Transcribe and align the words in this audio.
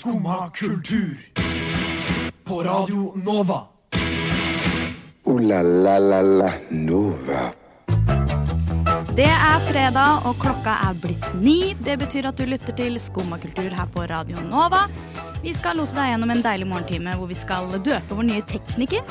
Skumma 0.00 0.50
kultur. 0.50 1.16
På 2.44 2.62
Radio 2.62 3.12
Nova. 3.24 3.60
O-la-la-la-la 5.24 6.52
Nova. 6.70 7.42
Det 9.16 9.28
er 9.28 9.66
fredag, 9.66 10.24
og 10.24 10.40
klokka 10.40 10.78
er 10.86 10.96
blitt 11.02 11.28
ni. 11.42 11.74
Det 11.84 11.98
betyr 12.00 12.30
at 12.30 12.40
du 12.40 12.46
lytter 12.48 12.72
til 12.80 12.96
Skummakultur 12.96 13.68
her 13.76 13.92
på 13.92 14.06
Radio 14.08 14.40
Nova. 14.48 14.86
Vi 15.44 15.52
skal 15.52 15.76
lose 15.76 16.00
deg 16.00 16.14
gjennom 16.14 16.32
en 16.32 16.40
deilig 16.48 16.70
morgentime 16.72 17.18
hvor 17.20 17.28
vi 17.28 17.36
skal 17.36 17.68
døpe 17.84 18.16
vår 18.16 18.30
nye 18.30 18.46
tekniker. 18.48 19.04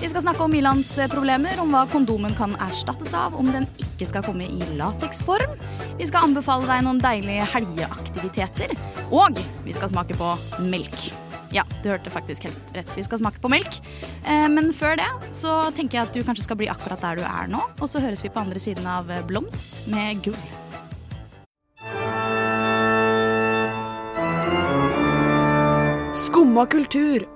Vi 0.00 0.08
skal 0.08 0.22
snakke 0.22 0.44
om 0.44 0.54
ilandsproblemer, 0.54 1.56
om 1.62 1.70
hva 1.72 1.86
kondomen 1.88 2.34
kan 2.36 2.52
erstattes 2.60 3.14
av, 3.16 3.34
om 3.34 3.48
den 3.52 3.64
ikke 3.80 4.06
skal 4.10 4.24
komme 4.26 4.44
i 4.44 4.66
lateksform. 4.76 5.54
Vi 5.96 6.08
skal 6.08 6.28
anbefale 6.28 6.68
deg 6.68 6.84
noen 6.84 7.00
deilige 7.00 7.46
helgeaktiviteter. 7.54 8.74
Og 9.08 9.40
vi 9.64 9.74
skal 9.76 9.90
smake 9.94 10.18
på 10.18 10.34
melk. 10.68 11.08
Ja, 11.54 11.64
du 11.80 11.88
hørte 11.88 12.12
faktisk 12.12 12.44
helt 12.44 12.76
rett. 12.76 12.92
Vi 12.98 13.04
skal 13.06 13.22
smake 13.22 13.40
på 13.40 13.48
melk. 13.48 13.78
Eh, 14.26 14.46
Men 14.52 14.72
før 14.76 14.98
det 15.00 15.08
så 15.32 15.70
tenker 15.72 15.98
jeg 15.98 16.08
at 16.08 16.12
du 16.14 16.22
kanskje 16.26 16.44
skal 16.44 16.60
bli 16.60 16.68
akkurat 16.68 17.00
der 17.00 17.16
du 17.16 17.24
er 17.24 17.48
nå. 17.48 17.62
Og 17.80 17.88
så 17.88 18.02
høres 18.02 18.22
vi 18.22 18.28
på 18.28 18.42
andre 18.42 18.60
siden 18.60 18.84
av 18.86 19.08
Blomst 19.30 19.86
med 19.88 20.20
gull. 20.26 20.36
Skumma 26.26 26.66
kultur. 26.66 27.35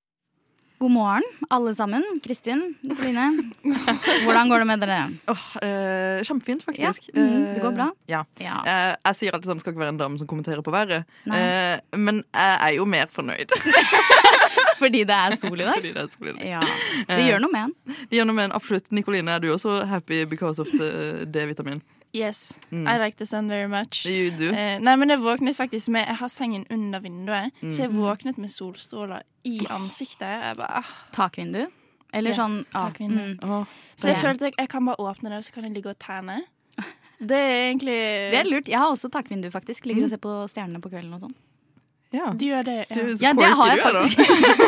God 0.81 0.91
morgen, 0.91 1.23
alle 1.53 1.75
sammen. 1.75 2.01
Kristin, 2.23 2.75
Nikoline. 2.81 3.51
Hvordan 4.25 4.49
går 4.49 4.63
det 4.63 4.65
med 4.65 4.81
dere? 4.81 4.95
Oh, 5.29 5.43
eh, 5.61 6.23
kjempefint, 6.25 6.63
faktisk. 6.65 7.09
Ja, 7.13 7.21
Eh, 7.21 7.53
det 7.53 7.61
går 7.61 7.75
bra? 7.75 7.91
Ja. 8.09 8.23
Ja. 8.41 8.55
Eh, 8.65 8.95
jeg 9.05 9.19
sier 9.19 9.35
alltid 9.37 9.51
sånn, 9.51 9.59
det 9.59 9.61
skal 9.61 9.75
ikke 9.75 9.83
være 9.83 9.93
en 9.93 9.99
dame 9.99 10.17
som 10.17 10.29
kommenterer 10.31 10.63
på 10.65 10.73
været. 10.73 11.05
Eh, 11.29 11.77
men 12.01 12.23
jeg 12.33 12.57
er 12.57 12.73
jo 12.79 12.87
mer 12.89 13.13
fornøyd. 13.13 13.53
Fordi 14.81 15.03
det 15.05 15.19
er 15.19 15.37
sol 15.37 15.61
i 15.61 15.69
dag? 15.69 15.77
Fordi 15.77 15.93
det 15.93 16.01
er 16.01 16.09
sol 16.15 16.31
i 16.31 16.33
dag. 16.39 16.49
Ja. 16.49 16.65
Det 17.13 17.23
gjør 17.29 17.45
noe 17.45 17.53
med 17.53 17.67
en. 17.67 17.97
Det 18.09 18.17
gjør 18.17 18.31
noe 18.31 18.39
med 18.41 18.49
en 18.49 18.57
absolutt. 18.57 18.89
Nikoline, 18.89 19.37
er 19.37 19.45
du 19.45 19.51
også 19.53 19.83
happy 19.85 20.23
because 20.25 20.57
of 20.65 20.73
D-vitamin? 20.73 21.83
Yes, 22.13 22.57
Mm. 22.71 22.87
I 22.87 22.97
like 22.97 23.15
the 23.17 23.25
sun 23.25 23.47
very 23.47 23.67
much. 23.67 24.05
You 24.05 24.31
do. 24.31 24.49
Eh, 24.51 24.79
nei, 24.79 24.95
men 24.97 25.09
jeg 25.09 25.19
våknet 25.19 25.55
faktisk 25.55 25.89
med 25.89 26.05
Jeg 26.07 26.17
har 26.17 26.27
sengen 26.27 26.65
under 26.69 26.99
vinduet, 26.99 27.51
så 27.61 27.67
Mm. 27.67 27.77
jeg 27.77 27.89
våknet 27.91 28.37
med 28.37 28.49
solstråler 28.49 29.21
i 29.45 29.59
ansiktet. 29.69 30.27
Jeg 30.43 30.57
bare, 30.57 30.77
ah. 30.77 30.83
Takvindu? 31.13 31.67
Eller 32.13 32.31
Ja, 32.31 32.35
sånn 32.35 32.65
ah, 32.73 32.89
takvindu. 32.89 33.37
mm. 33.39 33.49
Oh, 33.49 33.63
Så 33.95 34.07
jeg 34.07 34.17
følte 34.17 34.41
jeg, 34.41 34.53
jeg 34.59 34.69
kan 34.69 34.85
bare 34.85 34.97
åpne 34.99 35.29
det, 35.29 35.37
og 35.37 35.43
så 35.43 35.51
kan 35.53 35.63
jeg 35.63 35.73
ligge 35.73 35.89
og 35.89 35.99
tenne. 35.99 36.41
Det 37.21 37.37
er 37.37 37.71
egentlig 37.71 37.95
Det 38.31 38.39
er 38.39 38.43
lurt. 38.49 38.67
Jeg 38.67 38.77
har 38.79 38.87
også 38.91 39.09
takvindu, 39.09 39.49
faktisk. 39.51 39.85
Ligger 39.85 40.03
og 40.03 40.09
ser 40.09 40.17
på 40.17 40.47
stjernene 40.49 40.81
på 40.81 40.89
kvelden 40.89 41.13
og 41.13 41.21
sånn. 41.21 41.35
Ja. 42.11 42.31
Du 42.35 42.43
gjør 42.45 42.63
det, 42.67 42.73
ja. 42.89 42.95
Du, 42.95 43.11
Ja, 43.23 43.31
det 43.33 43.49
har 43.57 43.67
jeg 43.71 43.79
faktisk. 43.83 44.17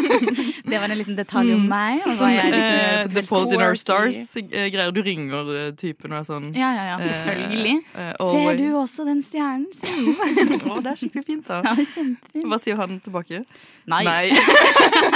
det 0.72 0.80
var 0.80 0.86
en 0.90 0.98
liten 0.98 1.18
detalj 1.18 1.54
om 1.56 1.66
meg. 1.70 2.02
Og 2.08 2.18
hva 2.22 2.30
jeg 2.32 2.52
liker 2.54 2.84
Eh, 2.84 3.04
på 3.08 3.14
The. 3.18 3.24
Fault 3.28 3.54
in 3.54 3.62
Our 3.62 3.76
Stars. 3.80 4.22
eh, 4.40 4.92
du 4.96 5.02
ringer 5.04 5.52
eh, 5.58 5.72
typen 5.80 6.14
og 6.14 6.20
er 6.22 6.28
sånn 6.30 6.50
Ja, 6.56 6.70
ja, 6.78 6.84
ja. 6.92 6.98
eh, 7.00 7.10
Selvfølgelig. 7.12 7.76
uh, 7.96 8.32
Ser 8.32 8.58
du 8.62 8.66
også 8.80 9.06
den 9.10 9.22
stjernen? 9.26 9.68
sier 9.74 10.70
oh, 10.72 10.80
det 10.84 10.94
er 10.94 11.02
skikkelig 11.04 11.26
fint, 11.28 11.48
da. 11.48 11.62
Ja, 11.66 11.76
kjempefint. 11.76 12.48
Hva 12.48 12.60
sier 12.64 12.80
han 12.80 13.00
tilbake? 13.04 13.44
Nei, 13.92 14.04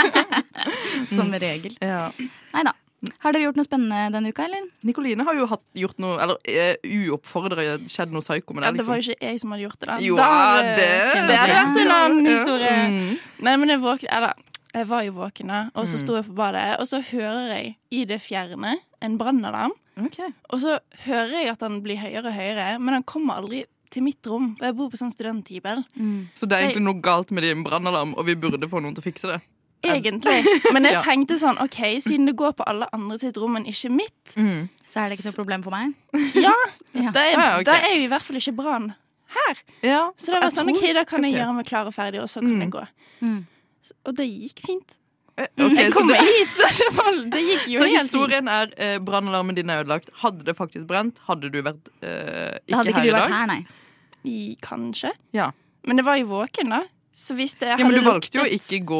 som 1.16 1.32
regel. 1.34 1.78
Ja. 1.82 2.10
Nei 2.54 2.64
da. 2.68 2.76
Har 3.22 3.32
dere 3.32 3.44
gjort 3.46 3.56
noe 3.60 3.64
spennende 3.68 4.12
denne 4.12 4.30
uka, 4.34 4.46
eller? 4.48 4.64
Nikoline 4.84 5.22
har 5.24 5.36
jo 5.38 5.46
hatt, 5.46 5.62
gjort 5.78 6.00
noe 6.02 6.16
Eller 6.18 6.34
uh, 6.34 7.12
uoppfordra 7.14 7.66
skjedd 7.88 8.10
noe 8.12 8.22
psyko 8.26 8.56
med 8.58 8.64
Ja, 8.64 8.72
det. 8.72 8.78
det 8.82 8.86
var 8.88 8.98
Liksom. 8.98 9.14
jo 9.14 9.14
ikke 9.14 9.28
jeg 9.30 9.40
som 9.44 9.52
hadde 9.54 9.64
gjort 9.68 9.80
det. 9.80 9.88
da 9.88 9.98
Jo, 10.02 10.16
Da 10.18 10.24
hadde- 10.24 10.76
det- 10.76 11.14
det 11.14 11.38
hadde 11.38 11.54
vært 11.54 11.82
en 11.82 11.92
annen 11.98 12.26
Ja. 12.26 12.32
historie. 12.32 12.76
Mm. 12.90 13.20
Nei, 13.46 13.56
men 13.58 13.70
jeg 13.70 13.80
våknet 13.80 14.10
Eller, 14.18 14.34
jeg 14.74 14.88
var 14.88 15.02
jo 15.04 15.12
våken, 15.14 15.48
da. 15.48 15.70
Og 15.76 15.86
så 15.86 15.94
Mm. 15.98 16.04
sto 16.06 16.16
jeg 16.16 16.26
på 16.26 16.34
badet, 16.36 16.80
og 16.80 16.88
så 16.88 17.02
hører 17.04 17.48
jeg 17.56 17.76
i 17.92 18.06
det 18.06 18.20
fjerne 18.22 18.76
en 19.02 19.18
brannalarm. 19.18 19.72
Okay. 20.00 20.30
Og 20.50 20.60
så 20.60 20.80
hører 21.06 21.32
jeg 21.44 21.48
at 21.50 21.60
han 21.62 21.82
blir 21.82 21.98
høyere 21.98 22.26
og 22.26 22.34
høyere, 22.34 22.80
men 22.80 22.94
han 22.94 23.04
kommer 23.04 23.36
aldri 23.38 23.66
til 23.90 24.04
mitt 24.04 24.22
rom. 24.28 24.56
For 24.58 24.66
jeg 24.66 24.76
bor 24.76 24.90
på 24.90 24.98
sånn 24.98 25.12
studenthybel. 25.14 25.84
Så 26.36 26.48
det 26.48 26.52
er 26.52 26.56
Så 26.58 26.62
jeg- 26.62 26.76
egentlig 26.76 26.84
noe 26.84 27.02
galt 27.02 27.32
med 27.32 27.44
din 27.44 27.64
brannalarm, 27.64 28.14
og 28.18 28.26
vi 28.26 28.36
burde 28.36 28.60
få 28.70 28.82
noen 28.82 28.94
til 28.96 29.02
å 29.04 29.14
fikse 29.14 29.22
det. 29.34 29.42
Egentlig. 29.86 30.44
Men 30.74 30.84
jeg 30.90 31.02
tenkte 31.06 31.38
sånn, 31.40 31.60
OK, 31.62 31.78
siden 32.02 32.26
det 32.30 32.36
går 32.40 32.56
på 32.58 32.66
alle 32.68 32.88
andre 32.96 33.18
sitt 33.22 33.38
rom, 33.38 33.54
men 33.54 33.66
ikke 33.70 33.92
mitt, 33.94 34.34
Så 34.34 35.00
er 35.04 35.10
det 35.12 35.18
ikke 35.20 35.30
noe 35.30 35.36
problem 35.38 35.64
for 35.64 35.72
meg. 35.76 35.94
ja, 36.48 36.54
Ja. 36.98 37.12
da 37.14 37.26
er, 37.30 37.64
da 37.68 37.76
er 37.78 37.94
jo 38.00 38.08
i 38.08 38.12
hvert 38.12 38.26
fall 38.26 38.40
ikke 38.42 38.56
brann 38.58 38.90
her. 39.38 39.62
Ja, 39.86 40.02
Så 40.18 40.34
det 40.34 40.42
var 40.44 40.50
sånn, 40.56 40.72
OK, 40.74 40.82
da 40.98 41.04
kan 41.06 41.24
jeg 41.28 41.36
gjøre 41.38 41.54
meg 41.60 41.68
klar 41.70 41.86
og 41.90 41.94
ferdig, 41.96 42.22
og 42.24 42.30
så 42.32 42.42
kan 42.42 42.56
Mm. 42.58 42.62
jeg 42.66 42.72
gå. 42.74 42.86
Mm. 43.22 43.46
Og 44.08 44.16
det 44.18 44.26
gikk 44.28 44.64
fint. 44.66 44.96
Okay, 45.38 45.68
ok, 45.68 45.78
Jeg 45.78 45.92
så, 45.92 45.94
kom 46.00 46.08
det, 46.10 46.18
hit, 46.26 46.50
så 46.58 46.68
det, 46.74 46.88
var, 46.98 47.18
det 47.38 47.42
gikk 47.46 47.66
jo 47.70 47.80
så 47.82 47.86
helt 47.86 47.94
fint. 47.94 48.02
historien 48.02 48.48
er 48.50 48.72
eh, 48.82 48.98
brannalarmen 48.98 49.56
din 49.56 49.70
er 49.70 49.84
ødelagt. 49.84 50.10
Hadde 50.24 50.44
det 50.48 50.56
faktisk 50.58 50.88
brent, 50.90 51.20
hadde 51.30 51.52
du 51.54 51.60
vært 51.62 51.92
eh, 52.02 52.58
ikke, 52.66 52.76
hadde 52.80 52.90
ikke 52.90 52.98
her 52.98 53.06
du 53.06 53.10
i 53.12 53.18
vært 53.20 53.36
her, 53.38 53.46
nei. 53.52 53.60
I, 54.26 54.38
kanskje. 54.66 55.12
Ja. 55.38 55.52
Men 55.86 56.02
det 56.02 56.06
var 56.08 56.18
jo 56.18 56.26
våken, 56.32 56.74
da. 56.74 56.82
Så 57.18 57.34
hvis 57.34 57.56
det 57.58 57.72
ja, 57.72 57.78
Men 57.82 57.96
du 57.98 58.04
valgte 58.06 58.38
jo 58.38 58.44
å 58.46 58.50
ikke 58.54 58.78
gå, 58.86 58.98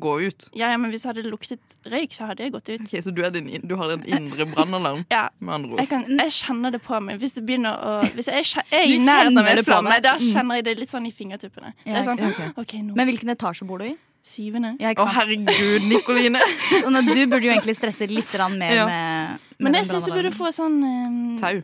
gå 0.00 0.12
ut. 0.24 0.46
Ja, 0.56 0.70
ja, 0.72 0.78
men 0.80 0.88
hvis 0.94 1.02
det 1.04 1.10
hadde 1.10 1.24
luktet 1.28 1.74
røyk, 1.92 2.14
så 2.16 2.30
hadde 2.30 2.46
jeg 2.46 2.54
gått 2.54 2.70
ut. 2.72 2.86
Ok, 2.86 2.94
Så 3.04 3.12
du, 3.12 3.20
er 3.26 3.34
din, 3.34 3.50
du 3.68 3.74
har 3.76 3.90
en 3.92 4.04
indre 4.08 4.46
brannalarm, 4.48 5.02
Ja, 5.12 5.26
med 5.38 5.54
andre 5.58 5.74
ord. 5.74 5.80
jeg, 5.82 5.90
kan, 5.90 6.06
jeg 6.08 6.32
kjenner 6.38 6.72
det 6.72 6.80
på 6.86 7.00
meg. 7.04 7.18
Hvis 7.20 7.34
det 7.36 7.44
begynner 7.44 7.76
å 7.76 7.92
Hvis 8.16 8.30
jeg 8.32 8.46
jeg 8.48 8.64
er 8.72 8.86
i 8.88 8.96
nærheten 9.04 9.42
av 9.42 9.50
en 9.52 9.64
flamme, 9.66 9.98
da 10.00 10.14
Mm. 10.16 10.24
kjenner 10.32 10.54
jeg 10.60 10.64
det 10.64 10.78
litt 10.78 10.90
sånn 10.90 11.06
i 11.06 11.12
fingertuppene. 11.12 11.74
Det 11.84 11.92
Ja, 11.92 11.98
er 12.00 12.08
sånn, 12.08 12.30
okay. 12.30 12.48
Okay, 12.56 12.80
nå 12.80 12.96
Men 12.96 13.06
hvilken 13.08 13.28
etasje 13.36 13.66
bor 13.68 13.78
du 13.78 13.84
i? 13.90 13.96
Syvende. 14.24 14.76
Ja, 14.80 14.92
Å, 14.96 15.06
herregud, 15.06 15.84
Nikoline! 15.88 16.40
Sånn 16.80 16.96
du 17.12 17.26
burde 17.26 17.44
jo 17.44 17.52
egentlig 17.52 17.76
stresse 17.76 18.08
litt 18.08 18.32
mer 18.56 18.74
Ja. 18.74 18.86
med, 18.86 19.38
med 19.58 19.72
Men 19.72 19.74
jeg 19.74 19.86
syns 19.92 20.08
jeg 20.08 20.16
burde 20.16 20.32
få 20.32 20.48
sånn 20.52 20.80
um, 20.80 21.38
Tau. 21.40 21.60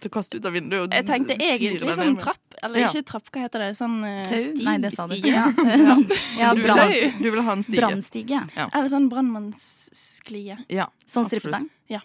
Til 0.00 0.08
å 0.10 0.14
kaste 0.14 0.38
ut 0.40 0.46
av 0.48 0.52
vinduet. 0.56 0.86
og 0.88 0.94
Jeg 0.96 1.04
tenkte 1.06 1.34
egentlig 1.36 1.94
sånn 1.98 2.16
trapp. 2.20 2.38
Eller 2.62 2.80
Ja. 2.80 2.88
ikke 2.88 3.04
trapp, 3.08 3.30
hva 3.32 3.40
heter 3.44 3.58
det? 3.64 3.70
Sånn 3.76 3.98
uh, 4.04 4.24
stig, 4.28 4.62
Nei, 4.64 4.76
det 4.80 4.92
sa 4.92 5.06
du. 5.06 5.14
stige. 5.14 5.32
Ja, 5.34 5.96
ja 6.38 6.54
Du 6.54 6.60
vil, 6.60 6.66
brann, 6.66 6.78
ha, 6.78 7.10
du 7.20 7.30
vil 7.30 7.42
ha 7.46 7.52
en 7.52 7.62
stige. 7.64 7.80
brannstige. 7.80 8.40
Eller 8.56 8.88
sånn 8.92 9.08
brannmannssklie. 9.12 10.56
Ja, 10.68 10.88
Sånn 11.06 11.28
strippestang? 11.28 11.68
Ja. 11.88 12.00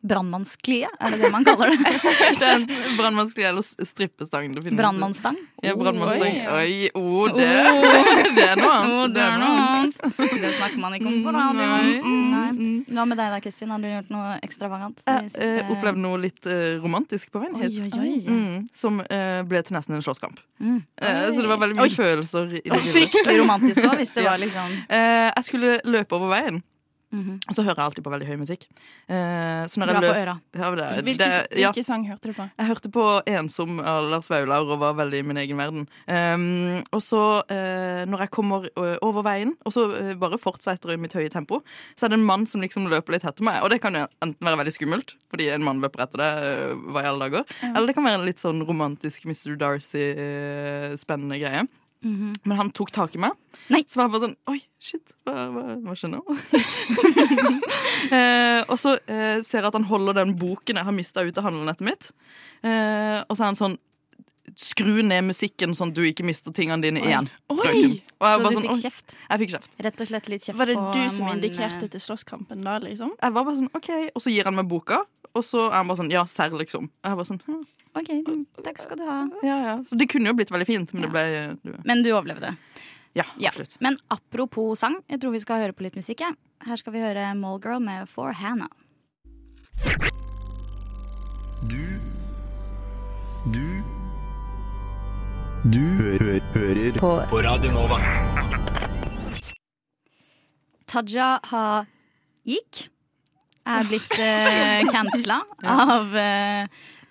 Brannmannsklie, 0.00 0.88
er 0.88 1.12
det 1.12 1.18
det 1.20 1.28
man 1.32 1.44
kaller 1.44 1.74
det? 1.74 1.78
Det 2.40 2.46
er 2.46 2.54
en 2.56 3.18
eller 3.20 3.84
strippestang. 3.84 4.54
Brannmannsstang? 4.76 5.36
Ja, 5.62 5.74
brannmannsstang. 5.76 6.38
Oi. 6.54 6.54
Oi, 6.56 6.90
oh, 6.94 7.26
det, 7.36 7.48
det 8.36 8.46
er 8.46 8.56
noe 8.62 8.70
annet. 8.78 9.14
det 9.14 9.24
er 9.24 9.36
noe 9.42 9.58
annet. 9.66 9.98
Det 10.40 10.52
snakker 10.56 10.80
man 10.80 10.96
ikke 10.96 11.10
om 11.10 11.18
på 11.26 11.34
radioen. 11.36 11.90
Nei. 11.90 12.14
Nei. 12.30 12.46
Mm. 12.56 12.78
Hva 12.88 13.04
med 13.10 13.20
deg 13.20 13.34
da, 13.34 13.42
Kristin? 13.44 13.74
Har 13.74 13.82
du 13.82 13.90
gjort 13.90 14.14
noe 14.14 14.38
ekstravagant? 14.46 15.04
Jeg 15.04 15.28
eh, 15.36 15.74
opplevde 15.74 16.00
noe 16.00 16.22
litt 16.24 16.48
eh, 16.48 16.80
romantisk 16.80 17.34
på 17.34 17.44
veien 17.44 17.60
hit. 17.60 17.76
Oi, 17.76 17.92
oi, 18.00 18.14
oi. 18.16 18.40
Mm, 18.40 18.66
som 18.76 19.02
eh, 19.04 19.42
ble 19.48 19.60
til 19.66 19.76
nesten 19.76 19.98
en 19.98 20.04
slåsskamp. 20.06 20.40
Mm. 20.64 20.80
Eh, 20.96 21.22
så 21.28 21.44
det 21.44 21.52
var 21.52 21.60
veldig 21.60 21.76
mye 21.80 21.92
følelser 21.92 22.56
i 22.56 22.64
det. 22.64 22.82
Fryktelig 22.88 23.38
romantisk 23.42 23.84
òg, 23.84 23.98
hvis 24.00 24.16
det 24.16 24.24
var 24.26 24.40
liksom 24.40 24.76
Eh, 24.90 25.28
jeg 25.28 25.44
skulle 25.46 25.78
løpe 25.84 26.16
over 26.16 26.32
veien, 26.32 26.62
Mhm. 27.12 27.40
og 27.48 27.54
så 27.54 27.62
hører 27.66 27.74
jeg 27.80 27.84
alltid 27.88 28.04
på 28.04 28.10
veldig 28.12 28.26
høy 28.28 28.36
musikk. 28.38 28.66
Eh, 29.08 29.66
så 29.66 29.80
Bra 29.82 30.00
for 30.00 30.14
øra. 30.14 30.40
ja, 30.54 30.70
det, 30.70 31.04
Hvilke, 31.04 31.18
det, 31.18 31.58
ja, 31.58 31.70
hvilke 31.72 31.84
sang 31.84 32.04
hørte 32.06 32.28
du 32.30 32.32
på? 32.34 32.48
Jeg 32.58 32.66
hørte 32.68 32.88
på 32.90 33.22
'Ensom' 33.26 33.80
av 33.84 34.04
Lars 34.10 34.28
Vaular 34.30 34.60
og 34.62 34.78
var 34.78 34.94
veldig 34.94 35.18
i 35.18 35.22
min 35.22 35.36
egen 35.36 35.56
verden. 35.58 35.88
Um, 36.06 36.84
og 36.92 37.02
så, 37.02 37.42
eh, 37.50 38.04
når 38.06 38.18
jeg 38.20 38.30
kommer 38.30 38.68
ø, 38.78 38.96
over 39.02 39.22
veien, 39.22 39.56
og 39.66 39.72
så 39.72 39.90
ø, 39.90 40.14
bare 40.14 40.38
fortsetter 40.38 40.92
i 40.92 40.96
mitt 40.96 41.12
høye 41.12 41.28
tempo, 41.28 41.62
så 41.96 42.04
er 42.06 42.08
det 42.10 42.18
en 42.20 42.24
mann 42.26 42.46
som 42.46 42.60
liksom 42.60 42.86
løper 42.86 43.12
litt 43.12 43.24
etter 43.24 43.42
meg. 43.42 43.62
Og 43.62 43.70
det 43.70 43.80
kan 43.82 43.92
jo 43.94 44.06
enten 44.22 44.46
være 44.46 44.58
veldig 44.58 44.72
skummelt, 44.72 45.14
fordi 45.30 45.50
en 45.50 45.64
mann 45.64 45.80
løper 45.80 46.02
etter 46.06 46.18
deg, 46.18 46.42
ø, 46.44 46.74
hva 46.92 47.02
i 47.02 47.06
alle 47.10 47.28
dager, 47.30 47.44
eller 47.74 47.86
det 47.86 47.94
kan 47.94 48.04
være 48.04 48.20
en 48.20 48.26
litt 48.26 48.38
sånn 48.38 48.64
romantisk 48.66 49.26
Mr. 49.26 49.56
Darcy-spennende 49.58 51.38
greie. 51.40 51.66
Men 52.02 52.56
han 52.56 52.70
tok 52.72 52.90
tak 52.96 53.14
i 53.14 53.20
meg. 53.20 53.34
Nei. 53.68 53.82
Så 53.88 54.00
var 54.00 54.06
jeg 54.08 54.14
bare 54.14 54.24
sånn 54.28 54.36
Oi, 54.48 54.60
shit, 54.80 55.12
hva, 55.28 55.44
hva, 55.52 55.64
hva 55.84 55.96
skjer 55.98 56.14
nå? 56.14 56.22
eh, 58.16 58.62
og 58.70 58.76
så 58.80 58.96
eh, 59.04 59.42
ser 59.44 59.60
jeg 59.60 59.68
at 59.68 59.76
han 59.76 59.86
holder 59.90 60.16
den 60.22 60.34
boken 60.40 60.80
jeg 60.80 60.88
har 60.88 60.96
mista 60.96 61.24
ut 61.26 61.38
av 61.40 61.46
handlenettet 61.50 61.84
mitt. 61.86 62.10
Eh, 62.64 63.20
og 63.26 63.36
så 63.36 63.44
er 63.44 63.50
han 63.52 63.60
sånn 63.60 63.78
Skru 64.58 65.04
ned 65.06 65.22
musikken 65.28 65.76
sånn 65.78 65.92
du 65.94 66.00
ikke 66.02 66.24
mister 66.26 66.50
tingene 66.50 66.82
dine 66.82 66.98
igjen. 67.04 67.28
Oi. 67.52 67.60
Og 67.60 67.60
jeg, 67.68 68.00
Så 68.02 68.16
bare 68.18 68.40
du 68.40 68.56
sånn, 68.56 68.64
fikk 68.64 68.80
kjeft? 68.82 69.14
jeg 69.14 69.40
fikk 69.44 69.52
kjeft. 69.54 69.76
Rett 69.86 70.02
og 70.02 70.08
slett 70.10 70.30
litt 70.32 70.46
kjeft 70.48 70.58
Var 70.58 70.72
det 70.72 70.78
du 70.96 71.04
som 71.14 71.28
indikerte 71.30 71.90
til 71.92 72.02
slåsskampen 72.02 72.64
da, 72.66 72.80
liksom? 72.82 73.12
Jeg 73.20 73.36
var 73.36 73.46
bare 73.46 73.60
sånn, 73.60 73.70
ok 73.78 73.90
Og 74.10 74.24
så 74.24 74.32
gir 74.34 74.48
han 74.50 74.56
meg 74.58 74.66
boka, 74.72 75.04
Og 75.34 75.44
så 75.46 75.68
er 75.70 75.76
han 75.78 75.86
bare 75.90 76.00
sånn 76.02 76.10
Ja, 76.12 76.24
serr, 76.26 76.50
liksom. 76.58 76.88
Og 77.04 77.10
jeg 77.10 77.16
bare 77.20 77.28
sånn 77.28 77.42
hm, 77.46 77.66
OK, 77.98 78.10
takk 78.64 78.78
skal 78.78 78.96
du 79.00 79.04
ha. 79.06 79.18
ja, 79.42 79.56
ja. 79.66 79.76
Så 79.86 79.96
det 79.98 80.08
kunne 80.10 80.30
jo 80.30 80.34
blitt 80.38 80.50
veldig 80.50 80.66
fint, 80.66 80.92
men 80.94 81.02
det 81.02 81.10
ble 81.10 81.74
Men 81.84 82.02
du 82.06 82.10
overlevde. 82.14 82.56
Ja, 83.14 83.24
Ja. 83.36 83.50
absolutt. 83.50 83.76
Men 83.80 83.98
apropos 84.10 84.78
sang, 84.78 85.00
jeg 85.10 85.18
tror 85.20 85.32
vi 85.32 85.40
skal 85.42 85.58
høre 85.62 85.72
på 85.74 85.82
litt 85.82 85.96
musikk. 85.98 86.20
jeg. 86.20 86.36
Her 86.66 86.76
skal 86.76 86.92
vi 86.92 87.00
høre 87.00 87.34
Mallgirl 87.34 87.80
med 87.82 88.08
For 88.08 88.32
Hannah. 88.32 88.68
Du 91.66 91.82
Du 93.50 93.82
Du 95.70 95.80
hø 95.98 96.38
hører 96.54 96.92
på. 96.98 97.10
på 97.28 97.42
Radio 97.44 97.70
Nova. 97.72 97.98
Taja 100.86 101.38
ha 101.50 101.84
gikk. 102.46 102.88
Er 103.70 103.88
blitt 103.90 104.18
uh, 104.20 104.90
cancela 104.90 105.40
av 105.62 106.14
uh, 106.14 106.66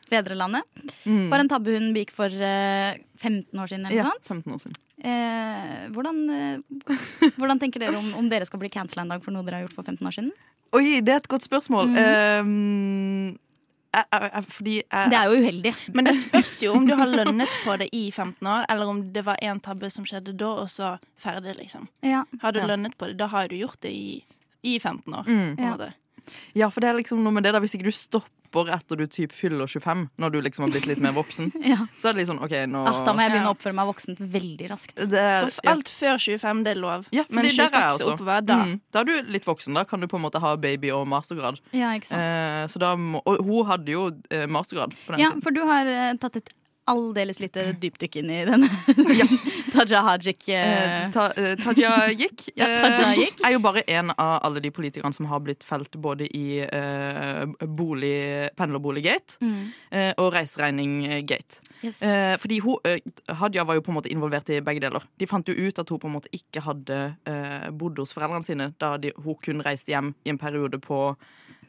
Fedrelandet. 0.09 0.63
For 1.05 1.37
en 1.39 1.49
tabbe 1.51 1.75
hun 1.77 1.91
begikk 1.95 2.11
for 2.15 2.27
uh, 2.33 2.93
15 3.19 3.59
år 3.61 3.67
siden. 3.71 3.85
eller 3.89 3.97
Ja, 4.03 4.11
sånt. 4.11 4.43
15 4.45 4.53
år 4.55 4.61
siden. 4.63 4.77
Eh, 4.99 5.85
hvordan, 5.95 6.17
eh, 6.35 6.97
hvordan 7.39 7.59
tenker 7.61 7.79
dere 7.79 7.95
om, 7.95 8.09
om 8.19 8.25
dere 8.27 8.43
skal 8.45 8.59
bli 8.59 8.67
cancela 8.73 9.05
en 9.05 9.13
dag 9.13 9.21
for 9.23 9.31
noe 9.31 9.45
dere 9.47 9.61
har 9.61 9.63
gjort 9.63 9.77
for 9.77 9.87
15 9.87 10.07
år 10.09 10.11
siden? 10.17 10.31
Oi, 10.75 10.99
det 10.99 11.13
er 11.13 11.21
et 11.21 11.29
godt 11.31 11.45
spørsmål. 11.47 11.87
Mm. 11.93 11.99
Um, 12.43 13.37
jeg, 13.95 14.03
jeg, 14.11 14.27
jeg, 14.33 14.43
fordi 14.57 14.73
jeg, 14.81 15.09
Det 15.13 15.17
er 15.21 15.29
jo 15.31 15.37
uheldig. 15.39 15.73
Men 15.95 16.09
det 16.09 16.15
spørs 16.19 16.51
jo 16.65 16.73
om 16.77 16.85
du 16.89 16.91
har 16.99 17.07
lønnet 17.09 17.55
på 17.63 17.77
det 17.79 17.87
i 17.95 18.03
15 18.11 18.43
år, 18.51 18.67
eller 18.69 18.91
om 18.91 18.99
det 19.15 19.23
var 19.25 19.39
en 19.41 19.59
tabbe 19.63 19.87
som 19.89 20.03
skjedde 20.05 20.35
da, 20.37 20.51
og 20.65 20.67
så 20.69 20.91
ferdig, 21.19 21.55
liksom. 21.61 21.87
Ja. 22.05 22.25
Har 22.43 22.51
du 22.53 22.59
Ja. 22.59 22.67
lønnet 22.73 22.97
på 22.99 23.07
det, 23.07 23.17
da 23.23 23.27
har 23.31 23.47
du 23.47 23.55
gjort 23.55 23.79
det 23.81 23.91
i, 23.95 24.19
i 24.67 24.75
15 24.83 25.13
år. 25.15 25.23
Mm. 25.31 25.55
På 25.55 25.63
en 25.63 25.79
Ja. 25.79 25.91
Ja, 26.55 26.69
for 26.69 26.81
det 26.81 26.89
er 26.89 26.99
liksom 27.01 27.23
noe 27.23 27.31
med 27.35 27.43
det 27.43 27.53
da 27.55 27.59
Hvis 27.63 27.75
ikke 27.77 27.89
du 27.89 27.95
stopper 27.95 28.35
etter 28.73 28.97
du 28.97 29.03
typ 29.05 29.29
fyller 29.37 29.67
25, 29.69 30.07
når 30.17 30.31
du 30.33 30.37
liksom 30.41 30.63
har 30.65 30.71
blitt 30.73 30.87
litt 30.89 31.01
mer 31.03 31.11
voksen, 31.13 31.51
Ja. 31.71 31.83
så 32.01 32.09
er 32.09 32.13
det 32.17 32.23
sånn 32.25 32.39
OK, 32.41 32.55
nå 32.71 32.81
Ach, 32.89 33.03
da 33.05 33.13
må 33.13 33.21
jeg 33.21 33.33
begynne 33.35 33.51
å 33.51 33.53
oppføre 33.53 33.75
meg 33.77 33.85
voksent 33.91 34.19
veldig 34.33 34.69
raskt. 34.71 34.95
det 34.97 35.21
For 35.43 35.51
alt 35.69 35.69
alt 35.75 35.91
før 35.93 36.17
25 36.23 36.63
det 36.65 36.71
er 36.73 36.79
lov, 36.81 37.05
Ja, 37.13 37.23
men 37.29 37.45
fordi 37.45 37.57
der 37.59 37.67
er 37.67 37.69
jeg 37.69 37.93
26 37.93 38.01
også. 38.01 38.13
oppover, 38.15 38.41
da. 38.49 38.57
Mm, 38.65 38.73
da 38.91 38.99
er 39.03 39.05
du 39.11 39.31
litt 39.35 39.45
voksen. 39.45 39.77
Da 39.77 39.83
kan 39.85 39.99
du 40.01 40.07
på 40.09 40.17
en 40.17 40.25
måte 40.25 40.41
ha 40.41 40.55
baby 40.57 40.89
og 40.97 41.05
mastergrad. 41.07 41.59
Ja, 41.77 41.93
ikke 41.93 42.09
sant? 42.09 42.25
Eh, 42.25 42.65
så 42.73 42.81
da 42.81 42.95
må, 42.97 43.21
og 43.29 43.37
hun 43.45 43.69
hadde 43.69 43.93
jo 43.93 44.07
eh, 44.33 44.47
mastergrad 44.49 44.97
på 45.05 45.13
den 45.13 45.21
Ja, 45.21 45.29
tiden. 45.29 45.43
for 45.45 45.51
du 45.53 45.61
har 45.69 45.85
eh, 45.85 46.13
tatt 46.17 46.41
et 46.41 46.49
aldeles 46.89 47.39
lite 47.41 47.65
dypdykk 47.81 48.19
inn 48.21 48.31
i 48.33 48.39
denne 48.47 48.69
Taja 49.73 50.01
Hajik. 50.07 50.47
Eh, 50.49 51.05
eh, 51.05 51.11
ta, 51.13 51.27
eh, 51.37 51.55
Taja 51.59 51.91
Ja, 52.09 52.29
Taja 52.65 53.11
eh, 53.13 53.27
er 53.45 53.53
jo 53.53 53.61
bare 53.63 53.83
en 53.87 54.11
av 54.15 54.39
alle 54.45 54.63
de 54.63 54.71
politikerne 54.73 55.13
som 55.15 55.27
har 55.29 55.43
blitt 55.45 55.63
felt 55.63 55.95
både 56.01 56.27
i 56.35 56.59
eh, 56.65 57.43
bolig, 57.65 58.49
pendlerboliggate 58.57 59.39
mm, 59.41 59.59
eh, 59.91 60.11
og 60.17 60.33
reiseregninggate. 60.33 61.61
yes. 61.83 62.01
Fordi 62.41 62.59
hun, 62.59 62.77
Hadia 63.27 63.63
var 63.63 63.77
jo 63.77 63.83
på 63.85 63.91
en 63.91 63.99
måte 63.99 64.11
involvert 64.11 64.49
i 64.49 64.61
begge 64.61 64.83
deler. 64.83 65.05
De 65.19 65.27
fant 65.29 65.47
jo 65.47 65.53
ut 65.55 65.79
at 65.79 65.89
hun 65.89 65.99
på 66.01 66.09
en 66.09 66.17
måte 66.17 66.31
ikke 66.35 66.63
hadde 66.65 66.99
bodd 67.79 67.99
hos 68.01 68.13
foreldrene 68.15 68.45
sine 68.45 68.71
da 68.81 68.95
de, 68.97 69.13
hun 69.23 69.37
kun 69.43 69.63
reiste 69.65 69.93
hjem 69.93 70.13
i 70.25 70.33
en 70.33 70.41
periode 70.41 70.81
på 70.83 71.13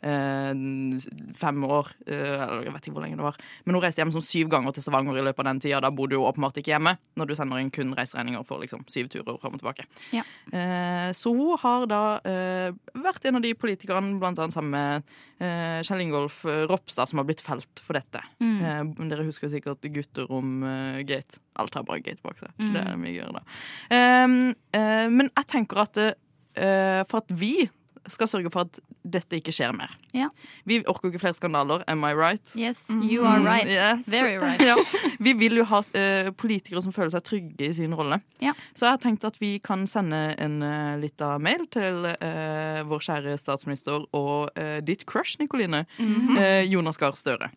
fem 0.00 1.64
år. 1.64 1.90
Eh, 2.06 2.40
eller 2.40 2.64
jeg 2.66 2.74
vet 2.74 2.88
ikke 2.88 2.96
hvor 2.96 3.04
lenge 3.04 3.18
det 3.20 3.26
var. 3.26 3.38
Men 3.64 3.76
hun 3.76 3.84
reiste 3.84 4.02
hjem 4.02 4.12
sånn 4.14 4.24
syv 4.24 4.50
ganger 4.52 4.74
til 4.76 4.84
Stavanger 4.84 5.20
i 5.20 5.24
løpet 5.26 5.44
av 5.44 5.50
den 5.50 5.62
tida. 5.64 5.80
Da 5.84 5.92
bodde 5.94 6.18
hun 6.18 6.28
åpenbart 6.28 6.60
ikke 6.60 6.74
hjemme, 6.74 6.96
når 7.20 7.30
du 7.30 7.34
sender 7.38 7.62
inn 7.62 7.72
kun 7.74 7.94
reiseregninger 7.98 8.46
for 8.48 8.62
liksom, 8.64 8.86
syv 8.90 9.10
turer 9.12 9.40
fram 9.42 9.58
og 9.58 9.62
tilbake. 9.62 9.86
Ja. 10.16 10.24
Eh, 10.52 11.10
så 11.16 11.34
hun 11.36 11.58
har 11.62 11.88
da 11.90 12.02
eh, 12.28 12.70
vært 12.96 13.28
en 13.28 13.40
av 13.40 13.44
de 13.44 13.52
politikerne, 13.58 14.16
blant 14.22 14.40
annet 14.40 14.56
sammen 14.56 14.72
med 14.76 15.12
eh, 15.42 15.80
Kjell 15.86 16.04
Ingolf 16.06 16.42
eh, 16.48 16.64
Ropstad, 16.70 17.10
som 17.10 17.20
har 17.22 17.28
blitt 17.28 17.44
felt 17.44 17.84
for 17.84 17.98
dette. 17.98 18.24
Mm. 18.40 18.56
Eh, 18.60 18.82
dere 19.12 19.28
husker 19.28 19.52
sikkert 19.52 19.84
gutter 19.92 20.30
om 20.32 20.64
gate. 21.06 21.40
Alt 21.60 21.76
har 21.76 21.84
bare 21.86 22.02
gate 22.04 22.22
bak 22.24 22.38
seg. 22.40 22.52
Mm. 22.56 22.72
Det 22.74 22.86
er 22.86 22.98
mye 23.00 23.14
gøyere, 23.14 23.40
da. 23.40 23.60
Um, 23.90 24.38
eh, 24.76 25.06
men 25.12 25.28
jeg 25.28 25.50
tenker 25.50 25.84
at 25.84 26.00
eh, 26.00 27.02
for 27.10 27.20
at 27.22 27.34
vi 27.36 27.68
skal 28.08 28.28
sørge 28.28 28.50
for 28.52 28.60
at 28.68 28.78
dette 29.04 29.36
ikke 29.40 29.52
skjer 29.52 29.72
mer. 29.76 29.92
Ja. 30.16 30.28
Vi 30.68 30.78
orker 30.88 31.08
jo 31.08 31.12
ikke 31.12 31.20
flere 31.22 31.34
skandaler, 31.36 31.82
am 31.90 32.04
I 32.04 32.12
right? 32.16 32.52
Yes, 32.56 32.86
you 32.90 33.24
are 33.26 33.40
right. 33.44 33.66
Yes. 33.68 34.06
Very 34.08 34.38
right. 34.44 34.60
ja. 34.60 34.76
Vi 35.20 35.32
vil 35.40 35.56
jo 35.60 35.64
ha 35.68 35.82
uh, 35.82 36.30
politikere 36.40 36.82
som 36.84 36.92
føler 36.96 37.10
seg 37.14 37.24
trygge 37.26 37.68
i 37.68 37.72
sin 37.76 37.94
rolle. 37.94 38.20
Ja. 38.40 38.52
Så 38.74 38.86
jeg 38.88 38.96
har 38.96 39.02
tenkt 39.02 39.24
at 39.28 39.36
vi 39.40 39.58
kan 39.64 39.86
sende 39.90 40.22
en 40.40 40.60
uh, 40.62 40.96
lita 41.02 41.34
mail 41.38 41.66
til 41.72 42.06
uh, 42.10 42.80
vår 42.90 43.04
kjære 43.08 43.36
statsminister 43.40 44.06
og 44.16 44.50
eh, 44.56 44.78
ditt 44.84 45.04
crush, 45.08 45.36
Nikoline. 45.40 45.84
eh, 46.00 46.62
Jonas 46.70 46.96
Gahr 47.00 47.12
Støre. 47.18 47.50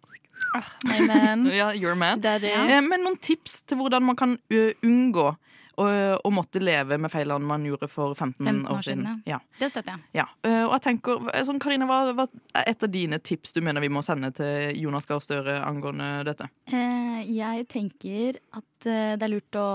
Ah, 0.55 0.67
my 0.85 0.99
man. 1.07 1.45
Ja, 1.55 1.71
you're 1.73 1.93
a 1.93 1.95
man. 1.95 2.19
Daddy. 2.21 2.51
Eh, 2.51 2.81
men 2.83 3.03
noen 3.05 3.17
tips 3.21 3.61
til 3.67 3.79
hvordan 3.79 4.03
man 4.05 4.15
kan 4.19 4.35
unngå 4.83 5.31
å, 5.79 5.85
og, 6.19 6.31
måtte 6.33 6.61
leve 6.61 6.97
med 7.01 7.11
feilene 7.11 7.47
man 7.47 7.65
gjorde 7.65 7.89
for 7.89 8.13
15, 8.13 8.45
15 8.45 8.67
år 8.69 8.83
år 8.83 8.85
siden. 8.85 9.21
Ja. 9.25 9.39
Det 9.59 9.69
støtter 9.71 9.95
jeg. 9.95 10.03
Ja. 10.19 10.27
Eh, 10.45 10.63
og 10.65 10.75
jeg 10.75 10.85
tenker, 10.87 11.23
sånn, 11.47 11.61
Karina, 11.63 11.87
hva, 11.89 11.99
hva 12.15 12.27
er 12.59 12.69
et 12.73 12.85
av 12.85 12.91
dine 12.93 13.19
tips 13.23 13.55
du 13.55 13.61
mener 13.65 13.83
vi 13.83 13.91
må 13.93 14.03
sende 14.05 14.31
til 14.35 14.79
Jonas 14.83 15.07
Gahr 15.09 15.23
Støre 15.23 15.59
angående 15.65 16.09
dette? 16.27 16.49
Eh, 16.69 17.23
jeg 17.33 17.67
tenker 17.71 18.39
at 18.53 18.89
eh, 18.89 19.15
det 19.17 19.27
er 19.27 19.33
lurt 19.33 19.59
å 19.59 19.67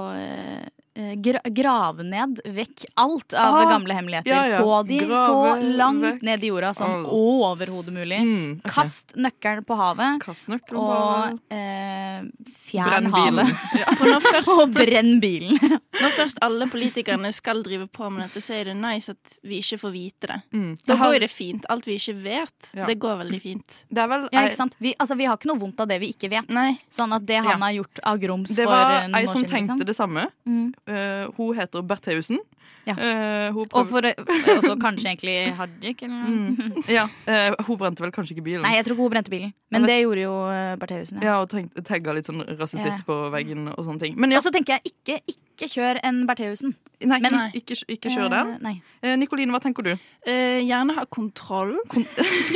gra 1.23 1.41
grave 1.45 2.03
ned 2.03 2.41
vekk 2.45 2.85
alt 2.99 3.35
av 3.39 3.55
Ah, 3.55 3.65
gamle 3.71 3.95
hemmeligheter. 3.95 4.31
ja, 4.31 4.47
ja. 4.49 4.59
Få 4.63 4.83
de 4.87 4.99
Grave 4.99 5.27
så 5.27 5.77
langt 5.79 6.03
vekk 6.05 6.23
ned 6.27 6.45
i 6.45 6.51
jorda 6.51 6.73
som 6.75 7.05
oh. 7.07 7.53
overhodet 7.53 7.93
mulig. 7.95 8.19
Mm, 8.19 8.61
okay. 8.65 8.73
Kast 8.75 9.15
nøkkelen 9.17 9.65
på 9.69 9.77
havet, 9.79 10.19
Kast 10.25 10.49
og 10.51 10.65
på 10.69 10.79
og 10.83 11.39
eh, 11.55 12.23
fjern 12.67 13.11
Brenn 13.11 13.13
havet. 13.15 13.53
For 13.99 14.11
når 14.11 14.21
først, 14.33 14.49
Og 14.59 14.73
brenn 14.75 15.21
bilen. 15.23 15.59
når 16.03 16.15
først 16.17 16.43
alle 16.43 16.67
politikerne 16.71 17.31
skal 17.35 17.63
drive 17.67 17.87
på 17.89 18.11
med 18.11 18.27
dette, 18.27 18.43
så 18.45 18.59
er 18.59 18.73
det 18.73 18.77
nice 18.81 19.15
at 19.15 19.39
vi 19.47 19.61
ikke 19.63 19.79
får 19.85 19.95
vite 19.95 20.27
det. 20.33 20.41
Mm. 20.55 20.73
Da 20.87 20.97
går 20.99 21.15
jo 21.15 21.23
det 21.25 21.31
fint. 21.31 21.69
Alt 21.71 21.87
vi 21.87 21.99
ikke 22.01 22.17
vet, 22.25 22.73
Ja. 22.75 22.85
det 22.87 22.99
går 22.99 23.17
veldig 23.23 23.41
fint. 23.43 23.85
Det 23.89 24.03
er 24.03 24.09
vel 24.11 24.29
Ja, 24.33 24.43
ikke 24.49 24.57
sant? 24.59 24.75
Vi, 24.83 24.95
altså, 24.99 25.17
vi 25.17 25.25
har 25.31 25.37
ikke 25.39 25.49
noe 25.53 25.59
vondt 25.63 25.81
av 25.81 25.89
det 25.89 26.01
vi 26.03 26.11
ikke 26.13 26.31
vet. 26.33 26.51
Nei. 26.51 26.79
Sånn 26.91 27.15
at 27.15 27.25
det 27.27 27.39
han 27.39 27.55
Ja. 27.55 27.67
har 27.67 27.73
gjort 27.79 27.99
av 28.05 28.19
grums 28.19 28.49
Det 28.55 28.67
år 28.67 28.71
var 28.71 29.07
Det 29.07 29.13
var 29.13 29.21
ei 29.21 29.27
som 29.27 29.43
tenkte 29.45 29.79
liksom. 29.79 29.85
det 29.87 29.97
samme. 29.97 30.27
Mm. 30.47 30.75
Eh, 30.89 31.29
hun 31.37 31.55
heter 31.55 31.83
Bertheussen. 31.83 32.41
Ja. 32.89 32.95
Uh, 32.97 33.53
hun 33.53 33.67
Og 33.77 33.85
for, 33.91 34.01
også 34.01 34.75
kanskje 34.81 35.11
egentlig 35.11 35.35
Hajik, 35.59 36.03
eller? 36.07 36.25
mm. 36.25 36.83
ja, 36.99 37.05
Uh, 37.29 37.53
hun 37.67 37.77
brente 37.77 38.01
vel 38.01 38.13
kanskje 38.15 38.33
ikke 38.37 38.45
bilen. 38.47 38.63
Nei, 38.65 38.77
jeg 38.79 38.87
tror 38.87 38.97
ikke 38.97 39.05
hun 39.09 39.13
brente 39.13 39.31
bilen. 39.33 39.53
Men 39.71 39.85
det 39.85 39.99
gjorde 40.01 40.23
jo 40.23 40.33
uh, 40.49 40.77
Bertheussen. 40.81 41.21
Ja. 41.21 41.29
Ja, 41.29 41.41
og 41.45 41.85
tagga 41.85 42.15
litt 42.17 42.25
sånn 42.31 42.41
rasist 42.57 42.87
Ja. 42.89 42.97
på 43.05 43.19
veggen 43.35 43.67
og 43.75 43.83
sånne 43.85 44.01
ting. 44.01 44.17
Ja, 44.17 44.39
Og 44.39 44.47
så 44.47 44.53
tenker 44.55 44.79
jeg 44.79 44.95
ikke, 44.95 45.19
ikke 45.35 45.69
kjør 45.69 46.01
en 46.09 46.23
Bertheussen. 46.27 46.73
nei, 47.05 47.19
men- 47.21 47.33
nei. 47.37 47.51
Ikke, 47.61 47.77
ikke 47.87 48.09
kjør 48.11 48.31
den. 48.33 48.55
Uh. 48.65 48.81
Eh, 49.03 49.17
Nikoline, 49.21 49.53
hva 49.53 49.61
tenker 49.61 49.85
du? 49.85 49.93
Eh, 50.27 50.65
gjerne 50.65 50.97
ha 50.97 51.05
kontroll. 51.13 51.77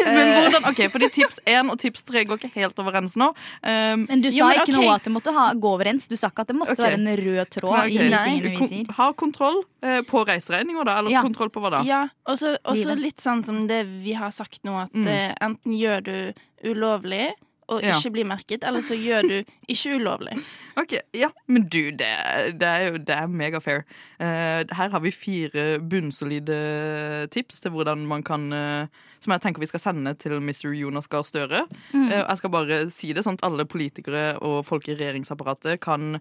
Men 0.06 0.30
hvordan, 0.42 0.64
ok, 0.70 0.80
fordi 0.90 1.08
Tips 1.14 1.38
1 1.46 1.70
og 1.70 1.78
tips 1.78 2.02
3 2.08 2.24
går 2.26 2.40
ikke 2.40 2.50
helt 2.56 2.78
overens 2.82 3.14
nå. 3.20 3.28
Um, 3.62 4.06
Men 4.08 4.22
du 4.24 4.30
sa 4.30 4.38
Jo, 4.38 4.46
men 4.48 4.58
ikke 4.62 4.72
okay. 4.72 4.78
noe 4.80 4.94
at 4.96 5.04
det 5.06 5.12
måtte 5.14 5.34
ha, 5.36 5.44
gå 5.54 5.70
overens. 5.76 6.08
Du 6.10 6.16
sa 6.18 6.30
ikke 6.32 6.42
at 6.46 6.50
det 6.52 6.56
måtte 6.58 6.74
okay. 6.74 6.88
være 6.88 6.98
en 6.98 7.12
rød 7.22 7.52
tråd 7.54 7.76
Nei, 7.76 7.86
okay. 7.86 8.06
i 8.08 8.10
Nei. 8.10 8.22
tingene 8.26 8.50
vi 8.50 8.56
kon- 8.58 8.72
sier. 8.72 8.92
ha 8.98 9.08
kontroll 9.12 9.60
eh, 9.82 10.01
på 10.04 10.24
reiseregninger, 10.26 10.84
da? 10.84 10.98
Eller 10.98 11.10
Ja. 11.10 11.22
kontroll 11.22 11.50
på 11.50 11.60
hva 11.60 11.70
da? 11.70 11.82
Ja, 11.82 12.08
og 12.26 12.36
så 12.38 12.56
litt 12.98 13.18
sånn 13.20 13.44
som 13.44 13.66
det 13.66 13.84
vi 13.86 14.12
har 14.12 14.30
sagt 14.30 14.62
nå, 14.64 14.76
at 14.84 14.92
Mm. 14.92 15.06
eh, 15.06 15.34
enten 15.40 15.72
gjør 15.72 16.02
du 16.02 16.34
ulovlig 16.64 17.32
og 17.72 17.82
Ja. 17.82 17.96
ikke 17.96 18.12
bli 18.14 18.24
merket, 18.28 18.64
eller 18.68 18.84
så 18.84 18.94
gjør 18.98 19.28
du 19.28 19.36
ikke 19.68 19.96
ulovlig. 19.98 20.36
Ok, 20.80 20.94
ja, 21.12 21.28
Men 21.52 21.66
du, 21.68 21.90
det, 21.92 22.08
det 22.56 22.68
er 22.68 22.86
jo 22.86 22.96
det 22.96 23.12
er 23.12 23.26
mega 23.28 23.58
fair. 23.60 23.82
Eh, 24.16 24.62
her 24.72 24.88
har 24.94 25.00
vi 25.04 25.10
fire 25.12 25.64
bunnsolide 25.84 27.28
tips 27.28 27.60
til 27.60 27.74
hvordan 27.74 28.06
man 28.08 28.22
kan 28.24 28.46
uh, 28.56 28.86
Som 29.20 29.34
jeg 29.34 29.42
tenker 29.44 29.60
vi 29.60 29.68
skal 29.68 29.82
sende 29.84 30.14
til 30.16 30.38
Mr. 30.40 30.72
Jonas 30.72 31.06
Gahr 31.12 31.26
Støre. 31.28 31.66
Mm. 31.92 32.08
Uh, 32.08 32.22
jeg 32.22 32.38
skal 32.40 32.50
bare 32.54 32.78
si 32.90 33.12
det 33.12 33.26
sånn 33.26 33.36
at 33.36 33.44
alle 33.44 33.66
politikere 33.68 34.38
og 34.40 34.64
folk 34.64 34.88
i 34.88 34.96
regjeringsapparatet 34.96 35.80
kan 35.84 36.16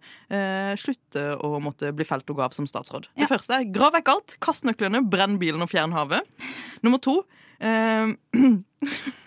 slutte 0.78 1.24
å 1.40 1.60
måtte 1.64 1.92
bli 1.96 2.06
felt 2.08 2.30
og 2.32 2.38
gav 2.44 2.54
som 2.56 2.68
statsråd. 2.68 3.08
Ja. 3.16 3.24
Det 3.24 3.32
første 3.32 3.56
er 3.56 3.72
grav 3.72 3.96
vekk 3.96 4.12
alt, 4.12 4.36
kast 4.44 4.68
nøklene, 4.68 5.02
brenn 5.08 5.40
bilen 5.42 5.64
og 5.64 5.72
fjern 5.72 5.96
havet. 5.96 6.28
Nummer 6.84 7.00
to 7.04 7.22
eh, 7.62 8.12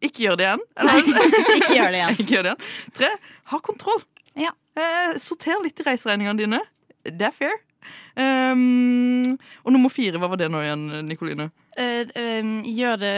Ikke 0.00 0.24
gjør 0.24 0.36
det 0.40 0.46
igjen. 0.48 0.62
Eller? 0.80 1.10
Ikke 1.58 1.74
gjør 1.76 1.90
det 1.92 1.98
igjen. 2.00 2.14
Ikke 2.22 2.34
gjør 2.36 2.46
det 2.46 2.52
igjen. 2.54 2.68
Tre, 2.96 3.10
ha 3.52 3.60
kontroll. 3.66 4.02
Ja. 4.40 4.52
Eh, 4.80 5.16
sorter 5.20 5.60
litt 5.64 5.80
i 5.82 5.86
reiseregningene 5.90 6.38
dine. 6.40 6.60
Det 7.04 7.26
er 7.28 7.34
fair. 7.36 7.58
Um, 8.20 9.36
og 9.64 9.72
nummer 9.74 9.90
fire, 9.92 10.18
hva 10.20 10.28
var 10.30 10.40
det 10.40 10.50
nå 10.52 10.60
igjen, 10.64 10.84
Nikoline? 11.08 11.48
Uh, 11.78 12.04
um, 12.40 12.52
gjør 12.68 13.00
det 13.00 13.14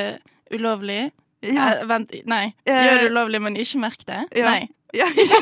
ulovlig. 0.55 1.01
Ja. 1.43 1.81
Uh, 1.83 1.87
vent, 1.91 2.13
nei. 2.31 2.45
Eh, 2.69 2.83
Gjør 2.87 3.01
det 3.03 3.11
ulovlig, 3.11 3.41
men 3.43 3.59
ikke 3.59 3.81
merk 3.83 4.05
det. 4.09 4.21
ja. 4.39 4.47
Nei. 4.53 4.63
Ja, 5.01 5.07
ikke, 5.09 5.39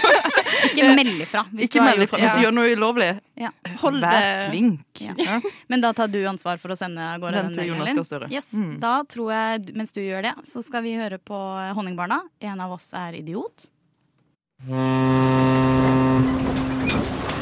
Ikke 0.70 0.90
meld 0.94 1.16
ifra 1.24 1.42
hvis 1.50 1.66
ikke 1.66 1.82
du 1.82 2.04
ifra 2.04 2.18
hvis 2.22 2.36
du 2.36 2.42
gjør 2.44 2.52
noe 2.54 2.74
ulovlig. 2.76 3.08
Ja. 3.40 3.48
Hold 3.80 3.98
Vær 4.02 4.14
det 4.14 4.44
flink. 4.52 5.02
Men 5.72 5.82
da 5.82 5.90
tar 5.96 6.12
du 6.12 6.20
ansvar 6.30 6.60
for 6.62 6.70
å 6.70 6.76
sende 6.78 7.02
av 7.02 7.18
gårde 7.22 7.42
Den 7.48 7.56
den 7.58 7.74
mailen? 7.74 8.30
Yes, 8.30 8.52
Mm. 8.54 8.78
Da 8.82 9.00
tror 9.08 9.32
jeg, 9.32 9.74
mens 9.74 9.92
du 9.96 10.00
gjør 10.02 10.22
det, 10.28 10.34
så 10.46 10.62
skal 10.62 10.82
vi 10.86 10.94
høre 10.98 11.18
på 11.18 11.38
Honningbarna. 11.74 12.20
En 12.40 12.60
av 12.60 12.72
oss 12.72 12.92
er 12.94 13.18
idiot. 13.18 13.66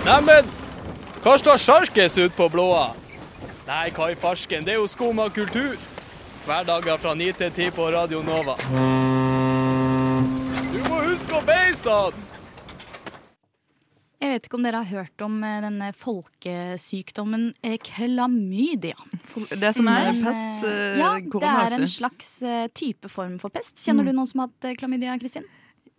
Neimen, 0.07 0.49
hva 1.25 1.35
står 1.41 1.59
sjarkes 1.61 2.19
ut 2.23 2.37
på 2.37 2.49
blåa? 2.53 2.93
Nei, 3.69 3.91
hva 3.93 4.13
i 4.13 4.17
farsken, 4.17 4.65
det 4.65 4.77
er 4.77 4.81
jo 4.81 4.87
skum 4.89 5.19
av 5.21 5.35
kultur. 5.35 5.77
Hverdager 6.47 6.97
fra 7.03 7.13
9 7.19 7.33
til 7.43 7.51
10 7.53 7.75
på 7.77 7.91
Radio 7.93 8.23
Nova. 8.25 8.57
Du 10.59 10.81
må 10.89 10.99
huske 11.07 11.39
å 11.39 11.43
beise 11.47 11.93
han! 11.93 12.25
Jeg 14.19 14.33
vet 14.33 14.49
ikke 14.49 14.59
om 14.59 14.65
dere 14.67 14.81
har 14.83 14.89
hørt 15.05 15.23
om 15.23 15.37
eh, 15.47 15.61
denne 15.63 15.89
folkesykdommen 15.95 17.45
eh, 17.63 17.77
klamydia. 17.87 18.97
Det 19.53 19.63
er 19.69 19.77
som 19.77 19.87
Nei. 19.87 20.01
eh, 20.09 20.19
pest 20.25 20.65
eh, 20.67 20.99
ja, 20.99 21.13
det 21.23 21.53
er 21.53 21.77
en 21.79 21.87
slags 21.89 22.33
eh, 22.43 22.65
type 22.75 23.07
form 23.13 23.37
for 23.39 23.55
pest. 23.55 23.77
Kjenner 23.79 24.03
Mm. 24.03 24.11
du 24.11 24.19
noen 24.19 24.31
som 24.33 24.43
har 24.43 24.51
hatt 24.51 24.67
eh, 24.73 24.75
klamydia, 24.81 25.15
Kristin? 25.23 25.47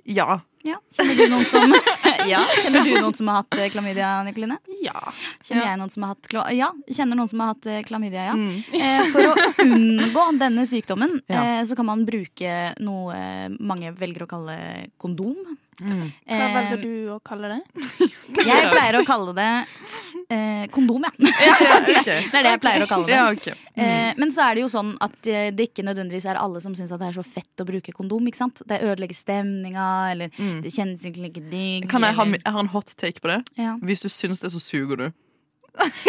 Ja. 0.04 0.42
Ja. 0.68 0.76
Kjenner 0.92 1.16
du 1.16 1.30
noen 1.32 1.46
som 1.48 1.74
Ja, 2.30 2.42
kjenner 2.64 2.84
du 2.84 2.92
noen 3.00 3.16
som 3.16 3.30
har 3.32 3.42
hatt 3.44 3.56
eh, 3.60 3.70
klamydia, 3.72 4.10
Nikoline? 4.28 4.58
Ja. 4.84 4.98
Kjenner 5.44 5.64
Ja. 5.64 5.70
jeg 5.72 5.80
noen 5.82 5.94
som 5.94 6.04
har 6.06 6.16
hatt 6.16 6.56
Ja, 6.58 6.70
kjenner 6.92 7.20
noen 7.20 7.32
som 7.32 7.40
har 7.44 7.54
hatt 7.54 7.70
eh, 7.72 7.80
klamydia, 7.88 8.26
ja. 8.32 8.36
Mm. 8.36 8.60
Eh, 8.76 9.06
for 9.14 9.32
å 9.32 9.48
unngå 9.64 10.26
denne 10.42 10.66
sykdommen, 10.70 11.22
eh, 11.32 11.62
så 11.64 11.78
kan 11.80 11.88
man 11.88 12.04
bruke 12.08 12.58
noe 12.84 13.16
eh, 13.16 13.48
mange 13.60 13.94
velger 13.96 14.26
å 14.28 14.30
kalle 14.36 14.58
kondom. 15.00 15.36
Mm. 15.80 16.08
Hva 16.28 16.38
Eh, 16.40 16.56
velger 16.56 16.82
du 16.84 16.94
å 17.14 17.20
kalle 17.24 17.50
det? 17.54 17.60
Jeg 18.50 18.66
pleier 18.72 18.98
å 19.00 19.04
kalle 19.08 19.34
det 19.38 19.48
eh, 20.30 20.66
kondom, 20.74 21.06
ja. 21.08 21.12
Ja, 21.48 21.54
okay. 21.80 22.20
Det 22.32 22.36
er 22.40 22.44
det 22.46 22.52
jeg 22.54 22.62
pleier 22.66 22.84
å 22.86 22.90
kalle 22.90 23.08
det. 23.08 23.16
Ja, 23.16 23.30
ok. 23.32 23.48
Eh, 23.80 24.12
men 24.20 24.32
så 24.36 24.44
er 24.50 24.56
det 24.60 24.66
jo 24.66 24.70
sånn 24.72 24.92
at 25.02 25.30
eh, 25.32 25.48
det 25.56 25.70
ikke 25.72 25.86
nødvendigvis 25.88 26.28
er 26.30 26.40
alle 26.42 26.62
som 26.62 26.76
syns 26.78 26.92
det 26.94 27.08
er 27.10 27.16
så 27.18 27.24
fett 27.26 27.64
å 27.64 27.68
bruke 27.70 27.94
kondom. 27.96 28.28
ikke 28.30 28.42
sant? 28.44 28.62
Det 28.70 28.82
ødelegger 28.84 29.18
stemninga, 29.18 29.88
eller 30.12 30.30
Mm. 30.40 30.62
det 30.64 30.72
kjennes 30.76 31.02
ikke 31.10 31.24
like 31.26 31.42
digg. 31.50 31.88
Kan 31.90 32.04
jeg 32.06 32.16
ha, 32.16 32.26
jeg 32.26 32.44
har 32.46 32.60
en 32.62 32.72
hot 32.76 32.94
take 33.00 33.20
på 33.24 33.32
det. 33.32 33.40
ja. 33.58 33.76
Hvis 33.82 34.04
du 34.06 34.10
syns 34.10 34.44
det, 34.44 34.52
så 34.54 34.60
suger 34.62 34.96
du. 34.98 35.08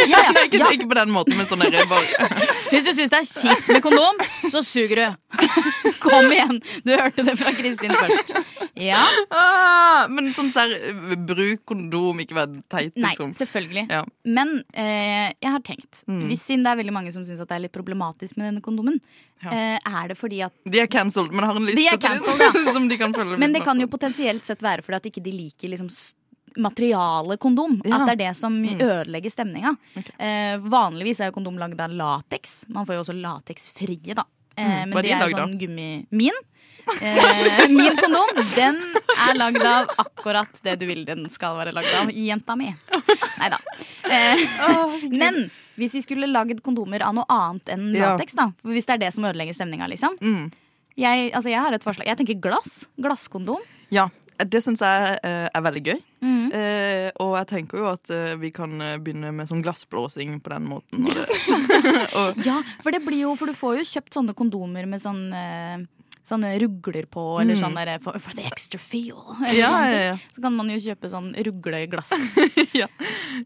Ja, 0.00 0.18
ja, 0.24 0.30
Nei, 0.36 0.44
ikke, 0.48 0.58
ja. 0.62 0.70
ikke 0.74 0.88
på 0.90 0.96
den 0.98 1.12
måten, 1.14 1.36
men 1.38 1.46
sånn 1.50 1.62
er 1.66 1.86
bare 1.90 2.28
Hvis 2.70 2.86
du 2.88 2.92
syns 2.96 3.10
det 3.12 3.20
er 3.20 3.28
kjipt 3.28 3.68
med 3.74 3.82
kondom, 3.84 4.20
så 4.50 4.62
suger 4.66 5.00
du. 5.02 5.06
Kom 6.04 6.30
igjen! 6.32 6.58
Du 6.86 6.92
hørte 6.96 7.24
det 7.26 7.34
fra 7.38 7.52
Kristin 7.56 7.92
først. 7.94 8.32
Ja. 8.80 9.02
ah, 9.36 10.06
Men 10.08 10.30
sånn 10.36 10.48
serr, 10.54 10.72
Bruk 11.28 11.64
kondom, 11.68 12.22
ikke 12.24 12.38
vær 12.38 12.48
teit, 12.72 12.94
Nei, 12.96 13.10
liksom. 13.12 13.34
selvfølgelig. 13.36 13.84
Ja. 13.92 14.02
Men 14.24 14.60
eh, 14.72 15.30
jeg 15.36 15.50
har 15.56 15.64
tenkt, 15.66 16.04
Mm. 16.10 16.24
hvis 16.30 16.42
siden 16.48 16.64
det 16.64 16.70
er 16.72 16.78
veldig 16.80 16.92
mange 16.94 17.12
som 17.14 17.22
syns 17.26 17.38
det 17.42 17.54
er 17.54 17.60
litt 17.66 17.74
problematisk 17.74 18.38
med 18.40 18.48
denne 18.50 18.62
kondomen, 18.64 18.96
Ja. 19.44 19.50
eh, 19.54 19.78
er 19.88 20.08
det 20.10 20.16
fordi 20.20 20.42
at 20.44 20.52
De 20.68 20.80
er 20.82 20.88
cancelled, 20.90 21.32
men 21.32 21.44
har 21.48 21.56
en 21.56 21.64
liste 21.68 21.80
De 21.80 21.86
er 21.88 22.00
cancelled, 22.00 22.40
ja. 22.40 22.72
som 22.76 22.88
de 22.90 22.96
kan 23.00 23.12
følge 23.16 23.38
Men 23.40 23.52
det 23.54 23.62
kan 23.64 23.78
jo 23.80 23.86
potensielt 23.88 24.44
sett 24.44 24.60
være 24.64 24.82
fordi 24.84 24.96
at 25.00 25.06
ikke 25.12 25.22
de 25.24 25.32
liker 25.32 25.72
liksom 25.72 25.88
materialet 26.58 27.40
kondom. 27.40 27.80
Ja. 27.84 28.00
At 28.02 28.06
det 28.10 28.14
er 28.20 28.28
det 28.28 28.36
som 28.36 28.52
Mm. 28.62 28.80
ødelegger 28.80 29.30
stemninga. 29.30 29.76
Okay. 29.96 30.12
Eh, 30.18 30.58
vanligvis 30.58 31.20
er 31.20 31.30
jo 31.30 31.36
kondom 31.38 31.58
lagd 31.58 31.80
av 31.80 31.90
lateks. 31.90 32.66
Man 32.68 32.86
får 32.86 32.94
jo 32.94 33.00
også 33.04 33.20
lateksfrie, 33.20 34.14
da. 34.14 34.24
Eh, 34.56 34.64
Mm. 34.64 34.88
men 34.88 34.92
Hva 34.92 35.02
det 35.02 35.08
de 35.08 35.14
er 35.14 35.28
jo 35.28 35.36
sånn 35.36 35.58
gummi... 35.58 36.06
Min? 36.10 36.32
Eh, 37.02 37.68
min 37.68 37.96
kondom, 37.96 38.54
den 38.56 38.78
er 39.28 39.34
lagd 39.36 39.62
av 39.62 39.86
akkurat 39.98 40.48
det 40.64 40.78
du 40.80 40.86
vil 40.86 41.04
den 41.04 41.28
skal 41.30 41.54
være 41.56 41.72
lagd 41.72 41.92
av. 41.94 42.08
Jenta 42.10 42.56
mi. 42.56 42.74
Nei 43.38 43.48
da. 43.48 43.58
Eh, 44.10 44.36
men 45.08 45.50
hvis 45.76 45.94
vi 45.94 46.00
skulle 46.02 46.26
lagd 46.26 46.60
kondomer 46.62 47.00
av 47.06 47.14
noe 47.14 47.24
annet 47.28 47.68
enn 47.68 47.92
lateks, 47.94 48.34
da. 48.34 48.50
Hvis 48.64 48.86
det 48.86 48.94
er 48.94 48.98
det 49.06 49.12
som 49.14 49.24
ødelegger 49.24 49.54
stemninga, 49.54 49.86
liksom. 49.88 50.16
Mm. 50.20 50.50
Jeg, 50.96 51.30
altså, 51.32 51.48
jeg 51.48 51.60
har 51.62 51.72
et 51.72 51.84
forslag. 51.84 52.06
Jeg 52.10 52.18
tenker 52.18 52.40
glass. 52.42 52.88
Glasskondom. 53.00 53.60
Ja. 53.90 54.08
Det 54.48 54.62
syns 54.64 54.80
jeg 54.84 55.18
eh, 55.26 55.46
er 55.52 55.62
veldig 55.66 55.82
gøy. 55.90 56.00
Mm. 56.24 56.52
Eh, 56.52 57.06
og 57.20 57.36
jeg 57.38 57.46
tenker 57.52 57.78
jo 57.82 57.86
at 57.92 58.10
eh, 58.14 58.34
vi 58.40 58.50
kan 58.54 58.74
eh, 58.80 58.96
begynne 59.02 59.32
med 59.34 59.48
sånn 59.50 59.62
glassblåsing 59.64 60.38
på 60.44 60.52
den 60.54 60.68
måten. 60.70 61.06
Og 61.06 62.42
Ja, 62.48 62.60
for 62.82 62.92
det 62.94 63.00
blir 63.06 63.22
jo 63.26 63.36
For 63.38 63.50
du 63.50 63.56
får 63.56 63.78
jo 63.80 63.88
kjøpt 63.94 64.16
sånne 64.18 64.34
kondomer 64.36 64.86
med 64.90 65.00
sånn 65.02 65.26
eh, 65.32 65.80
Sånne 66.30 66.50
rugler 66.60 67.06
på, 67.10 67.22
eller 67.40 67.56
Mm. 67.56 67.60
sånn 67.62 67.76
der 67.78 67.98
for, 68.04 68.18
for 68.20 68.36
the 68.36 68.44
extra 68.44 68.78
feel. 68.78 69.16
ja, 69.56 69.70
ja, 69.88 70.00
ja. 70.10 70.16
Så 70.36 70.42
kan 70.44 70.52
man 70.54 70.68
jo 70.68 70.76
kjøpe 70.78 71.08
sånn 71.10 71.30
rugleglass. 71.34 72.10
Ja. 72.76 72.86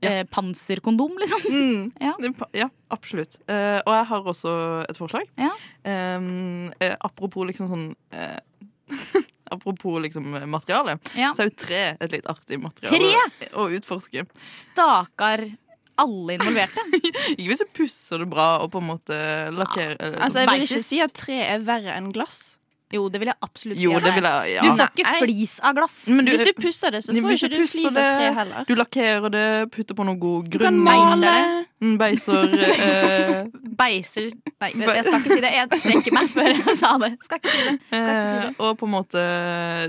Eh, 0.02 0.24
panserkondom, 0.28 1.14
liksom. 1.22 1.46
Mm. 1.48 1.84
Ja. 2.02 2.12
Ja, 2.52 2.66
absolutt. 2.92 3.38
Eh, 3.48 3.78
og 3.86 3.92
jeg 3.94 4.08
har 4.10 4.26
også 4.34 4.52
et 4.90 4.98
forslag. 4.98 5.30
Ja. 5.38 5.52
Um, 5.86 6.72
apropos 6.98 7.46
liksom 7.48 7.70
sånn 7.70 7.86
eh, 8.12 8.42
Apropos 9.54 10.00
liksom 10.04 10.30
materiale, 10.50 10.98
Ja. 11.16 11.32
så 11.36 11.44
er 11.44 11.50
jo 11.50 11.56
tre 11.64 11.82
et 12.00 12.12
litt 12.12 12.26
artig 12.30 12.60
materiale 12.62 13.26
å 13.54 13.68
utforske. 13.78 14.26
Stakkar 14.44 15.46
alle 16.02 16.34
involverte. 16.34 16.82
Ikke 17.38 17.46
hvis 17.52 17.62
du 17.62 17.68
pusser 17.76 18.18
det 18.24 18.26
bra 18.32 18.48
og 18.64 18.72
på 18.74 18.80
en 18.82 18.88
måte 18.88 19.18
lakkerer 19.54 20.16
ja. 20.16 20.24
Altså, 20.26 20.42
jeg 20.42 20.50
vil 20.50 20.64
ikke 20.66 20.82
si 20.82 20.98
at 21.04 21.14
tre 21.14 21.36
er 21.54 21.62
verre 21.66 21.94
enn 21.94 22.10
glass. 22.14 22.56
Jo, 22.92 23.08
det 23.08 23.18
vil 23.18 23.26
jeg 23.32 23.36
absolutt 23.42 23.78
si. 23.78 23.84
Jo, 23.86 23.92
det 23.98 24.12
vil 24.14 24.26
jeg. 24.28 24.58
Du 24.62 24.68
får 24.76 24.90
ikke 24.92 25.04
Nei. 25.08 25.18
flis 25.24 25.54
av 25.64 25.74
glass. 25.74 25.96
Du, 26.06 26.20
Hvis 26.30 26.44
du 26.46 26.52
pusser 26.60 26.90
det, 26.94 27.00
så 27.02 27.14
får 27.14 27.24
du 27.26 27.34
ikke 27.34 27.48
du 27.50 27.66
flis 27.66 27.86
av 27.96 27.96
tre 27.96 28.28
heller. 28.36 28.64
Du 28.68 28.74
lakkerer 28.78 29.30
det, 29.34 29.46
putter 29.74 29.94
på 29.98 30.04
noe 30.06 30.18
god 30.20 30.50
grunn. 30.52 30.78
Du 30.82 30.84
kan 30.84 30.84
male. 30.84 31.64
Mm, 31.84 31.96
Beiser 31.98 32.52
eh, 32.64 33.40
Beiser 33.76 34.28
Nei, 34.62 34.70
jeg 34.78 35.04
skal 35.04 35.18
ikke 35.20 35.34
si 35.34 35.40
det. 35.42 35.50
Jeg 35.52 35.68
trekker 35.74 36.14
meg 36.16 36.28
før 36.32 36.52
jeg 36.54 36.76
sa 36.78 36.92
det. 37.02 37.10
Skal 37.26 37.40
ikke 37.42 37.50
si 37.52 37.64
det. 37.66 37.74
Skal 37.90 38.04
ikke 38.04 38.28
si 38.30 38.46
eh. 38.46 38.62
Og 38.64 38.78
på 38.80 38.86
en 38.88 38.92
måte 38.94 39.24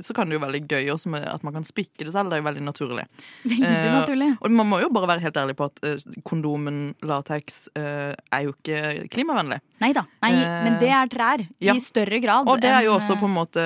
så 0.04 0.16
kan 0.18 0.28
det 0.32 0.36
jo 0.36 0.42
veldig 0.44 0.62
gøy 0.72 0.90
også 0.96 1.12
med 1.14 1.28
at 1.30 1.46
man 1.46 1.56
kan 1.56 1.68
spikke 1.68 2.04
det 2.08 2.12
selv. 2.16 2.32
Det 2.34 2.40
er 2.40 2.44
jo 2.44 2.48
veldig 2.50 2.66
naturlig. 2.66 3.06
Veldig 3.46 3.72
Eh, 3.76 3.92
naturlig. 3.94 4.32
Og 4.42 4.52
man 4.56 4.68
må 4.70 4.80
jo 4.82 4.90
bare 4.94 5.08
være 5.14 5.24
helt 5.28 5.38
ærlig 5.40 5.56
på 5.60 5.68
at 5.70 5.80
eh, 5.88 6.04
kondomen, 6.28 6.82
lateks, 7.06 7.62
eh, 7.78 8.12
er 8.34 8.46
jo 8.48 8.56
ikke 8.58 9.08
klimavennlig. 9.14 9.62
Nei 9.84 9.92
da. 9.96 10.06
Nei, 10.26 10.34
Eh, 10.36 10.58
men 10.66 10.76
det 10.82 10.90
er 10.92 11.08
trær. 11.12 11.46
ja. 11.64 11.74
I 11.76 11.80
større 11.84 12.20
grad. 12.24 12.48
Og 12.50 12.60
det 12.62 12.70
er 12.72 12.85
jo 12.86 12.96
også 13.00 13.18
på 13.20 13.26
en 13.30 13.36
måte 13.36 13.62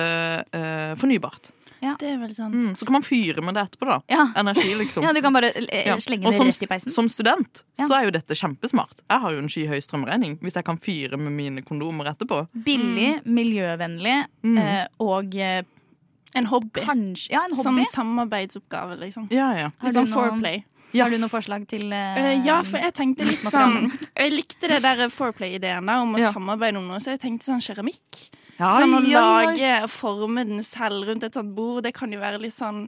eh, 0.52 0.94
fornybart. 1.00 1.50
Det 1.80 2.04
er 2.10 2.18
vel 2.20 2.32
sant. 2.36 2.52
Mm, 2.52 2.74
så 2.76 2.84
kan 2.84 2.92
man 2.98 3.02
fyre 3.06 3.40
med 3.40 3.54
det 3.56 3.62
etterpå, 3.64 3.86
da. 3.88 3.94
Ja. 4.12 4.26
Energi, 4.36 4.74
liksom. 4.76 5.00
Ja, 5.06 5.14
du 5.16 5.22
kan 5.24 5.32
bare 5.32 5.48
eh, 5.56 5.86
Ja. 5.88 5.94
slenge 5.96 6.26
det 6.28 6.34
som, 6.36 6.46
rett 6.50 6.62
i 6.62 6.66
peisen. 6.68 6.92
som 6.92 7.08
student 7.08 7.62
Ja. 7.78 7.86
så 7.88 7.94
er 7.96 8.04
jo 8.04 8.10
dette 8.10 8.36
kjempesmart. 8.36 9.00
Jeg 9.08 9.20
har 9.22 9.32
jo 9.32 9.38
en 9.40 9.48
skyhøy 9.48 9.80
strømregning 9.80 10.34
hvis 10.44 10.58
jeg 10.60 10.64
kan 10.68 10.76
fyre 10.76 11.16
med 11.16 11.32
mine 11.32 11.62
kondomer 11.64 12.10
etterpå. 12.12 12.42
Billig, 12.52 13.22
miljøvennlig 13.24 14.24
Mm. 14.44 14.58
eh, 14.58 14.86
og 15.00 15.34
eh, 15.34 15.62
En 16.36 16.46
hobby. 16.46 16.80
kanskje 16.84 17.30
Ja, 17.32 17.44
en 17.48 17.56
hobby. 17.56 17.86
Sånn 17.86 17.86
samarbeidsoppgave, 17.96 18.98
liksom. 19.00 19.30
Ja, 19.32 19.48
ja. 19.56 19.70
Litt 19.82 19.94
sånn 19.96 20.06
foreplay. 20.12 20.64
Ja. 20.92 21.04
Har 21.04 21.10
du 21.10 21.18
noe 21.22 21.30
forslag 21.30 21.64
til 21.70 21.92
eh, 21.92 22.16
Eh, 22.18 22.44
ja, 22.44 22.60
for 22.62 22.76
jeg 22.78 22.92
tenkte 22.92 23.24
litt 23.24 23.40
sånn 23.46 23.88
Jeg 24.16 24.32
likte 24.34 24.68
det 24.68 24.82
der 24.82 25.08
foreplay-ideen 25.08 25.88
om 25.88 26.14
å 26.14 26.18
Ja. 26.18 26.32
samarbeide 26.32 26.76
om 26.76 26.88
noe, 26.88 26.98
så 27.00 27.16
jeg 27.16 27.20
tenkte 27.20 27.44
sånn 27.48 27.62
keramikk. 27.64 28.28
Ja, 28.60 28.70
sånn 28.76 28.92
å 28.98 29.00
ja, 29.08 29.22
lage 29.24 29.70
og 29.86 29.90
forme 29.92 30.44
den 30.48 30.60
selv 30.66 31.08
rundt 31.08 31.24
et 31.24 31.38
sånt 31.38 31.54
bord, 31.56 31.82
det 31.86 31.94
kan 31.96 32.12
jo 32.12 32.20
være 32.20 32.42
litt 32.42 32.56
sånn 32.56 32.84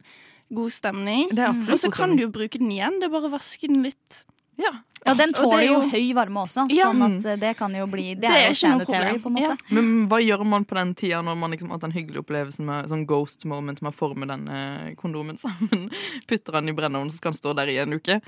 god 0.52 0.74
stemning. 0.74 1.30
Og 1.32 1.78
så 1.80 1.88
kan 1.92 2.12
du 2.16 2.26
jo 2.26 2.32
bruke 2.32 2.60
den 2.60 2.74
igjen. 2.74 2.98
Det 3.00 3.08
er 3.08 3.14
bare 3.14 3.30
å 3.30 3.32
vaske 3.32 3.70
den 3.70 3.80
litt. 3.86 4.22
Ja. 4.58 4.70
Ja, 5.04 5.14
den 5.18 5.32
tåler 5.34 5.58
er 5.58 5.66
jo 5.66 5.78
jo- 5.80 5.88
høy 5.90 6.12
varme 6.14 6.44
også, 6.44 6.68
Ja. 6.70 6.84
sånn 6.92 7.02
at 7.18 7.24
eh, 7.26 7.36
det 7.36 7.56
kan 7.58 7.74
jo 7.74 7.86
bli 7.90 8.14
Det, 8.14 8.20
Det 8.20 8.30
er 8.30 8.36
er 8.36 8.48
jo 8.50 8.54
ikke 8.54 8.68
noe 8.78 8.86
sanitary, 8.86 9.18
på 9.18 9.26
en 9.26 9.34
måte. 9.34 9.56
Men 9.70 10.08
hva 10.08 10.18
gjør 10.22 10.44
man 10.46 10.64
på 10.64 10.74
den 10.76 10.94
tida 10.94 11.22
når 11.22 11.36
man 11.36 11.50
liksom 11.50 11.68
har 11.70 11.74
hatt 11.78 11.80
den 11.88 11.92
hyggelige 11.96 12.22
opplevelsen 12.22 12.64
med 12.64 12.86
sånn 12.88 13.06
ghost 13.06 13.44
moment 13.44 13.82
med 13.82 13.92
å 13.92 13.96
forme 13.96 14.26
den 14.28 14.46
eh, 14.48 14.94
kondomen 14.94 15.36
sammen? 15.42 15.90
Putter 16.28 16.52
den 16.52 16.68
i 16.68 16.72
brenneren, 16.72 17.10
så 17.10 17.16
skal 17.18 17.32
den 17.32 17.40
stå 17.40 17.54
der 17.56 17.66
i 17.72 17.78
en 17.82 17.92
uke? 17.98 18.20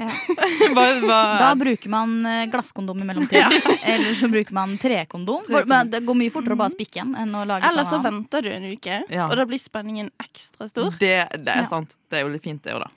Ja. 0.00 0.06
hva, 0.72 0.84
hva, 1.02 1.38
Da 1.40 1.54
bruker 1.58 1.88
man 1.90 2.24
eh, 2.24 2.46
glasskondom 2.46 3.02
i 3.02 3.04
mellomtiden. 3.10 3.52
Eller 3.84 4.14
så 4.14 4.30
bruker 4.30 4.52
man 4.54 4.78
trekondom. 4.78 5.42
For, 5.50 5.64
men 5.66 5.90
det 5.90 6.04
går 6.06 6.14
mye 6.16 6.30
fortere 6.30 6.54
å 6.54 6.56
bare 6.62 6.70
spikke 6.72 7.02
en 7.02 7.16
enn 7.16 7.34
å 7.34 7.42
lage 7.44 7.66
Eller 7.68 7.84
så 7.84 7.98
venter 8.00 8.42
du 8.46 8.48
en 8.54 8.70
uke, 8.70 9.02
Ja. 9.10 9.26
og 9.26 9.34
da 9.36 9.44
blir 9.44 9.58
spenningen 9.58 10.10
ekstra 10.22 10.68
stor. 10.70 10.90
det, 11.00 11.26
det 11.42 11.48
er 11.48 11.64
Ja. 11.64 11.66
sant. 11.66 11.90
Det 12.08 12.20
er 12.20 12.22
jo 12.24 12.32
litt 12.32 12.42
fint, 12.46 12.62
det 12.62 12.72
òg, 12.72 12.80
da. 12.86 12.90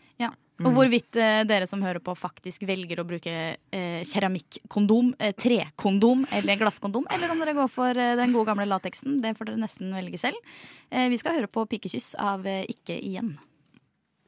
Og 0.63 0.71
hvorvidt 0.75 1.17
eh, 1.19 1.43
dere 1.47 1.67
som 1.67 1.81
hører 1.83 1.99
på, 2.03 2.15
faktisk 2.17 2.63
velger 2.67 3.01
å 3.01 3.07
bruke 3.07 3.31
eh, 3.53 4.01
keramikkondom, 4.07 5.13
eh, 5.19 5.33
trekondom 5.35 6.25
eller 6.39 6.59
glasskondom, 6.61 7.07
eller 7.13 7.33
om 7.33 7.41
dere 7.43 7.55
går 7.57 7.71
for 7.71 7.99
eh, 7.99 8.15
den 8.19 8.35
gode 8.35 8.51
gamle 8.51 8.67
lateksen, 8.69 9.19
det 9.23 9.35
får 9.37 9.51
dere 9.51 9.63
nesten 9.63 9.91
velge 9.95 10.21
selv. 10.21 10.53
Eh, 10.89 11.09
vi 11.11 11.19
skal 11.19 11.39
høre 11.39 11.51
på 11.51 11.65
'Pikekyss' 11.67 12.13
av 12.19 12.47
eh, 12.47 12.63
Ikke 12.71 12.95
igjen. 12.95 13.35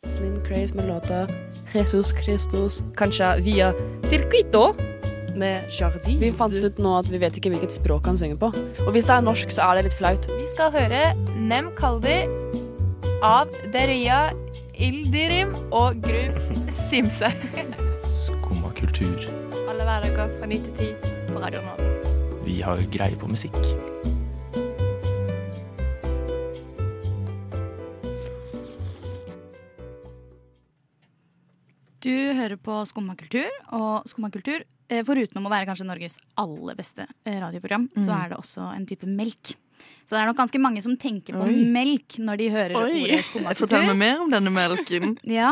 Slim 0.05 0.35
Craze 0.45 0.75
med 0.75 0.89
låta 0.91 1.25
Jesus 1.73 2.11
Christus, 2.13 2.83
kanskje 2.99 3.31
via 3.41 3.71
Circuito 4.05 4.75
med 5.35 5.71
Jardi. 5.71 6.17
Vi 6.19 6.31
fant 6.35 6.53
ut 6.53 6.77
nå 6.79 6.97
at 6.99 7.09
vi 7.11 7.19
vet 7.21 7.39
ikke 7.39 7.51
hvilket 7.55 7.73
språk 7.75 8.05
han 8.09 8.19
synger 8.19 8.39
på. 8.39 8.51
Og 8.85 8.91
hvis 8.95 9.07
det 9.07 9.17
er 9.17 9.25
norsk, 9.25 9.55
så 9.55 9.69
er 9.69 9.79
det 9.79 9.87
litt 9.89 9.97
flaut. 9.97 10.29
Vi 10.29 10.45
skal 10.53 10.71
høre 10.75 11.01
Nem 11.39 11.71
Kaldi 11.79 12.21
av 13.25 13.51
Deria 13.73 14.29
Ildirim 14.79 15.53
og 15.71 16.01
Grub 16.03 16.39
Simse. 16.89 17.29
Skumma 18.05 18.71
kultur. 18.77 19.25
Alle 19.69 19.83
hverdager 19.87 20.31
fra 20.39 20.49
9 20.51 20.59
til 20.65 20.73
10 20.77 21.33
på 21.33 21.41
Radio 21.43 21.61
Nova. 21.65 21.91
Vi 22.45 22.59
har 22.61 22.81
greie 22.93 23.17
på 23.17 23.27
musikk. 23.31 23.55
Du 32.05 32.11
hører 32.37 32.57
på 32.61 32.81
Skumma 32.85 33.15
kultur, 33.17 33.49
og 33.73 34.05
Skumma 34.09 34.29
kultur, 34.33 34.61
eh, 34.89 35.01
foruten 35.07 35.37
om 35.39 35.47
å 35.47 35.53
være 35.53 35.65
kanskje 35.71 35.87
Norges 35.87 36.19
aller 36.37 36.75
beste 36.77 37.07
radioprogram, 37.25 37.41
radioprogram, 37.41 37.89
så 37.95 38.11
Mm. 38.11 38.23
er 38.25 38.29
det 38.29 38.37
også 38.37 38.75
en 38.75 38.85
type 38.85 39.07
melk. 39.07 39.55
Så 40.05 40.13
det 40.15 40.21
er 40.21 40.27
nok 40.29 40.37
ganske 40.37 40.59
mange 40.61 40.81
som 40.85 40.93
tenker 41.01 41.33
på 41.33 41.47
Oi. 41.49 41.63
melk 41.73 42.19
når 42.21 42.37
de 42.37 42.49
hører 42.53 42.75
Oi. 42.77 43.03
ordet 43.03 43.23
skummakultur. 43.25 43.65
Fortell 43.65 43.87
meg 43.89 43.97
mer 44.03 44.19
om 44.21 44.29
denne 44.33 44.51
melken. 44.53 45.15
Ja, 45.35 45.51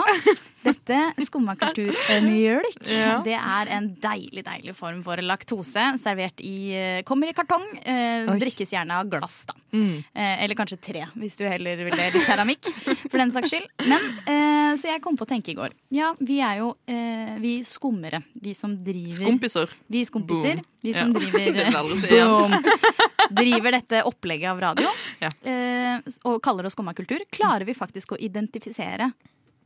dette 0.64 1.00
skummakulturmjølk, 1.26 2.78
Ja. 2.94 3.18
det 3.26 3.34
er 3.40 3.72
en 3.76 3.88
deilig, 4.02 4.44
deilig 4.46 4.76
form 4.78 5.02
for 5.06 5.18
laktose. 5.26 5.86
Servert 6.02 6.40
i 6.46 6.54
eh, 6.78 7.02
Kommer 7.08 7.32
i 7.32 7.36
kartong. 7.36 7.66
Eh, 7.82 8.30
drikkes 8.40 8.72
gjerne 8.76 9.00
av 9.02 9.10
glass, 9.12 9.42
da. 9.50 9.58
Mm. 9.74 10.04
Eh, 10.14 10.44
eller 10.46 10.56
kanskje 10.60 10.78
tre, 10.86 11.06
hvis 11.18 11.38
du 11.40 11.46
heller 11.50 11.80
vil 11.82 11.96
det. 11.98 12.12
Keramikk, 12.24 12.70
for 13.10 13.18
den 13.20 13.34
saks 13.34 13.50
skyld. 13.56 13.68
Men, 13.90 14.06
eh, 14.30 14.76
så 14.80 14.94
jeg 14.94 15.02
kom 15.04 15.18
på 15.18 15.26
å 15.26 15.32
tenke 15.34 15.52
i 15.54 15.58
går. 15.58 15.74
Ja, 15.94 16.14
vi 16.22 16.40
er 16.46 16.62
jo 16.62 16.72
eh, 16.90 17.36
vi 17.42 17.58
skummere. 17.68 18.22
Vi 18.38 18.54
som 18.58 18.78
driver 18.78 19.18
Skompiser. 19.24 19.74
Vi 19.90 20.06
skompiser. 20.08 20.62
Boom. 20.62 20.70
Vi 20.84 20.94
som 20.94 21.12
Ja. 21.14 21.20
driver 21.34 21.72
Det. 22.04 23.34
Driver 23.34 23.72
dette 23.78 24.02
opplegget 24.06 24.43
av 24.52 24.60
radio 24.62 24.88
Ja. 25.24 25.30
eh, 25.44 26.02
og 26.28 26.42
kaller 26.44 26.66
oss 26.68 26.74
skumma 26.76 26.94
kultur. 26.98 27.20
Klarer 27.32 27.66
vi 27.66 27.74
faktisk 27.78 28.16
å 28.16 28.20
identifisere 28.20 29.12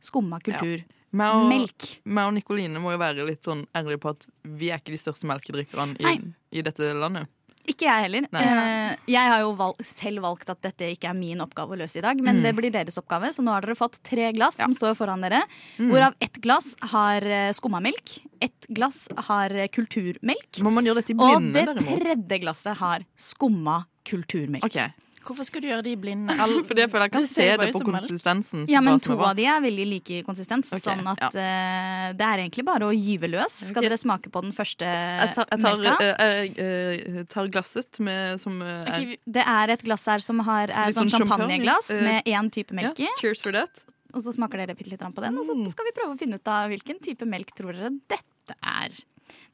skumma 0.00 0.38
kultur? 0.44 0.84
Meg 1.10 1.34
og, 1.34 1.46
Melk. 1.48 1.86
meg 2.04 2.26
og 2.28 2.34
Nikoline 2.36 2.78
må 2.84 2.92
jo 2.92 2.98
være 3.00 3.24
litt 3.26 3.42
sånn 3.48 3.64
ærlige 3.74 4.02
på 4.02 4.10
at 4.12 4.26
vi 4.44 4.68
er 4.70 4.76
ikke 4.82 4.92
de 4.92 5.00
største 5.00 5.24
melkedrikkerne 5.30 5.96
i, 6.04 6.18
i 6.52 6.62
dette 6.62 6.90
landet. 6.92 7.30
Ikke 7.68 7.84
jeg 7.84 8.00
heller. 8.06 8.26
Nei. 8.32 8.42
Eh, 8.48 8.92
jeg 9.12 9.28
har 9.28 9.40
jo 9.42 9.50
valg, 9.58 9.80
selv 9.84 10.22
valgt 10.24 10.48
at 10.48 10.60
dette 10.64 10.86
ikke 10.94 11.10
er 11.10 11.16
min 11.16 11.40
oppgave 11.44 11.74
å 11.74 11.78
løse 11.80 11.98
i 12.00 12.04
dag, 12.04 12.20
men 12.24 12.38
Mm. 12.38 12.42
det 12.46 12.52
blir 12.56 12.72
deres 12.72 12.96
oppgave. 12.96 13.28
Så 13.32 13.42
nå 13.44 13.52
har 13.52 13.60
dere 13.60 13.76
fått 13.76 13.98
tre 14.02 14.30
glass 14.32 14.56
Ja. 14.58 14.64
som 14.64 14.72
står 14.76 14.94
foran 14.96 15.20
dere. 15.20 15.42
Mm. 15.76 15.90
Hvorav 15.92 16.14
ett 16.20 16.40
glass 16.40 16.74
har 16.80 17.20
eh, 17.24 17.52
skummamelk, 17.52 18.20
ett 18.40 18.66
glass 18.72 19.08
har 19.28 19.50
kulturmelk, 19.68 20.60
Må 20.64 20.72
man 20.72 20.84
gjøre 20.88 21.02
dette 21.02 21.12
i 21.12 21.18
og 21.20 21.42
det 21.52 21.66
derimot? 21.66 22.00
tredje 22.00 22.40
glasset 22.40 22.76
har 22.80 23.04
skumma 23.16 23.82
kulturmelk. 24.08 24.66
Okay. 24.68 24.90
Hvorfor 25.28 25.44
skal 25.44 25.60
du 25.60 25.68
gjøre 25.68 25.84
de 25.84 25.92
blinde? 26.00 26.34
Fordi 26.68 26.84
jeg 26.84 26.90
føler 26.92 27.08
jeg 27.08 27.12
kan 27.12 27.24
Det 27.24 27.30
se 27.30 27.46
det 27.60 27.68
på 27.74 27.82
konsistensen. 27.84 28.64
Ja, 28.70 28.80
men 28.84 29.00
to 29.02 29.16
av 29.18 29.34
de 29.36 29.44
er 29.50 29.60
veldig 29.60 29.86
like 29.90 30.20
konsistens. 30.26 30.70
Okay, 30.72 30.84
sånn 30.86 31.04
at 31.10 31.26
eh, 31.28 32.06
det 32.16 32.28
er 32.28 32.44
egentlig 32.44 32.64
bare 32.68 32.88
å 32.88 32.94
gyve 32.94 33.30
løs. 33.34 33.58
Skal 33.68 33.82
okay. 33.82 33.88
dere 33.90 33.98
smake 34.00 34.32
på 34.32 34.42
den 34.46 34.54
første 34.56 34.88
Jeg 34.88 35.34
tar, 35.36 35.50
jeg 35.52 35.64
tar, 35.64 35.82
melka? 35.82 36.08
Jeg, 36.08 36.54
eh, 36.64 37.12
eh, 37.18 37.20
tar 37.28 37.52
glasset 37.52 38.00
med, 38.04 38.40
som 38.40 38.56
er 38.64 38.88
okay, 38.88 39.20
Det 39.38 39.44
er 39.44 39.74
et 39.76 39.84
glass 39.84 40.06
her 40.08 40.24
som 40.24 40.40
har, 40.48 40.72
er 40.72 40.96
sånn 40.96 41.12
sånn 41.12 41.26
champagneglass 41.26 41.92
uh, 41.92 42.00
med 42.04 42.32
én 42.32 42.50
type 42.54 42.76
melk 42.76 42.96
i. 42.96 43.08
Yeah, 43.08 43.20
Cheers 43.20 43.44
for 43.44 43.56
that. 43.56 43.84
Og 44.16 44.24
så 44.24 44.32
smaker 44.32 44.62
dere 44.62 44.78
bitte 44.78 44.94
litt 44.94 45.04
på 45.04 45.20
den, 45.24 45.36
og 45.36 45.44
så 45.44 45.52
Mm. 45.52 45.68
skal 45.68 45.84
vi 45.84 45.92
prøve 45.98 46.14
å 46.14 46.18
finne 46.18 46.40
ut 46.40 46.48
av 46.48 46.72
hvilken 46.72 47.02
type 47.04 47.28
melk 47.28 47.52
tror 47.52 47.76
dere 47.76 47.92
dette 48.08 48.56
er. 48.64 48.96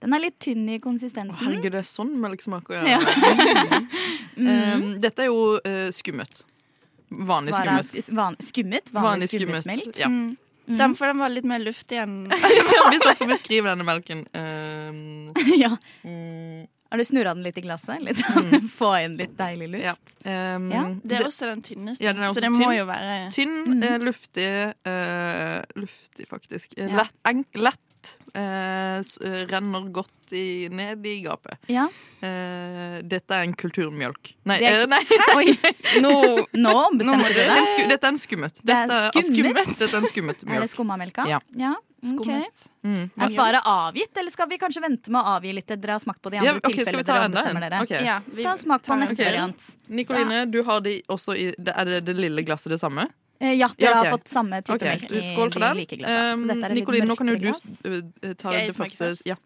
Den 0.04 0.14
er 0.18 0.22
litt 0.26 0.36
tynn 0.44 0.64
i 0.68 0.76
Å, 0.78 0.82
konsistensen. 0.84 1.40
Herregud, 1.40 1.72
det 1.74 1.80
er 1.80 1.88
sånn 1.88 2.14
melk 2.20 2.42
smaker. 2.44 2.84
Ja. 2.84 3.00
Ja. 3.00 3.80
Mm. 4.34 4.48
Um, 4.50 4.86
dette 4.98 5.22
er 5.22 5.28
jo 5.30 5.60
uh, 5.62 5.90
skummet. 5.94 6.40
Vanlig 7.14 7.52
skummet. 7.54 7.86
sk- 7.86 8.14
van, 8.18 8.34
skummet? 8.42 8.88
Vanlig, 8.90 9.04
Vanlig 9.06 9.28
skummet, 9.30 9.60
skummet. 9.62 9.68
melk? 9.70 9.98
Ja. 10.00 10.08
Mm. 10.10 10.32
Mhm. 10.66 10.78
Den, 10.80 10.94
får 10.98 11.10
den 11.12 11.18
var 11.20 11.28
litt 11.30 11.44
mer 11.46 11.60
luftig 11.62 11.98
igjen. 12.00 12.14
Hvis 12.90 13.04
jeg 13.04 13.14
skal 13.20 13.28
beskrive 13.30 13.68
denne 13.70 13.84
melken 13.86 14.24
um, 14.32 15.28
ja. 15.62 15.70
mm, 16.02 16.33
Har 16.90 16.98
du 17.00 17.04
snurra 17.04 17.32
den 17.34 17.42
litt 17.42 17.56
i 17.58 17.62
glasset? 17.64 18.02
Litt 18.04 18.20
sånn, 18.20 18.50
Få 18.78 18.92
inn 19.02 19.16
litt 19.18 19.32
deilig 19.38 19.70
luft? 19.72 20.12
Ja. 20.24 20.56
um, 20.56 20.68
Ja, 20.70 20.84
Det 21.02 21.16
er 21.18 21.26
også 21.26 21.48
den 21.50 21.62
tynneste. 21.66 22.04
Ja, 22.04 22.12
den 22.14 22.28
så 22.30 22.40
det 22.44 22.50
tynn. 22.52 22.60
må 22.60 22.70
jo 22.76 22.84
være 22.86 23.16
Tynn, 23.34 23.56
mm 23.72 23.82
eh, 23.88 23.98
luftig 24.04 24.46
uh, 24.86 25.58
Luftig, 25.80 26.28
faktisk. 26.30 26.76
Eh, 26.78 26.86
Ja. 26.92 27.02
Lett. 27.02 27.16
enk- 27.32 27.58
lett 27.58 28.14
uh, 28.36 29.00
renner 29.50 29.88
godt 29.94 30.32
i, 30.36 30.68
ned 30.72 31.04
i 31.06 31.16
gapet. 31.24 31.58
Ja. 31.72 31.86
Eh, 32.24 32.98
dette 33.04 33.34
er 33.36 33.44
en 33.44 33.54
kulturmjølk. 33.58 34.32
Nei, 34.48 34.58
Det 34.62 34.70
er 34.70 34.86
nei. 34.90 35.02
Oi, 35.38 35.46
nå, 36.00 36.12
nå 36.56 36.74
Nå 36.94 37.16
du 37.24 37.40
deg. 37.40 37.88
dette 37.90 38.04
er 38.06 38.12
en 38.12 38.18
skummet. 38.20 38.60
Det 38.62 38.74
er 38.76 38.86
Dette 38.92 39.24
skummet? 39.28 39.60
Dette 39.78 39.90
er 39.90 40.00
en 40.00 40.08
skummet 40.10 40.36
Er 40.42 40.46
det 40.46 40.54
mjølk. 40.54 40.72
skummamelka? 40.76 41.26
Ja. 41.28 41.40
ja. 41.60 41.74
Ok. 42.12 42.20
Okay. 42.20 42.44
Mm. 42.84 43.10
Er 43.16 43.32
svaret 43.32 43.66
avgitt, 43.70 44.16
eller 44.20 44.30
skal 44.30 44.48
vi 44.50 44.58
kanskje 44.60 44.82
vente 44.84 45.12
med 45.14 45.20
å 45.22 45.34
avgi 45.38 45.52
litt 45.56 45.66
til 45.70 45.80
dere 45.80 45.96
har 45.96 46.02
smakt 46.04 46.20
på 46.22 46.30
de 46.32 46.38
Ja, 46.38 46.42
andre 46.42 46.54
ja, 46.54 46.60
okay, 46.60 46.78
tilfellene 46.78 47.06
dere 47.08 47.28
bestemmer 47.32 47.66
dere? 47.66 47.82
Okay. 47.86 48.04
Ja, 48.06 48.20
vi 48.26 48.46
Ta 48.46 48.54
smak 48.60 48.84
på 48.86 48.98
neste 49.00 49.16
okay. 49.16 49.30
variant. 49.30 49.68
Nikoline, 50.00 50.44
du 50.50 50.62
har 50.68 50.80
de 50.84 50.98
også 51.08 51.36
i 51.38 51.46
Er 51.56 51.84
det 51.90 52.00
det 52.08 52.16
lille 52.18 52.44
glasset 52.46 52.74
det 52.74 52.80
samme? 52.82 53.08
Eh, 53.40 53.54
Ja, 53.54 53.68
dere 53.68 53.90
Ja, 53.90 54.00
okay. 54.00 54.10
har 54.10 54.18
fått 54.18 54.28
samme 54.28 54.62
type 54.62 54.76
okay. 54.76 54.88
melk 54.94 55.10
i 55.10 55.22
Skål 55.22 55.52
for 55.52 55.60
de 55.60 55.66
den. 55.66 55.76
like 55.76 55.96
glassene. 55.96 56.32
Um, 56.32 56.46
litt 56.48 56.74
Nikoline, 56.80 57.08
nå 57.08 57.16
kan 57.16 57.28
jo 57.28 57.36
du 57.36 57.46
glass. 57.48 57.66
uh, 57.84 58.00
ta 58.34 58.52
det 58.52 58.76
første. 58.76 58.98
først? 59.00 59.26
Ja. 59.26 59.36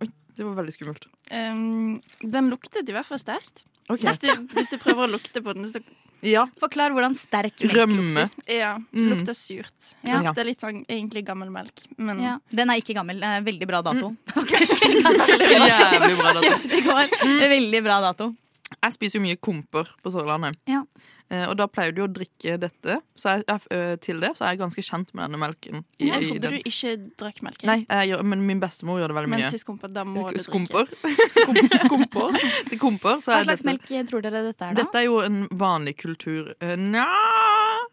Oi, 0.00 0.10
det 0.36 0.44
var 0.44 0.54
veldig 0.62 0.74
skummelt. 0.74 1.06
Um, 1.30 2.00
den 2.22 2.50
luktet 2.50 2.88
i 2.88 2.92
hvert 2.96 3.06
fall 3.06 3.20
sterkt. 3.20 3.66
Okay. 3.88 4.06
Hvis, 4.06 4.18
du, 4.22 4.46
hvis 4.54 4.70
du 4.70 4.78
prøver 4.78 5.06
å 5.06 5.10
lukte 5.10 5.42
på 5.42 5.54
den, 5.54 5.66
så 5.68 5.82
Ja. 6.22 6.46
Forklar 6.60 6.90
hvordan 6.92 7.14
sterk 7.16 7.56
melk 7.64 7.72
Rømme. 7.76 8.02
lukter. 8.02 8.30
ja, 8.46 8.74
det 8.92 9.00
Mm. 9.00 9.08
lukter 9.14 9.32
surt. 9.34 9.94
Det 10.02 10.10
Ja. 10.10 10.20
lukter 10.22 10.44
litt 10.44 10.60
sånn 10.60 10.84
egentlig 10.86 11.24
gammel 11.24 11.48
melk. 11.50 11.72
Men 11.96 12.20
Ja. 12.20 12.38
Den 12.50 12.68
er 12.70 12.74
ikke 12.80 12.94
gammel. 12.94 13.22
Er 13.22 13.40
veldig 13.42 13.66
bra 13.66 13.80
dato. 13.82 14.10
Mm. 14.10 14.16
Faktisk. 14.26 14.76
Jævlig 15.50 16.16
bra 16.18 16.32
dato. 16.32 16.40
Kjøpte 16.46 16.76
i 16.76 16.80
går. 16.82 17.08
Det 17.10 17.42
er 17.42 17.48
Veldig 17.56 17.82
bra 17.82 18.00
dato. 18.00 18.34
Jeg 18.82 18.92
spiser 18.96 19.18
jo 19.20 19.24
mye 19.26 19.36
komper 19.36 19.88
på 20.02 20.10
Sørlandet. 20.14 20.56
Ja. 20.70 20.84
Eh, 21.30 21.44
og 21.46 21.52
da 21.60 21.66
pleier 21.70 21.92
du 21.94 22.00
å 22.02 22.08
drikke 22.10 22.56
dette. 22.58 22.96
Så 23.14 23.36
jeg, 23.36 23.44
jeg, 23.46 23.60
eh, 23.76 23.92
til 24.02 24.18
det 24.18 24.32
så 24.34 24.46
er 24.48 24.54
jeg 24.56 24.58
ganske 24.64 24.82
kjent 24.82 25.12
med 25.14 25.28
denne 25.28 25.38
melken. 25.38 25.84
i- 26.00 26.08
jeg 26.08 26.24
trodde 26.26 26.40
den. 26.40 26.50
du 26.50 26.70
ikke 26.70 26.94
drakk 27.20 27.42
melk. 27.46 27.62
Nei, 27.62 27.86
jeg 27.88 28.08
gjør, 28.10 28.24
men 28.24 28.46
min 28.48 28.58
bestemor 28.60 28.98
gjør 28.98 29.12
det 29.12 29.16
veldig 29.20 29.30
mye. 29.30 29.38
Men 29.44 29.50
til 29.50 29.60
skumper, 29.62 29.92
da 29.92 30.02
må 30.04 30.24
du 30.26 30.38
drikke. 30.38 30.48
Skumper. 30.48 30.86
Skum, 31.36 31.56
skumper. 31.84 32.40
Til 32.70 32.78
komper 32.82 33.20
så 33.22 33.30
Hva 33.36 33.44
slags 33.44 33.62
dette 33.62 33.70
melk 33.70 34.08
tror 34.10 34.22
dere 34.26 34.42
dette 34.48 34.62
er, 34.62 34.74
da? 34.74 34.82
Dette 34.82 34.94
er 34.98 35.04
jo 35.06 35.20
en 35.20 35.46
vanlig 35.48 35.96
kultur. 36.02 36.54
Eh, 36.60 36.74
Nja 36.76 37.06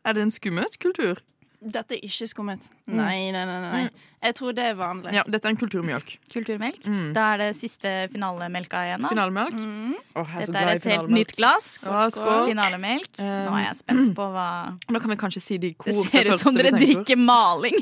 Er 0.06 0.14
det 0.14 0.22
en 0.24 0.32
skummet 0.32 0.80
kultur? 0.80 1.20
Dette 1.58 1.96
er 1.98 2.04
ikke 2.06 2.28
skummet. 2.30 2.68
Nei, 2.86 3.32
nei, 3.34 3.42
nei, 3.50 3.56
nei. 3.64 3.80
Jeg 4.22 4.36
tror 4.38 4.54
det 4.54 4.64
er 4.70 4.76
vanlig. 4.78 5.10
Ja, 5.16 5.24
dette 5.26 5.48
er 5.50 5.54
en 5.56 5.58
kulturmelk. 5.58 6.12
Kulturmelk? 6.30 6.84
Mm. 6.86 7.08
Da 7.18 7.24
er 7.34 7.42
det 7.42 7.48
siste 7.58 7.90
finalemelka 8.14 8.84
igjen. 8.86 9.02
da 9.02 9.10
Finalemelk. 9.10 9.56
Mm. 9.58 9.96
Åh, 10.22 10.36
jeg 10.36 10.44
er 10.44 10.46
så 10.46 10.52
Dette 10.52 10.52
glad 10.54 10.62
er 10.62 10.68
i 10.68 10.78
et 10.78 10.86
helt 10.86 10.94
finalemelk. 10.94 11.18
nytt 11.18 11.34
glass. 11.40 11.70
Skål, 11.82 12.12
skål. 12.14 12.44
Finalemelk. 12.52 13.10
Nå 13.24 13.58
er 13.58 13.64
jeg 13.66 13.74
Um, 13.74 13.82
spent 13.82 14.14
på 14.20 14.28
hva 14.36 14.48
Nå 14.94 15.02
kan 15.02 15.10
vi 15.16 15.20
kanskje 15.26 15.42
si 15.48 15.58
de 15.58 15.74
Det 15.86 15.96
ser 16.12 16.30
ut 16.34 16.40
som 16.46 16.54
dere 16.54 16.72
drikker 16.78 17.18
maling. 17.18 17.78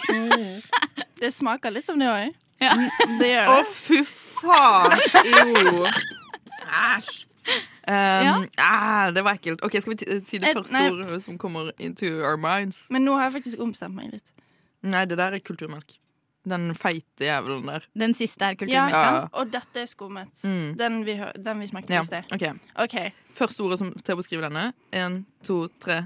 Det 1.20 1.32
smaker 1.36 1.72
litt 1.76 1.86
som 1.88 2.00
det 2.00 2.08
òg. 2.12 2.34
Ja. 2.64 2.74
Det 3.20 3.28
gjør 3.34 3.52
Å, 3.52 3.60
det. 3.60 3.68
fy 3.76 4.02
faen! 4.08 5.00
Jo. 5.36 5.86
Æsj. 6.96 7.26
Um, 7.88 8.48
ah, 8.58 9.12
det 9.14 9.22
var 9.24 9.38
ekkelt. 9.38 9.62
Ok, 9.62 9.76
Skal 9.82 9.94
vi 9.94 10.22
si 10.26 10.40
det 10.42 10.50
Eh, 10.50 10.56
første 10.58 10.74
nei. 10.74 10.88
ordet 10.90 11.20
som 11.24 11.38
kommer 11.38 11.72
into 11.78 12.08
our 12.24 12.38
minds? 12.38 12.88
Men 12.90 13.06
nå 13.06 13.14
har 13.14 13.30
jeg 13.30 13.44
faktisk 13.44 13.62
ombestemt 13.62 13.94
meg 13.96 14.12
litt. 14.16 14.34
Nei, 14.82 15.06
det 15.06 15.18
der 15.18 15.34
er 15.38 15.40
kulturmelk. 15.40 15.98
Den 16.46 16.76
feite 16.78 17.26
jævelen 17.26 17.66
der. 17.66 17.86
Den 17.98 18.14
siste 18.14 18.46
er 18.46 18.54
kulturmelken 18.58 18.94
kulturmelka. 18.94 19.22
Ja. 19.22 19.40
Og 19.42 19.52
dette 19.54 19.82
er 19.82 19.86
skummet. 19.90 20.44
Mm. 20.46 20.76
Den, 20.78 21.00
vi, 21.06 21.16
den 21.42 21.60
vi 21.60 21.68
smakte 21.68 21.94
Ja, 21.94 22.02
i 22.02 22.06
sted. 22.06 22.24
Okay. 22.34 22.54
OK. 22.78 22.98
Første 23.38 23.62
ordet 23.66 23.80
som, 23.82 23.94
til 23.94 24.14
å 24.14 24.20
beskrive 24.22 24.46
denne. 24.46 24.68
En, 24.94 25.26
to, 25.44 25.68
tre. 25.82 26.04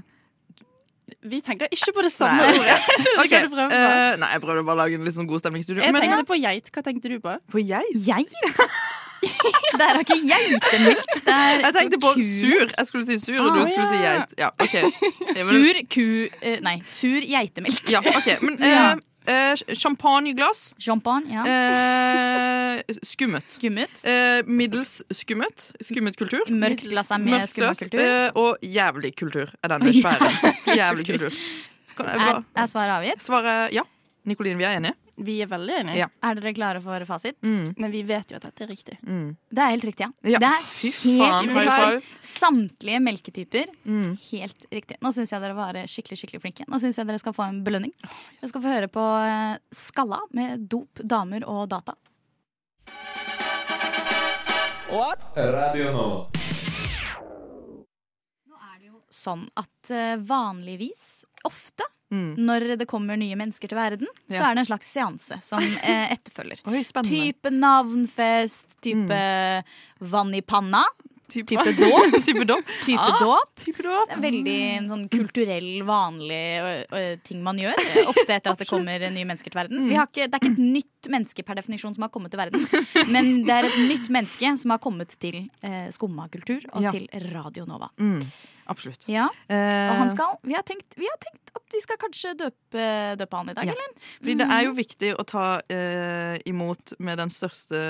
Vi 1.26 1.40
tenker 1.44 1.68
ikke 1.74 1.92
på 1.92 2.02
det 2.06 2.12
samme 2.14 2.40
Nei. 2.40 2.54
ordet. 2.56 2.76
Jeg 2.88 3.02
skjønner 3.04 3.24
Ok, 3.24 3.32
hva 3.34 3.42
du 3.42 3.54
prøver 3.56 3.74
på. 3.74 3.80
Uh, 3.82 4.16
nei, 4.22 4.30
jeg 4.32 4.40
prøvde 4.46 4.64
bare 4.64 4.76
å 4.76 4.80
lage 4.80 4.94
en 5.00 5.04
litt 5.08 5.16
sånn 5.16 5.28
god 5.28 5.42
stemning 5.42 5.60
i 5.60 5.66
studio. 5.66 5.82
Jeg 5.84 5.92
Men 5.96 6.06
tenkte 6.06 6.28
på 6.30 6.38
geit. 6.40 6.70
Hva 6.72 6.84
tenkte 6.86 7.12
du 7.12 7.18
på? 7.20 7.36
på 7.52 7.64
geit? 7.66 7.96
Geit? 8.06 8.64
Det 9.80 9.84
er 9.86 9.92
da 9.94 10.00
ikke. 10.00 10.16
Det 10.24 11.34
er 11.34 11.60
Jeg 11.64 11.74
tenkte 11.76 11.98
på 12.02 12.12
ku. 12.16 12.22
sur. 12.24 12.66
Jeg 12.78 12.86
skulle 12.88 13.04
si 13.06 13.18
sur, 13.22 13.36
og 13.42 13.50
Ah, 13.50 13.58
du 13.58 13.66
skulle 13.70 13.88
si 13.90 14.00
geit. 14.02 14.34
Ja, 14.38 14.48
okay. 14.58 14.82
Men- 15.36 15.46
Sur 15.50 15.80
ku... 15.94 16.06
eh, 16.42 16.58
Nei, 16.64 16.76
sur 16.88 17.20
geitemelk. 17.20 17.90
Ja, 17.92 18.00
ok. 18.00 18.28
Men 18.42 18.56
eh, 18.70 18.94
eh, 19.30 19.54
champagneglass. 19.76 20.74
Champagne, 20.80 21.30
ja. 21.36 21.44
Eh, 21.46 22.82
skummet. 23.06 23.46
Skummet. 23.56 24.04
Eh, 24.04 24.40
middels 24.46 25.02
skummet. 25.14 25.70
Skummet 25.84 26.16
kultur. 26.18 26.48
Mørkt 26.50 26.86
glass 26.90 27.10
er 27.14 27.18
med 27.22 27.46
skummet 27.50 27.78
kultur. 27.84 28.00
eh, 28.00 28.30
og 28.34 28.56
jævlig 28.64 29.12
kultur 29.20 29.52
er 29.62 29.74
den 29.76 29.92
svære. 30.00 30.32
Jævlig 30.76 31.06
kultur. 31.12 31.32
Er, 32.00 32.42
er 32.56 32.66
svaret 32.70 32.96
avgitt? 33.00 33.20
Svaret 33.22 33.74
ja. 33.76 33.82
Nikoline, 34.28 34.56
vi 34.60 34.64
er 34.68 34.76
enige. 34.78 34.94
Vi 35.20 35.36
er 35.44 35.48
veldig 35.50 35.74
enige. 35.82 35.96
Ja. 36.00 36.08
Er 36.24 36.38
dere 36.38 36.52
klare 36.56 36.80
for 36.84 37.04
fasit? 37.08 37.36
Mm. 37.44 37.74
Men 37.76 37.92
vi 37.92 38.00
vet 38.08 38.30
jo 38.32 38.38
at 38.38 38.46
dette 38.46 38.64
er 38.64 38.70
riktig. 38.72 38.96
Mm. 39.04 39.34
Det 39.50 39.64
er 39.64 39.72
helt 39.74 39.86
riktig, 39.90 40.06
ja. 40.06 40.34
Ja. 40.34 40.40
Det 40.40 40.50
er 40.50 40.68
helt 40.80 41.00
faen, 41.20 41.50
high. 41.56 42.10
Samtlige 42.24 43.00
melketyper. 43.04 43.72
Mm. 43.84 44.14
Helt 44.30 44.68
riktig. 44.72 44.96
Nå 45.04 45.12
syns 45.16 45.34
jeg 45.34 45.44
dere 45.44 45.58
var 45.58 45.76
skikkelig 45.90 46.20
skikkelig 46.22 46.42
flinke. 46.46 46.68
Nå 46.70 46.80
syns 46.82 47.00
jeg 47.00 47.08
dere 47.10 47.20
skal 47.20 47.36
få 47.36 47.46
en 47.50 47.60
belønning. 47.66 47.92
Dere 48.40 48.52
skal 48.52 48.64
få 48.64 48.72
høre 48.76 48.90
på 48.92 49.06
eh, 49.26 49.58
Skalla 49.76 50.22
med 50.36 50.68
dop, 50.72 51.02
damer 51.04 51.44
og 51.48 51.66
data. 51.72 51.96
What? 54.90 55.22
Radio 55.36 55.92
nå. 55.94 56.06
Nå 58.50 58.56
er 58.58 58.76
det 58.80 58.88
jo 58.88 58.96
Sånn 59.14 59.44
at 59.60 59.92
eh, 59.94 60.16
vanligvis, 60.18 61.24
ofte, 61.46 61.86
Mm. 62.10 62.34
når 62.42 62.64
det 62.80 62.88
kommer 62.90 63.16
nye 63.16 63.36
mennesker 63.38 63.70
til 63.70 63.78
verden, 63.78 64.08
så 64.28 64.42
er 64.48 64.56
det 64.56 64.64
en 64.64 64.70
slags 64.72 64.88
seanse 64.90 65.36
som 65.46 65.62
eh, 65.86 66.10
etterfølger. 66.16 66.58
Oi. 66.66 66.82
Type 67.06 67.52
navnfest, 67.54 68.80
type 68.82 69.20
vann 69.98 70.34
i 70.34 70.42
panna, 70.42 70.84
Type, 71.30 71.46
type 71.46 71.76
dåp. 71.78 72.14
type 72.26 72.42
dåp. 72.44 72.64
type 72.82 72.98
Ah, 72.98 73.18
dåp. 73.20 73.52
Type 73.62 73.82
dåp. 73.86 74.08
Det 74.10 74.16
er 74.16 74.22
veldig 74.24 74.54
en 74.80 74.88
sånn 74.90 75.04
kulturell, 75.12 75.68
vanlig 75.86 76.40
ø, 76.58 76.72
ø, 76.90 77.02
ting 77.22 77.38
man 77.46 77.60
gjør. 77.62 77.78
Ofte 78.10 78.34
etter 78.34 78.50
at 78.50 78.58
det 78.58 78.66
kommer 78.66 79.04
nye 79.14 79.28
mennesker 79.28 79.52
til 79.54 79.60
verden. 79.60 79.84
Vi 79.86 79.94
har 79.94 80.08
ikke, 80.10 80.26
det 80.26 80.34
er 80.34 80.42
ikke 80.42 80.56
et 80.56 80.64
nytt 80.74 81.10
menneske 81.14 81.44
per 81.46 81.60
definisjon 81.60 81.94
som 81.94 82.02
har 82.02 82.10
kommet 82.10 82.34
til 82.34 82.42
verden. 82.42 82.66
Men 83.14 83.30
det 83.46 83.54
er 83.60 83.68
et 83.70 83.78
nytt 83.86 84.10
menneske 84.10 84.50
som 84.58 84.74
har 84.74 84.82
kommet 84.82 85.14
til 85.22 85.44
eh, 85.62 85.86
skumma 85.94 86.26
kultur 86.34 86.66
og 86.72 86.82
Ja. 86.88 86.90
til 86.98 87.06
Radio 87.30 87.62
Nova. 87.70 87.92
Mm. 88.02 88.24
Absolutt. 88.70 89.04
Ja, 89.10 89.28
Eh, 89.50 89.90
Og 89.90 89.96
han 89.98 90.10
skal, 90.14 90.36
vi, 90.46 90.54
har 90.54 90.62
tenkt, 90.66 90.94
vi 90.96 91.08
har 91.10 91.18
tenkt 91.22 91.50
at 91.56 91.74
vi 91.74 91.80
skal 91.82 91.96
kanskje 91.98 92.32
døpe, 92.38 92.84
døpe 93.18 93.36
han 93.40 93.50
i 93.50 93.54
dag, 93.58 93.66
Ja. 93.66 93.72
eller? 93.74 94.06
Fordi 94.20 94.36
det 94.38 94.46
er 94.54 94.62
jo 94.68 94.72
viktig 94.76 95.10
å 95.18 95.24
ta 95.26 95.46
eh, 95.68 96.38
imot 96.46 96.94
med 97.02 97.18
den 97.18 97.30
største, 97.34 97.80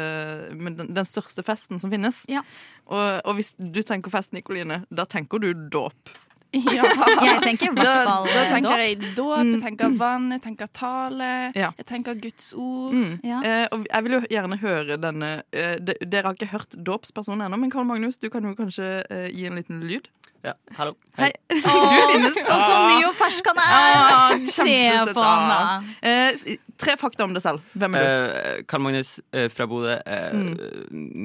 med 0.56 0.78
den, 0.80 0.94
den 0.96 1.04
største 1.08 1.44
festen 1.44 1.78
som 1.82 1.92
finnes. 1.92 2.22
Ja. 2.28 2.40
Og, 2.88 3.20
og 3.24 3.36
hvis 3.38 3.52
du 3.58 3.82
tenker 3.86 4.10
fest, 4.10 4.32
Nikoline, 4.32 4.82
da 4.90 5.04
tenker 5.04 5.38
du 5.42 5.52
dåp. 5.54 5.94
Ja. 6.50 6.82
Jeg 7.22 7.42
tenker 7.44 7.68
i 7.70 7.74
hvert 7.76 8.08
fall 8.08 8.24
da 8.26 8.32
da 8.34 8.40
tenker 8.50 8.80
jeg 8.82 8.96
dåp, 9.14 9.44
jeg 9.46 9.60
tenker 9.62 9.92
vann, 10.00 10.24
jeg 10.34 10.40
tenker 10.42 10.66
tale, 10.74 11.28
Ja. 11.54 11.68
jeg 11.78 11.86
tenker 11.86 12.16
Guds 12.18 12.48
ord. 12.58 12.96
Mm. 12.96 13.20
Ja. 13.22 13.38
Eh, 13.46 13.66
og 13.70 13.84
jeg 13.86 14.02
vil 14.02 14.16
jo 14.16 14.20
gjerne 14.34 14.58
høre 14.58 14.96
denne 14.98 15.28
eh, 15.54 15.76
de, 15.78 15.94
Dere 16.10 16.26
har 16.26 16.34
ikke 16.34 16.50
hørt 16.50 16.74
dåpspersonen 16.74 17.46
ennå, 17.46 17.56
men 17.62 17.70
Karl 17.70 17.86
Magnus, 17.86 18.18
du 18.18 18.26
kan 18.34 18.42
jo 18.42 18.56
kanskje 18.58 18.88
eh, 19.06 19.28
gi 19.30 19.46
en 19.46 19.60
liten 19.62 19.78
lyd? 19.86 20.10
Ja, 20.42 20.54
hallo. 20.78 20.94
Hei. 21.18 21.28
Hei. 21.52 21.58
Du 21.60 22.12
finnes. 22.14 22.36
Og 22.48 22.60
så 22.64 22.76
ny 22.86 23.02
og 23.04 23.12
fersk 23.18 23.50
han 23.50 23.58
Ah, 23.60 24.30
er! 24.32 24.46
Se 24.48 24.76
på 25.12 25.24
han, 25.24 25.42
da. 25.50 25.56
Ah. 25.60 25.90
Eh, 26.08 26.54
tre 26.80 26.94
fakta 26.96 27.26
om 27.26 27.34
deg 27.36 27.42
selv. 27.44 27.60
Hvem 27.76 27.96
er 27.98 28.06
du? 28.06 28.38
Eh, 28.38 28.62
Karl 28.70 28.80
Magnus 28.86 29.10
eh, 29.36 29.50
fra 29.52 29.66
Bodø. 29.68 29.98
eh, 30.00 30.30
Mm. 30.32 30.54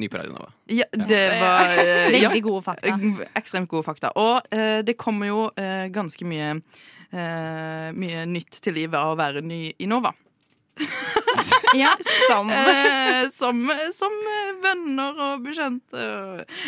Ny 0.01 0.09
på 0.11 0.19
Radio 0.19 0.33
Nova. 0.35 0.49
Ja, 0.67 0.83
det 0.91 1.21
var 1.39 1.71
eh, 1.77 2.11
ja. 2.19 2.27
Veldig 2.27 2.43
gode 2.43 2.65
fakta. 2.65 2.97
Ekstremt 3.39 3.71
gode 3.71 3.87
fakta. 3.87 4.11
Og 4.19 4.41
eh, 4.51 4.81
det 4.83 4.97
kommer 4.99 5.31
jo 5.31 5.39
eh, 5.55 5.87
ganske 5.95 6.27
mye 6.27 6.51
eh, 7.15 7.89
Mye 7.95 8.25
nytt 8.27 8.59
til 8.65 8.75
livet 8.81 8.99
av 8.99 9.13
å 9.13 9.19
være 9.19 9.45
ny 9.47 9.61
i 9.79 9.87
Nova. 9.87 10.11
Ja. 11.75 11.91
Som 12.29 12.49
Eh, 12.49 13.29
som, 13.31 13.57
som 13.93 14.13
eh, 14.31 14.51
venner 14.63 15.17
og 15.25 15.43
bekjente. 15.43 16.01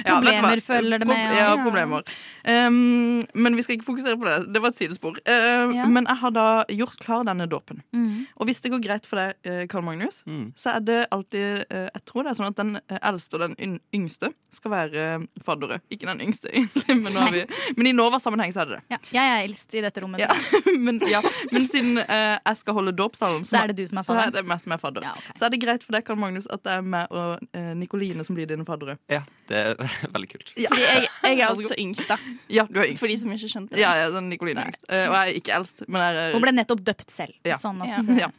Ja? 0.05 0.17
Problemer 0.17 0.59
følger 0.63 0.99
det 0.99 1.07
med, 1.07 1.15
Pro- 1.15 1.37
Ja, 1.37 1.47
Ja. 1.55 1.63
problemer. 1.63 2.03
Um, 2.47 3.21
men 3.33 3.55
vi 3.55 3.63
skal 3.63 3.77
ikke 3.77 3.85
fokusere 3.87 4.17
på 4.19 4.25
det. 4.27 4.53
Det 4.53 4.61
var 4.63 4.69
et 4.73 4.75
sidespor. 4.79 5.17
Uh, 5.27 5.73
Ja. 5.75 5.85
Men 5.87 6.05
jeg 6.07 6.17
har 6.21 6.31
da 6.31 6.45
gjort 6.69 6.97
klar 7.03 7.23
denne 7.27 7.47
dåpen. 7.49 7.81
Mm. 7.93 8.27
Og 8.37 8.47
hvis 8.47 8.61
det 8.63 8.71
går 8.71 8.81
greit 8.83 9.05
for 9.05 9.17
deg, 9.19 9.35
eh, 9.43 9.65
Karl 9.67 9.83
Magnus, 9.83 10.23
Mm. 10.27 10.53
så 10.55 10.75
er 10.75 10.79
det 10.79 11.07
alltid 11.11 11.65
uh, 11.71 11.87
Jeg 11.93 12.03
tror 12.05 12.23
det 12.23 12.31
er 12.31 12.37
sånn 12.41 12.47
at 12.51 12.55
den 12.55 12.75
eh, 12.89 12.99
eldste 13.01 13.35
og 13.39 13.41
den 13.55 13.79
yngste 13.95 14.33
skal 14.51 14.71
være 14.71 15.27
faddere. 15.43 15.79
Ikke 15.91 16.07
den 16.07 16.21
yngste, 16.21 16.49
egentlig, 16.53 16.97
men, 17.01 17.13
nå 17.13 17.19
har 17.19 17.31
vi, 17.31 17.45
men 17.77 17.87
i 17.87 17.91
Nova-sammenheng 17.95 18.51
så 18.53 18.61
er 18.61 18.65
det 18.71 18.77
det. 18.77 18.83
Ja, 19.11 19.21
jeg 19.21 19.25
er 19.41 19.47
eldst 19.47 19.73
i 19.75 19.81
dette 19.81 20.01
rommet. 20.03 20.19
Ja. 20.19 20.33
Men, 20.77 20.99
ja. 21.09 21.21
men 21.51 21.63
siden 21.65 21.97
uh, 21.97 22.37
jeg 22.37 22.57
skal 22.59 22.73
holde 22.77 22.91
dåpsalen, 22.95 23.43
Så 23.47 23.57
er 23.57 23.67
det 23.71 23.77
du 23.79 23.85
som 23.89 23.96
er 23.99 24.05
så 24.07 24.13
er 24.13 24.17
fadderen. 24.21 24.33
det 24.37 24.43
meg 24.51 24.61
som 24.63 24.71
er 24.75 24.81
fadder. 24.81 25.05
Ja, 25.07 25.11
okay. 25.17 25.33
Så 25.39 25.45
er 25.47 25.53
det 25.53 25.59
greit 25.63 25.83
for 25.87 25.97
deg, 25.97 26.05
Karl 26.07 26.19
Magnus, 26.21 26.47
at 26.53 26.63
det 26.63 26.73
er 26.77 26.81
meg 26.95 27.11
og 27.11 27.43
eh, 27.53 27.73
Nikoline 27.79 28.23
som 28.27 28.35
blir 28.37 28.47
dine 28.49 28.65
faddere. 28.67 28.97
Ja, 29.11 29.21
det 29.49 29.57
er 29.57 29.75
veldig 30.15 30.29
kult. 30.31 30.53
Fordi 30.55 30.65
jeg, 30.85 31.09
jeg 31.23 31.39
er 31.39 31.47
altså 31.49 31.77
yngst, 31.79 32.07
da. 32.09 32.17
Ja, 32.53 32.67
du 32.69 32.79
er 32.81 32.87
yngst. 32.91 33.01
For 33.03 33.07
de 33.11 33.17
som 33.21 33.31
ikke 33.35 33.51
skjønte 33.53 33.75
det. 33.75 33.81
Ja, 33.83 33.93
ja, 34.01 34.09
sånn 34.13 34.29
Nikoline 34.31 34.63
er 34.65 34.71
yngst. 34.71 34.85
Eh, 34.89 35.05
og 35.09 35.15
jeg 35.19 35.33
er 35.35 35.41
ikke 35.41 35.55
eldst, 35.59 35.85
men 35.87 36.01
jeg 36.05 36.21
er 36.27 36.37
Hun 36.37 36.45
ble 36.47 36.55
nettopp 36.57 36.83
døpt 36.91 37.11
selv. 37.13 37.35
Ja. 37.47 37.57
Sånn 37.61 37.81
at, 37.85 37.93
Ja. 37.95 38.01
eh, 38.05 38.23
Ja. 38.25 38.31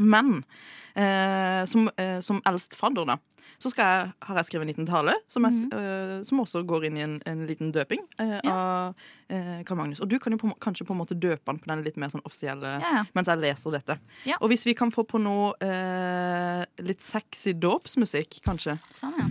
Men 0.00 0.44
eh, 0.96 1.64
som, 1.70 1.88
eh, 1.96 2.20
som 2.20 2.40
eldst 2.46 2.74
fadder, 2.78 3.06
da, 3.06 3.18
så 3.58 3.70
jeg, 3.72 4.10
har 4.26 4.36
jeg 4.40 4.48
skrevet 4.48 4.66
en 4.66 4.72
liten 4.72 4.88
tale 4.88 5.14
som, 5.30 5.44
jeg, 5.48 5.68
eh, 5.72 6.16
som 6.26 6.40
også 6.42 6.64
går 6.68 6.88
inn 6.88 6.98
i 6.98 7.04
en, 7.06 7.14
en 7.28 7.44
liten 7.48 7.72
døping 7.72 8.02
uh, 8.20 8.38
Ja. 8.44 8.54
av 8.54 9.06
eh, 9.32 9.62
Karl 9.64 9.78
Magnus. 9.78 10.02
Og 10.04 10.10
du 10.10 10.18
kan 10.20 10.34
jo 10.34 10.40
på, 10.42 10.50
kanskje 10.60 10.86
på 10.88 10.92
en 10.96 11.00
måte 11.00 11.16
døpe 11.16 11.48
han 11.48 11.60
på 11.62 11.70
den 11.70 11.84
litt 11.86 11.96
mer 12.00 12.12
sånn 12.12 12.24
offisielle 12.28 12.76
Ja, 12.82 12.92
ja. 13.00 13.04
mens 13.16 13.30
jeg 13.30 13.40
leser 13.42 13.76
dette. 13.78 13.98
Og 14.40 14.50
hvis 14.52 14.66
vi 14.68 14.74
kan 14.76 14.92
få 14.94 15.06
på 15.08 15.20
noe 15.22 15.54
eh, 15.64 16.64
litt 16.84 17.00
sexy 17.04 17.54
dåpsmusikk, 17.56 18.40
kanskje. 18.44 18.76
Sånn, 18.98 19.16
ja. 19.20 19.28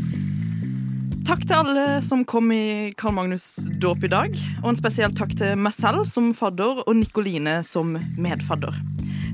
Takk 1.24 1.46
til 1.48 1.56
alle 1.56 1.84
som 2.04 2.26
kom 2.28 2.50
i 2.52 2.92
Karl 3.00 3.14
Magnus' 3.16 3.62
dåp 3.80 4.04
i 4.04 4.10
dag. 4.12 4.34
Og 4.60 4.74
en 4.74 4.80
spesiell 4.80 5.14
takk 5.16 5.32
til 5.40 5.56
meg 5.56 5.72
selv 5.72 6.04
som 6.10 6.34
fadder 6.36 6.82
og 6.84 6.92
Nikoline 7.00 7.62
som 7.64 7.94
medfadder. 8.20 8.76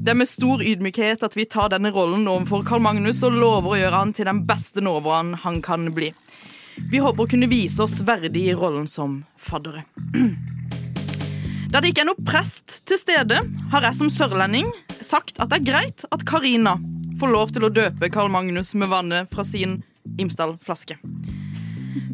Det 0.10 0.15
er 0.15 0.17
med 0.17 0.30
stor 0.30 0.62
ydmykhet 0.65 1.22
at 1.22 1.36
vi 1.38 1.43
tar 1.45 1.67
denne 1.69 1.91
rollen 1.93 2.24
overfor 2.26 2.63
Karl 2.65 2.82
Magnus 2.82 3.19
og 3.28 3.36
lover 3.38 3.76
å 3.76 3.78
gjøre 3.78 4.00
han 4.00 4.13
til 4.17 4.26
den 4.26 4.39
beste 4.41 4.82
novaen 4.82 5.36
han 5.43 5.60
kan 5.62 5.84
bli. 5.93 6.08
Vi 6.89 6.98
håper 6.98 7.28
å 7.28 7.30
kunne 7.30 7.50
vise 7.52 7.84
oss 7.86 8.00
verdig 8.08 8.48
i 8.50 8.56
rollen 8.58 8.88
som 8.89 9.19
faddere. 9.38 9.84
Da 11.69 11.78
det 11.78 11.91
ikke 11.91 12.08
er 12.08 12.10
noe 12.10 12.26
prest 12.26 12.80
til 12.89 12.98
stede, 12.98 13.38
har 13.69 13.86
jeg 13.86 14.00
som 14.00 14.10
sørlending 14.10 14.74
sagt 14.98 15.38
at 15.38 15.54
det 15.54 15.60
er 15.60 15.69
greit 15.69 16.08
at 16.10 16.26
Karina 16.26 16.74
får 17.22 17.36
lov 17.36 17.54
til 17.54 17.69
å 17.69 17.72
døpe 17.78 18.10
Karl 18.10 18.34
Magnus 18.34 18.74
med 18.74 18.89
vannet 18.89 19.30
fra 19.30 19.45
sin 19.45 19.78
Imsdal-flaske. 20.17 20.98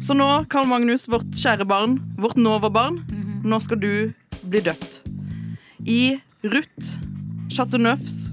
Så 0.04 0.12
nå, 0.12 0.28
Karl 0.52 0.68
Magnus, 0.68 1.08
vårt 1.08 1.32
kjære 1.32 1.64
barn, 1.64 1.96
vårt 2.20 2.36
Nova-barn, 2.36 3.00
nå 3.40 3.64
skal 3.64 3.80
du 3.80 3.92
bli 4.44 4.66
døpt. 4.68 5.00
I 5.88 6.18
Ruth 6.44 7.15
Chateauneufs 7.50 8.26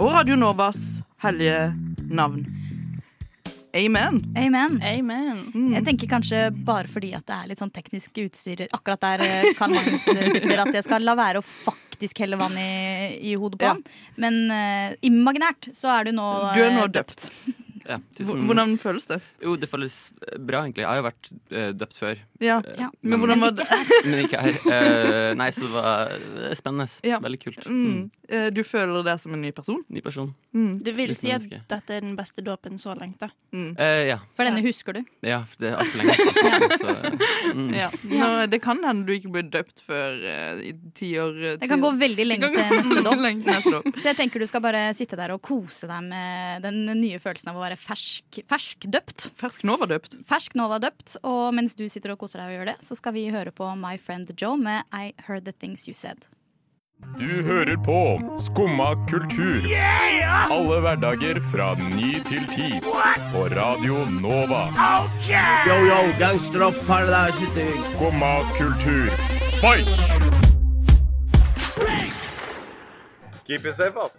og 0.00 0.12
Radio 0.14 0.36
Novas 0.38 1.00
hellige 1.22 1.72
navn. 2.08 2.46
Amen. 3.76 4.22
Amen. 4.36 4.78
Amen. 4.82 5.42
Jeg 5.74 5.84
tenker 5.84 6.08
kanskje 6.08 6.46
bare 6.64 6.88
fordi 6.88 7.10
at 7.18 7.26
det 7.28 7.36
er 7.36 7.50
litt 7.50 7.60
sånn 7.60 7.72
teknisk 7.74 8.16
utstyr 8.24 8.64
akkurat 8.72 9.04
der 9.04 9.24
kan 9.58 9.68
Karl 9.68 9.76
Magnus 9.76 10.06
sitter, 10.06 10.62
at 10.64 10.72
jeg 10.78 10.86
skal 10.86 11.04
la 11.04 11.14
være 11.18 11.42
å 11.42 11.44
faktisk 11.44 12.24
helle 12.24 12.38
vann 12.40 12.56
i, 12.56 12.72
i 13.30 13.36
hodet 13.36 13.60
på 13.60 13.68
Ja. 13.68 13.76
Men 14.16 14.40
uh, 14.48 14.96
imaginært 15.04 15.68
så 15.76 15.92
er 15.98 16.08
du 16.08 16.16
nå 16.16 16.28
Du 16.56 16.62
er 16.64 16.72
nå 16.72 16.86
eh, 16.86 16.92
døpt. 16.96 17.28
Ja, 17.88 17.96
tusen 18.18 18.42
Hvordan 18.44 18.74
føles 18.82 19.06
det? 19.08 19.16
Jo, 19.42 19.54
det 19.56 19.68
føles 19.70 19.94
bra, 20.44 20.60
egentlig. 20.66 20.82
Jeg 20.84 20.90
har 20.90 20.98
jo 21.00 21.06
vært 21.06 21.30
uh, 21.56 21.70
døpt 21.72 21.96
før. 22.02 22.18
Ja. 22.44 22.58
Eh, 22.60 22.76
Ja. 22.84 22.90
Men 23.02 23.22
hvordan 23.22 23.40
var 23.40 23.54
det? 23.56 23.66
Men 24.04 24.20
ikke 24.26 24.42
her. 24.44 24.58
Uh, 24.68 25.32
nei, 25.40 25.48
så 25.56 25.64
det 25.64 25.70
var 25.72 26.12
spennende. 26.58 26.86
Ja. 27.08 27.18
Veldig 27.24 27.40
kult. 27.46 27.64
Mm. 27.66 27.86
Mm. 27.88 28.02
Eh, 28.28 28.48
Du 28.52 28.60
føler 28.68 29.00
deg 29.06 29.22
som 29.22 29.32
en 29.34 29.40
ny 29.42 29.50
person? 29.56 29.80
Ny 29.88 30.02
person. 30.04 30.28
Mm. 30.52 30.74
Du 30.84 30.90
vil 30.92 31.08
Litt 31.14 31.20
si 31.22 31.30
at 31.32 31.40
menneske. 31.46 31.62
dette 31.72 31.96
er 31.96 32.04
den 32.04 32.12
beste 32.18 32.44
dåpen 32.44 32.76
så 32.80 32.92
langt, 32.98 33.16
da? 33.22 33.30
Mm. 33.56 33.70
Eh, 33.80 34.02
ja. 34.10 34.18
For 34.36 34.44
denne 34.44 34.60
husker 34.66 34.98
du. 34.98 35.00
ja, 35.24 35.40
det 35.58 35.70
er 35.72 35.80
altfor 35.80 36.02
lenge 36.02 36.16
siden. 36.20 36.76
Så, 36.82 37.54
mm. 37.56 37.70
Ja. 37.74 37.88
Nå, 38.12 38.28
det 38.52 38.60
kan 38.64 38.84
hende 38.84 39.08
du 39.08 39.14
ikke 39.16 39.32
blir 39.32 39.48
døpt 39.48 39.80
før 39.86 40.20
i 40.60 40.74
ti 40.98 41.14
år. 41.20 41.56
Det 41.62 41.68
kan 41.70 41.80
gå 41.80 41.90
veldig 42.04 42.26
lenge 42.28 42.50
til 42.52 42.76
neste 42.76 43.00
dåp. 43.08 43.88
Så 44.02 44.10
jeg 44.12 44.18
tenker 44.20 44.44
du 44.44 44.46
skal 44.50 44.62
bare 44.64 44.84
sitte 44.98 45.16
der 45.18 45.32
og 45.34 45.40
kose 45.48 45.88
deg 45.88 46.04
med 46.12 46.66
den 46.68 46.84
nye 47.00 47.18
følelsen 47.22 47.50
av 47.54 47.56
å 47.58 47.64
være 47.64 47.77
fersk, 47.78 48.40
fersk 48.50 48.88
døpt. 48.90 49.30
Fersk 49.38 49.64
Nova-døpt. 49.68 50.18
Fersk 50.28 50.56
Nova 50.58 50.80
døpt. 50.82 51.18
Og 51.22 51.52
mens 51.56 51.76
du 51.78 51.86
sitter 51.88 52.14
og 52.14 52.20
koser 52.22 52.42
deg 52.42 52.50
og 52.50 52.58
gjør 52.58 52.72
det, 52.72 52.78
så 52.84 52.98
skal 52.98 53.14
vi 53.16 53.28
høre 53.34 53.54
på 53.54 53.70
My 53.78 53.96
Friend 54.02 54.34
Joe 54.34 54.58
med 54.58 54.84
I 54.92 55.14
Heard 55.28 55.46
The 55.48 55.54
Things 55.56 55.86
You 55.88 55.96
Said. 55.96 56.26
Du 57.18 57.42
hører 57.46 57.76
på 57.76 57.98
Skumma 58.42 58.94
kultur. 59.10 59.62
Alle 60.50 60.80
hverdager 60.82 61.38
fra 61.52 61.68
ny 61.78 62.18
til 62.26 62.42
ti. 62.50 62.80
På 63.32 63.44
Radio 63.54 64.02
Nova. 64.18 64.64
Yo, 65.68 65.76
yo, 65.86 66.00
gangsteropp, 66.18 66.74
paradise 66.86 67.68
Skumma 67.86 68.42
kultur, 68.58 69.14
fight! 69.62 69.86
Keep 73.46 73.64
it 73.64 73.76
safe, 73.76 73.96
altså. 74.02 74.18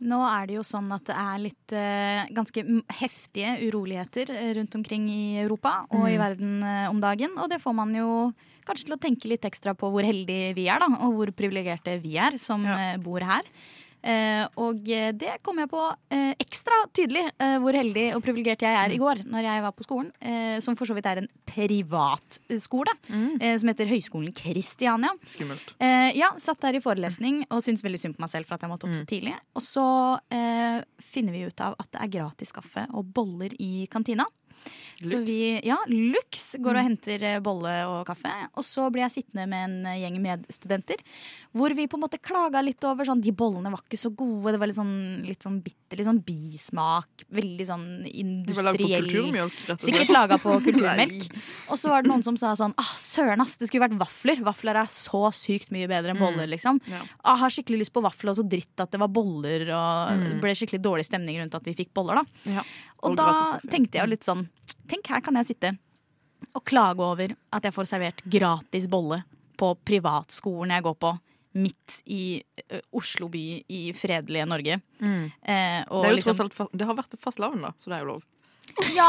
Nå 0.00 0.18
er 0.22 0.46
det 0.46 0.54
jo 0.58 0.62
sånn 0.62 0.92
at 0.94 1.08
det 1.08 1.14
er 1.18 1.38
litt 1.42 1.72
eh, 1.74 2.28
ganske 2.36 2.62
heftige 3.00 3.56
uroligheter 3.66 4.30
eh, 4.30 4.52
rundt 4.54 4.76
omkring 4.78 5.08
i 5.10 5.38
Europa 5.42 5.80
og 5.90 6.04
i 6.06 6.14
Mm. 6.14 6.22
verden 6.22 6.62
eh, 6.62 6.84
om 6.90 7.00
dagen. 7.02 7.34
Og 7.38 7.48
det 7.50 7.58
får 7.60 7.74
man 7.74 7.94
jo 7.96 8.32
kanskje 8.68 8.84
til 8.86 8.94
å 8.94 9.00
tenke 9.00 9.28
litt 9.32 9.42
ekstra 9.48 9.74
på 9.74 9.90
hvor 9.90 10.04
heldige 10.06 10.54
vi 10.54 10.68
er, 10.68 10.78
da. 10.78 10.86
Og 11.02 11.14
hvor 11.16 11.32
privilegerte 11.32 11.96
vi 12.02 12.16
er 12.16 12.38
som 12.38 12.64
eh, 12.64 12.96
bor 13.02 13.20
her. 13.26 13.42
Eh, 14.02 14.44
og 14.60 14.88
eh, 14.92 15.10
det 15.16 15.38
kom 15.42 15.58
jeg 15.62 15.70
på 15.72 15.82
eh, 16.14 16.32
ekstra 16.38 16.78
tydelig 16.94 17.24
hvor 17.62 17.74
heldig 17.74 18.04
og 18.16 18.22
privilegert 18.24 18.62
jeg 18.64 18.74
er 18.76 18.92
i 18.94 18.98
går 19.00 19.22
når 19.28 19.46
jeg 19.46 19.62
var 19.64 19.74
på 19.76 19.84
skolen, 19.84 20.08
som 20.62 20.76
for 20.78 20.88
så 20.88 20.94
vidt 20.96 21.06
er 21.08 21.20
en 21.22 21.28
privatskole, 21.48 22.92
eh, 23.40 23.56
som 23.58 23.70
heter 23.70 23.88
Høgskolen 23.90 24.32
Kristiania. 24.36 25.10
Skummelt. 25.28 25.74
Eh, 25.78 26.10
ja, 26.18 26.30
satt 26.40 26.60
der 26.64 26.78
i 26.78 26.82
forelesning 26.82 27.42
og 27.50 27.62
syntes 27.64 27.84
veldig 27.86 28.00
synd 28.00 28.16
på 28.18 28.24
meg 28.24 28.32
selv 28.32 28.48
for 28.48 28.58
at 28.58 28.64
jeg 28.64 28.72
måtte 28.72 28.88
opp 28.88 28.96
så 28.96 29.06
tidlig. 29.08 29.34
Og 29.58 29.64
så 29.64 29.86
eh, 30.34 30.80
finner 31.02 31.34
vi 31.36 31.46
ut 31.48 31.64
av 31.64 31.76
at 31.78 31.90
det 31.94 32.02
er 32.04 32.12
gratis 32.18 32.54
kaffe 32.54 32.86
og 32.92 33.12
boller 33.14 33.54
i 33.58 33.86
kantina. 33.90 34.26
Så 34.98 35.14
Lux. 35.20 35.26
vi, 35.28 35.60
ja, 35.62 35.76
Lux 35.86 36.56
går 36.58 36.74
og 36.80 36.82
henter 36.88 37.22
eh, 37.22 37.38
bolle 37.44 37.70
og 37.86 38.00
kaffe. 38.08 38.32
Og 38.58 38.64
så 38.66 38.88
blir 38.90 39.04
jeg 39.06 39.12
sittende 39.22 39.44
med 39.46 39.66
en 39.68 39.86
eh, 39.86 40.00
gjeng 40.02 40.16
medstudenter. 40.24 40.98
Hvor 41.54 41.70
vi 41.78 41.84
på 41.86 41.94
en 41.94 42.02
måte 42.02 42.18
klaga 42.18 42.58
litt 42.66 42.82
over 42.84 43.06
sånn 43.06 43.20
De 43.22 43.30
bollene 43.30 43.70
var 43.70 43.84
ikke 43.84 44.00
så 44.00 44.10
gode. 44.10 44.56
Det 44.56 44.58
var 44.58 44.66
litt 44.72 44.78
sånn, 44.80 44.96
litt 45.22 45.46
sånn 45.46 45.60
bitter, 45.62 46.00
litt 46.00 46.08
sånn 46.08 46.18
bismak. 46.26 47.24
Veldig 47.30 47.66
sånn 47.68 47.86
var 48.58 48.66
laget 48.72 48.82
på 48.82 48.90
industriell. 48.90 49.52
Sikkert 49.86 50.10
laga 50.16 50.40
på 50.42 50.56
kulturmelk. 50.66 51.28
Og 51.70 51.78
så 51.78 51.92
var 51.94 52.02
det 52.02 52.10
noen 52.10 52.26
som 52.26 52.34
sa 52.40 52.56
sånn 52.58 52.74
ah, 52.82 52.90
Søren, 52.98 53.40
ass, 53.44 53.54
det 53.62 53.70
skulle 53.70 53.86
vært 53.86 53.98
vafler. 54.02 54.42
Vafler 54.50 54.82
er 54.82 54.90
så 54.90 55.22
sykt 55.36 55.70
mye 55.74 55.86
bedre 55.90 56.10
enn 56.16 56.18
boller, 56.20 56.50
liksom. 56.50 56.82
Ja. 56.90 57.04
Ah, 57.22 57.38
har 57.44 57.54
skikkelig 57.54 57.84
lyst 57.84 57.94
på 57.94 58.02
vafler, 58.02 58.34
og 58.34 58.40
så 58.42 58.46
dritt 58.50 58.82
at 58.82 58.90
det 58.94 58.98
var 59.04 59.14
boller. 59.14 59.68
Og 59.70 59.94
Mm. 60.18 60.40
ble 60.42 60.52
skikkelig 60.58 60.80
dårlig 60.82 61.04
stemning 61.06 61.38
rundt 61.38 61.54
at 61.54 61.64
vi 61.66 61.74
fikk 61.78 61.90
boller, 61.94 62.18
da. 62.18 62.24
Ja. 62.58 62.62
Og, 63.02 63.10
Og 63.12 63.16
da 63.16 63.60
tenkte 63.70 63.98
jeg 63.98 64.04
jo 64.06 64.10
litt 64.10 64.26
sånn 64.26 64.46
Tenk, 64.88 65.06
her 65.12 65.20
kan 65.20 65.36
jeg 65.38 65.50
sitte 65.52 65.74
og 66.54 66.62
klage 66.64 67.02
over 67.02 67.32
at 67.52 67.64
jeg 67.66 67.74
får 67.74 67.88
servert 67.90 68.20
gratis 68.30 68.86
bolle 68.88 69.20
på 69.58 69.72
privatskolen 69.84 70.70
jeg 70.70 70.84
går 70.86 70.94
på. 71.02 71.10
Midt 71.58 71.96
i 72.14 72.38
ø, 72.70 72.78
Oslo 73.00 73.26
by 73.32 73.42
i 73.74 73.80
fredelige 73.96 74.46
Norge. 74.48 74.76
Mm. 75.02 75.24
Eh, 75.42 75.80
og 75.90 76.04
Det, 76.06 76.12
liksom- 76.16 76.40
alt, 76.46 76.56
det 76.72 76.86
har 76.86 76.94
vært 76.94 77.18
fastelavn, 77.20 77.60
da, 77.66 77.72
så 77.82 77.90
det 77.90 77.96
er 77.98 78.04
jo 78.04 78.10
lov. 78.14 78.22
Ja, 78.94 79.08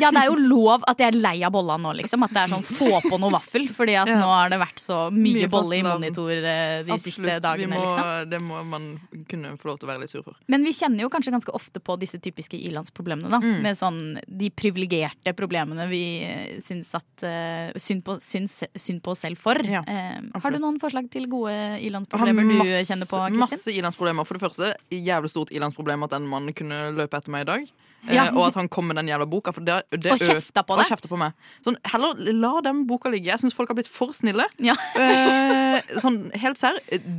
ja, 0.00 0.10
det 0.10 0.20
er 0.22 0.26
jo 0.30 0.36
lov 0.40 0.84
at 0.88 0.98
jeg 1.02 1.12
er 1.12 1.18
lei 1.18 1.36
av 1.46 1.52
bolla 1.54 1.76
nå, 1.80 1.92
liksom. 2.00 2.22
At 2.26 2.32
det 2.34 2.42
er 2.44 2.52
sånn 2.54 2.64
få 2.66 3.00
på 3.04 3.18
noe 3.20 3.30
vaffel. 3.34 3.66
Fordi 3.72 3.94
at 4.00 4.08
Ja. 4.08 4.16
nå 4.20 4.26
har 4.30 4.48
det 4.52 4.58
vært 4.60 4.78
så 4.82 5.10
mye, 5.12 5.42
Mye 5.42 5.48
bolle 5.52 5.76
i 5.78 5.82
monitor 5.82 6.28
de 6.28 6.56
de 6.86 6.98
siste 7.02 7.38
dagene, 7.42 7.74
må, 7.74 7.82
liksom. 7.84 8.30
Det 8.30 8.40
må 8.42 8.62
man 8.66 9.00
kunne 9.28 9.56
få 9.58 9.68
lov 9.70 9.78
til 9.80 9.88
å 9.88 9.92
være 9.92 10.00
litt 10.04 10.10
sur 10.10 10.22
for. 10.22 10.34
Men 10.48 10.64
vi 10.64 10.72
kjenner 10.72 11.00
jo 11.06 11.10
kanskje 11.12 11.32
ganske 11.34 11.52
ofte 11.54 11.80
på 11.80 11.98
disse 11.98 12.18
typiske 12.20 12.56
ilandsproblemene. 12.58 13.30
da 13.30 13.40
Mm. 13.40 13.62
Med 13.62 13.76
sånn 13.76 13.98
de 14.26 14.50
privilegerte 14.50 15.32
problemene 15.36 15.88
vi 15.88 16.22
eh, 16.24 16.56
syns 16.60 16.94
at 16.94 17.22
eh, 17.22 17.72
synd, 17.78 18.02
på, 18.04 18.16
syns, 18.20 18.62
synd 18.74 19.02
på 19.02 19.10
oss 19.12 19.20
selv 19.20 19.38
for. 19.38 19.54
Ja, 19.64 19.82
Eh, 19.86 20.18
har 20.42 20.50
du 20.50 20.58
noen 20.58 20.78
forslag 20.80 21.10
til 21.10 21.26
gode 21.28 21.52
ilandsproblemer 21.80 22.42
du 22.42 22.64
kjenner 22.84 23.06
på, 23.06 23.20
Kristin? 23.28 23.38
Masse 23.38 23.70
ilandsproblemer. 23.72 24.26
For 24.26 24.34
det 24.34 24.42
første, 24.42 24.74
jævlig 24.90 25.30
stort 25.30 25.50
ilandsproblem 25.54 26.02
at 26.04 26.10
den 26.10 26.26
mannen 26.26 26.54
kunne 26.54 26.92
løpe 26.96 27.16
etter 27.18 27.30
meg 27.30 27.42
i 27.46 27.50
dag. 27.52 27.68
Ja. 28.12 28.26
Eh, 28.28 28.36
og 28.36 28.46
at 28.48 28.54
han 28.54 28.68
kom 28.68 28.86
med 28.88 28.96
den 28.96 29.08
jævla 29.08 29.26
boka. 29.28 29.52
Det, 29.56 29.82
det 30.00 30.12
Og 30.12 30.18
kjefta 30.18 30.62
på 30.66 30.76
deg. 30.78 30.86
kjefta 30.90 31.08
på 31.10 31.18
meg. 31.18 31.32
Sånn, 31.64 31.76
heller 31.92 32.14
la 32.32 32.60
den 32.62 32.84
boka 32.86 33.08
ligge. 33.10 33.26
Jeg 33.32 33.40
syns 33.42 33.54
folk 33.56 33.68
har 33.72 33.76
blitt 33.78 33.88
for 33.90 34.12
snille. 34.16 34.46
Ja. 34.62 34.74
Eh, 34.96 35.80
sånn 36.00 36.30
helt 36.40 36.58
serr, 36.60 36.78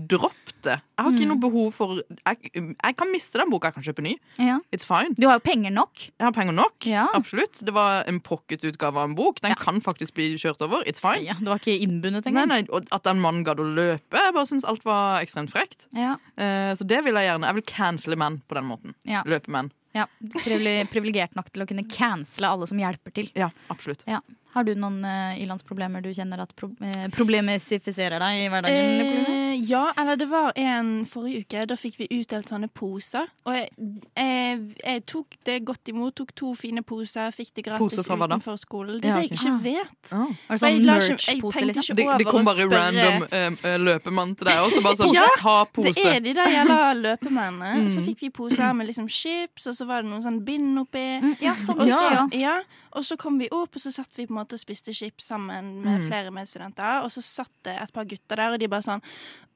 dropp 0.10 0.34
det. 0.66 0.78
Jeg 0.98 1.04
har 1.06 1.12
ikke 1.14 1.26
Mm. 1.28 1.30
noe 1.30 1.40
behov 1.44 1.74
for 1.74 1.96
jeg, 2.26 2.52
jeg 2.54 2.96
kan 2.98 3.12
miste 3.12 3.38
den 3.38 3.50
boka, 3.52 3.68
jeg 3.70 3.76
kan 3.76 3.84
kjøpe 3.84 4.02
ny. 4.04 4.16
Ja. 4.40 4.60
It's 4.74 4.84
fine. 4.86 5.14
Du 5.16 5.28
har 5.28 5.38
jo 5.38 5.44
penger 5.46 5.72
nok. 5.72 5.94
Jeg 6.18 6.26
har 6.26 6.32
penger 6.34 6.54
nok. 6.54 6.88
Absolutt. 7.14 7.64
Det 7.64 7.74
var 7.74 8.04
en 8.08 8.20
pocketutgave 8.20 8.98
av 8.98 9.10
en 9.10 9.16
bok. 9.16 9.40
Den 9.42 9.56
kan 9.56 9.80
faktisk 9.82 10.14
bli 10.16 10.34
kjørt 10.36 10.62
over. 10.62 10.84
It's 10.86 11.00
fine. 11.00 11.24
Ja, 11.24 11.34
det 11.40 11.48
var 11.48 11.60
ikke 11.60 11.78
innbundet 11.80 12.26
Nei, 12.26 12.32
engang. 12.34 12.48
nei, 12.48 12.64
og 12.72 12.88
At 12.92 13.04
den 13.04 13.20
mannen 13.22 13.44
gadd 13.46 13.60
å 13.60 13.68
løpe. 13.68 14.18
Jeg 14.18 14.34
bare 14.34 14.46
syns 14.50 14.66
alt 14.66 14.84
var 14.84 15.22
ekstremt 15.22 15.52
frekt. 15.52 15.86
Ja. 15.94 16.16
Eh, 16.38 16.74
så 16.74 16.86
det 16.88 17.04
vil 17.06 17.14
jeg 17.14 17.28
gjerne. 17.30 17.46
Jeg 17.46 17.56
vil 17.56 17.64
cancele 17.64 18.16
menn 18.18 18.42
på 18.48 18.56
den 18.56 18.66
måten. 18.66 18.96
Ja. 19.06 19.24
Løpemenn. 19.24 19.72
Ja, 19.98 20.06
privile- 20.44 20.86
Privilegert 20.92 21.34
nok 21.38 21.50
til 21.54 21.64
å 21.66 21.68
kunne 21.70 21.86
cancele 21.90 22.50
alle 22.54 22.68
som 22.70 22.78
hjelper 22.82 23.16
til. 23.18 23.32
Ja, 23.38 23.50
absolutt. 23.74 24.04
Ja. 24.08 24.22
Har 24.58 24.66
du 24.66 24.74
noen 24.76 25.00
uh, 25.06 25.38
ilandsproblemer 25.38 26.02
du 26.02 26.10
kjenner 26.18 26.42
at 26.42 26.54
pro 26.58 26.72
eh, 26.82 27.08
problemesifiserer 27.14 28.18
deg 28.22 28.40
i 28.42 28.48
hverdagen? 28.50 29.02
Eh, 29.30 29.62
ja, 29.70 29.84
eller 29.98 30.18
det 30.18 30.28
var 30.32 30.52
en 30.58 31.06
forrige 31.10 31.44
uke. 31.46 31.64
Da 31.70 31.78
fikk 31.78 32.00
vi 32.02 32.08
utdelt 32.20 32.50
sånne 32.50 32.70
poser. 32.74 33.30
Og 33.46 33.54
jeg, 33.54 33.70
jeg, 34.18 34.60
jeg 34.84 35.04
tok 35.10 35.38
det 35.48 35.60
godt 35.68 35.92
imot. 35.94 36.16
Tok 36.18 36.34
to 36.38 36.54
fine 36.58 36.82
poser, 36.88 37.30
fikk 37.36 37.52
det 37.60 37.66
gratis 37.68 37.84
Poser 38.00 38.08
fra 38.08 38.18
hva 38.18 38.28
da? 38.32 38.38
utenfor 38.40 38.58
skolen. 38.62 38.98
Det 39.04 39.12
Ja, 39.12 39.18
er 39.18 39.28
det 39.28 39.30
jeg 39.30 39.38
ikke 39.38 39.56
vet. 39.66 40.14
Ah. 40.18 40.32
Det 40.48 40.60
sånn 40.62 40.74
jeg 40.74 40.86
la 40.88 40.98
ikke- 40.98 41.08
jeg 41.08 41.18
merch-pose, 41.18 41.60
tenkte 41.60 41.68
liksom? 41.68 41.84
ikke 41.84 41.96
Det, 41.98 42.08
det 42.08 42.08
over 42.08 42.32
kom 42.32 42.42
å 42.42 42.48
bare 42.50 42.64
spørre- 42.64 42.82
random 42.82 43.28
eh, 43.30 43.72
eh, 43.74 43.78
løpemann 43.86 44.36
til 44.38 44.50
deg 44.52 44.64
også. 44.66 44.82
Bare 44.88 44.96
sånn 45.04 45.14
Pose? 45.14 45.36
Ta 45.42 45.58
pose. 45.66 45.94
Det 45.94 46.16
er 46.16 46.20
de 46.30 46.34
der 46.42 46.52
jævla 46.56 46.80
løpemennene. 47.06 47.74
Mm. 47.84 47.90
Så 47.94 48.02
fikk 48.08 48.22
vi 48.26 48.30
poser 48.30 48.74
med 48.74 48.88
liksom 48.88 49.10
chips, 49.10 49.68
og 49.68 49.76
så 49.78 49.86
var 49.90 50.02
det 50.02 50.10
noen 50.12 50.24
sånn 50.26 50.42
bind 50.48 50.80
oppi. 50.86 51.06
Mm, 51.22 51.36
ja, 51.44 51.54
sånn 51.66 51.82
Og 51.82 51.90
så, 51.92 52.02
ja. 52.14 52.26
ja, 52.32 52.56
og 52.98 53.04
så 53.04 53.18
kom 53.20 53.36
vi 53.42 53.50
opp, 53.52 53.76
og 53.76 53.82
så 53.84 53.92
satt 53.92 54.10
vi 54.16 54.24
på 54.26 54.32
en 54.32 54.40
måte 54.40 54.47
og 54.54 54.60
spiste 54.60 54.94
chips 54.94 55.26
sammen 55.32 55.82
med 55.84 56.02
Mm. 56.02 56.08
flere 56.08 56.32
medstudenter. 56.32 57.04
Og 57.04 57.10
så 57.12 57.22
satt 57.22 57.52
det 57.64 57.76
et 57.82 57.94
par 57.94 58.04
gutter 58.06 58.36
der, 58.36 58.54
og 58.54 58.60
de 58.60 58.68
bare 58.68 58.82
sånn 58.82 59.02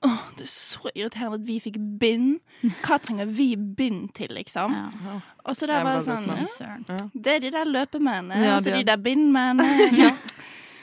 Åh, 0.03 0.21
det 0.35 0.41
er 0.41 0.49
så 0.49 0.89
irriterende 0.95 1.35
at 1.35 1.45
vi 1.45 1.59
fikk 1.59 1.75
bind. 1.99 2.39
Hva 2.81 2.97
trenger 2.99 3.27
vi 3.27 3.55
bind 3.55 4.13
til, 4.15 4.29
liksom? 4.33 4.71
Ja. 4.73 5.19
Og 5.45 5.55
så 5.55 5.67
der 5.67 5.83
var 5.83 5.99
det 5.99 6.05
sånn 6.07 6.25
ja, 6.25 6.97
Det 7.13 7.35
er 7.35 7.39
de 7.39 7.51
der 7.51 7.65
løpemennene, 7.65 8.43
Ja, 8.43 8.55
og 8.55 8.61
så 8.61 8.71
de 8.71 8.71
de 8.71 8.79
er- 8.79 8.95
der 8.95 8.97
bindmennene. 8.97 9.97
Ja. 9.97 10.15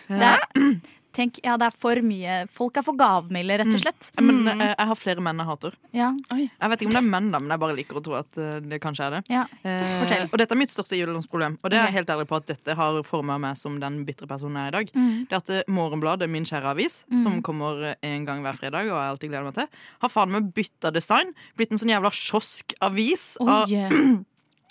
Det 0.09 0.81
tenk, 1.19 1.41
ja, 1.45 1.57
det 1.61 1.67
er 1.69 1.75
for 1.77 1.99
mye 2.07 2.37
Folk 2.55 2.79
er 2.81 2.85
for 2.87 2.97
gavmilde, 2.99 3.57
rett 3.61 3.75
og 3.75 3.83
slett. 3.83 4.09
Men 4.23 4.47
eh, 4.49 4.63
jeg 4.71 4.87
har 4.93 4.99
flere 4.99 5.25
menn 5.25 5.43
jeg 5.43 5.49
hater. 5.51 5.75
Ja. 5.97 6.13
Jeg 6.31 6.71
vet 6.73 6.85
ikke 6.85 6.93
om 6.93 6.97
det 6.97 7.03
er 7.03 7.09
menn, 7.11 7.29
da, 7.35 7.41
men 7.43 7.53
jeg 7.55 7.63
bare 7.65 7.77
liker 7.77 7.99
å 7.99 8.03
tro 8.07 8.17
at 8.21 8.39
eh, 8.41 8.59
det 8.71 8.79
kanskje 8.85 9.09
er 9.09 9.17
det. 9.19 9.21
Ja. 9.35 9.43
Eh, 9.67 10.25
og 10.31 10.39
dette 10.41 10.55
er 10.57 10.61
mitt 10.63 10.73
største 10.73 10.97
juledomsproblem, 11.01 11.59
Og 11.63 11.71
det 11.75 11.79
er 11.81 11.89
jeg 11.91 11.97
helt 11.99 12.15
ærlig 12.15 12.29
på 12.31 12.39
at 12.39 12.47
dette 12.55 12.79
har 12.79 13.01
forma 13.09 13.37
meg 13.43 13.59
som 13.61 13.77
den 13.83 14.01
bitre 14.09 14.31
personen 14.31 14.57
jeg 14.63 14.71
er 14.71 14.73
i 14.73 14.77
dag. 14.79 14.95
Mm. 14.95 15.27
Det 15.33 15.41
at 15.43 15.53
eh, 15.59 15.63
Morgenbladet, 15.69 16.31
min 16.31 16.47
kjære 16.49 16.73
avis, 16.73 17.03
som 17.23 17.43
kommer 17.43 17.95
en 17.99 18.25
gang 18.29 18.43
hver 18.47 18.57
fredag, 18.63 18.89
og 18.89 18.97
jeg 18.97 19.13
alltid 19.13 19.35
gleder 19.35 19.49
meg 19.51 19.59
til, 19.59 19.69
har 20.07 20.15
faen 20.15 20.33
meg 20.39 20.53
bytta 20.57 20.95
design. 20.95 21.35
Blitt 21.59 21.75
en 21.75 21.83
sånn 21.83 21.93
jævla 21.97 22.15
kioskavis. 22.15 23.29
av- 23.43 23.67
Oi. 23.69 24.25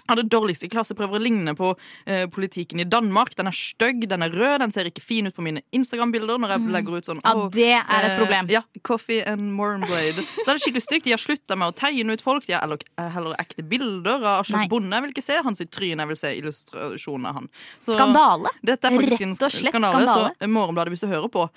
Av 0.09 0.17
det 0.19 0.25
dårligste 0.31 0.65
i 0.67 0.69
klasse 0.71 0.95
prøver 0.97 1.19
å 1.19 1.21
ligne 1.23 1.53
på 1.57 1.73
eh, 2.05 2.25
politikken 2.31 2.79
i 2.79 2.85
Danmark. 2.87 3.35
Den 3.35 3.47
er 3.51 3.55
stygg, 3.55 4.07
den 4.09 4.23
er 4.25 4.29
rød, 4.33 4.59
den 4.63 4.71
ser 4.75 4.89
ikke 4.89 5.03
fin 5.03 5.27
ut 5.29 5.35
på 5.37 5.43
mine 5.45 5.61
Instagram-bilder. 5.75 6.39
Når 6.43 6.53
jeg 6.55 6.71
legger 6.75 6.97
ut 7.01 7.09
sånn 7.09 7.21
Ja, 7.23 7.33
«Åh, 7.35 7.49
det 7.53 7.69
er 7.77 8.07
et 8.07 8.11
eh, 8.13 8.17
problem. 8.21 8.49
ja, 8.53 8.61
Coffee 8.87 9.21
and 9.27 9.53
Mornblade. 9.57 10.23
Så 10.23 10.47
er 10.47 10.53
det 10.57 10.63
skikkelig 10.65 10.85
stygt. 10.87 11.05
De 11.07 11.15
har 11.15 11.21
slutta 11.23 11.57
med 11.59 11.69
å 11.73 11.75
tegne 11.77 12.13
ut 12.17 12.21
folk. 12.23 12.45
De 12.47 12.53
har 12.57 12.61
heller, 12.65 12.79
eh, 12.97 13.09
heller 13.15 13.35
ekte 13.39 13.63
bilder 13.67 14.17
av. 14.23 14.41
Aslak 14.45 14.69
Bonde. 14.69 14.93
Jeg 14.95 15.03
vil 15.07 15.15
ikke 15.15 15.25
se 15.27 15.39
hans 15.43 15.63
tryn 15.71 15.99
jeg 16.03 16.07
vil 16.07 16.17
se 16.19 16.33
illustrasjonen 16.41 17.27
av 17.31 17.41
han. 17.41 17.49
Så 17.81 17.95
Skandale. 17.97 18.51
Dette 18.63 18.87
er 18.91 18.97
Rett 18.97 19.21
og 19.21 19.51
slett 19.51 19.71
skandale. 19.71 20.03
skandale. 20.03 20.29
Så 20.31 20.43
eh, 20.45 20.47
Morgenbladet, 20.47 20.93
hvis 20.95 21.03
du 21.05 21.07
hører 21.11 21.29
på, 21.33 21.49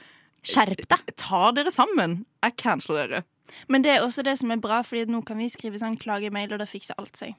Skjerp 0.43 0.87
deg. 0.89 1.11
ta 1.21 1.51
dere 1.53 1.71
sammen. 1.75 2.25
Jeg 2.43 2.57
canceler 2.57 3.09
dere. 3.09 3.25
Men 3.69 3.83
det 3.83 3.91
er 3.97 4.05
også 4.07 4.23
det 4.25 4.39
som 4.39 4.51
er 4.55 4.61
bra, 4.63 4.79
Fordi 4.87 5.05
nå 5.11 5.25
kan 5.27 5.37
vi 5.37 5.49
skrive 5.53 5.77
sånn 5.83 5.99
klagemail, 6.01 6.53
og 6.55 6.61
da 6.63 6.67
fikser 6.71 6.95
alt 6.99 7.17
seg. 7.19 7.35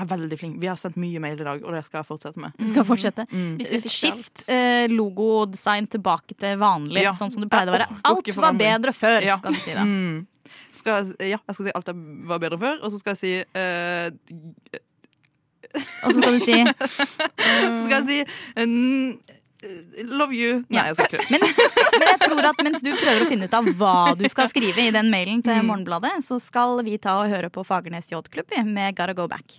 Jeg 0.00 0.06
er 0.06 0.10
veldig 0.16 0.36
flink. 0.40 0.54
Vi 0.62 0.68
har 0.70 0.78
sendt 0.80 0.96
mye 0.96 1.20
mail 1.20 1.36
i 1.36 1.44
dag, 1.44 1.60
og 1.60 1.74
det 1.76 1.82
skal 1.84 2.00
jeg 2.00 2.06
fortsette 2.08 2.40
med. 2.40 2.54
Du 2.56 2.64
skal 2.70 2.86
fortsette. 2.88 3.26
Mm. 3.28 3.50
Vi 3.58 3.66
skal 3.68 3.82
fikse 3.84 3.98
Skift 4.00 4.44
eh, 4.48 4.86
logodesign 4.88 5.88
tilbake 5.92 6.36
til 6.40 6.56
vanlig, 6.60 7.02
Ja. 7.04 7.12
sånn 7.12 7.30
som 7.34 7.44
det 7.44 7.50
pleide 7.52 7.68
å 7.68 7.76
være. 7.76 7.88
Alt 8.08 8.30
var 8.40 8.56
bedre 8.56 8.94
før, 8.96 9.20
Ja. 9.28 9.36
skal 9.36 9.52
du 9.52 9.60
si 9.60 9.74
da. 9.76 9.84
Mm. 9.84 10.22
Skal, 10.72 11.10
ja, 11.20 11.36
jeg 11.36 11.54
skal 11.54 11.66
si 11.66 11.72
alt 11.76 11.90
var 12.30 12.38
bedre 12.42 12.58
før, 12.58 12.80
og 12.82 12.90
så 12.94 12.98
skal 13.02 13.12
jeg 13.14 13.20
si 13.20 13.32
uh, 13.54 14.08
Og 16.04 16.10
så 16.10 16.16
skal 16.16 16.38
du 16.38 16.40
si 16.46 16.56
Så 17.76 17.84
skal 17.84 17.96
jeg 18.00 18.06
si 18.08 18.18
uh, 18.56 19.36
Love 20.08 20.32
you. 20.32 20.62
Nei, 20.72 20.78
Ja. 20.80 20.86
jeg 20.88 20.96
skal 20.96 21.06
ikke 21.06 21.18
det. 21.20 21.30
men, 21.30 21.42
men 22.00 22.08
jeg 22.08 22.20
tror 22.24 22.46
at 22.48 22.62
mens 22.64 22.80
du 22.82 22.90
prøver 22.96 23.26
å 23.26 23.28
finne 23.28 23.44
ut 23.44 23.56
av 23.58 23.66
hva 23.76 23.94
du 24.16 24.24
skal 24.32 24.48
skrive 24.48 24.86
i 24.88 24.92
den 24.94 25.10
mailen 25.12 25.42
til 25.44 25.60
Morgenbladet, 25.68 26.14
så 26.24 26.38
skal 26.40 26.80
vi 26.86 26.96
ta 26.96 27.18
og 27.20 27.28
høre 27.28 27.50
på 27.52 27.60
Fagernes 27.68 28.08
Yachtklubb 28.08 28.48
vi, 28.54 28.62
med 28.64 28.96
Gotta 28.96 29.12
Go 29.18 29.26
Back. 29.28 29.58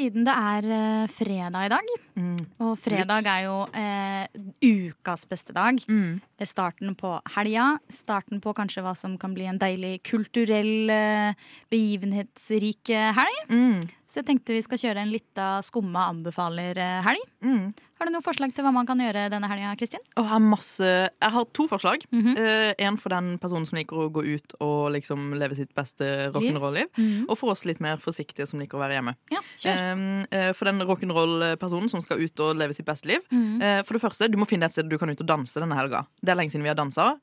Siden 0.00 0.24
det 0.24 0.32
er 0.32 0.66
eh, 0.72 1.08
fredag 1.12 1.66
i 1.66 1.72
dag, 1.74 1.88
Mm. 2.16 2.36
og 2.60 2.72
fredag 2.80 3.24
er 3.28 3.42
jo 3.46 3.56
eh, 3.76 4.26
ukas 4.64 5.26
beste 5.28 5.52
dag. 5.52 5.76
Mm. 5.88 6.20
Eh, 6.40 6.46
Starten 6.48 6.94
på 6.96 7.12
helga, 7.34 7.78
starten 7.92 8.40
på 8.40 8.54
kanskje 8.56 8.82
hva 8.84 8.94
som 8.96 9.18
kan 9.20 9.34
bli 9.36 9.44
en 9.48 9.58
deilig 9.60 10.00
kulturell, 10.08 10.90
eh, 10.90 11.34
begivenhetsrik 11.70 12.90
eh, 12.96 13.12
helg. 13.16 13.40
Mm. 13.52 13.80
Så 14.10 14.18
jeg 14.18 14.26
tenkte 14.26 14.56
vi 14.56 14.62
skal 14.64 14.80
kjøre 14.80 15.04
en 15.04 15.10
lita 15.12 15.44
skumma 15.62 16.08
anbefaler-helg. 16.10 17.26
Mm. 17.46 17.68
Har 18.00 18.08
du 18.08 18.10
noen 18.10 18.24
forslag 18.24 18.50
til 18.56 18.64
hva 18.66 18.72
man 18.74 18.88
kan 18.88 18.98
gjøre 18.98 19.28
denne 19.30 19.46
helga, 19.46 19.76
Kristin? 19.78 20.02
Jeg 20.16 20.26
har 20.26 20.42
masse 20.42 20.88
Jeg 20.88 21.30
har 21.36 21.46
to 21.54 21.68
forslag. 21.70 22.02
Mhm. 22.10 22.34
Eh, 22.34 22.72
en 22.86 22.96
for 22.98 23.14
den 23.14 23.38
personen 23.38 23.68
som 23.68 23.78
liker 23.78 23.94
å 23.94 24.08
gå 24.10 24.24
ut 24.26 24.56
og 24.58 24.90
liksom 24.96 25.38
leve 25.38 25.54
sitt 25.54 25.70
beste 25.78 26.32
rock'n'roll-liv. 26.34 26.90
Mhm. 26.98 27.28
Og 27.28 27.38
for 27.38 27.54
oss 27.54 27.64
litt 27.64 27.78
mer 27.78 28.02
forsiktige 28.02 28.48
som 28.48 28.58
liker 28.58 28.78
å 28.78 28.82
være 28.82 28.98
hjemme. 28.98 29.14
Ja, 29.30 29.44
kjør. 29.56 29.78
Eh, 29.78 30.26
eh, 30.32 30.52
for 30.58 30.64
den 30.64 30.80
rock'n'roll-personen 30.80 31.88
som 31.88 32.00
skal 32.02 32.18
ut 32.18 32.40
og 32.40 32.56
leve 32.56 32.74
sitt 32.74 32.86
beste 32.86 33.06
liv. 33.06 33.22
Eh, 33.30 33.82
for 33.84 33.94
det 33.94 34.02
første, 34.02 34.28
du 34.28 34.38
må 34.38 34.48
finne 34.48 34.64
et 34.64 34.72
sted 34.72 34.88
du 34.88 34.98
kan 34.98 35.08
ut 35.10 35.20
og 35.20 35.26
danse 35.26 35.54
denne 35.54 35.76
helga. 35.78 36.06
Det 36.20 36.30
er 36.30 36.34
lenge 36.34 36.50
siden 36.50 36.66
vi 36.66 36.74
har 36.74 36.74
dansa. 36.74 37.20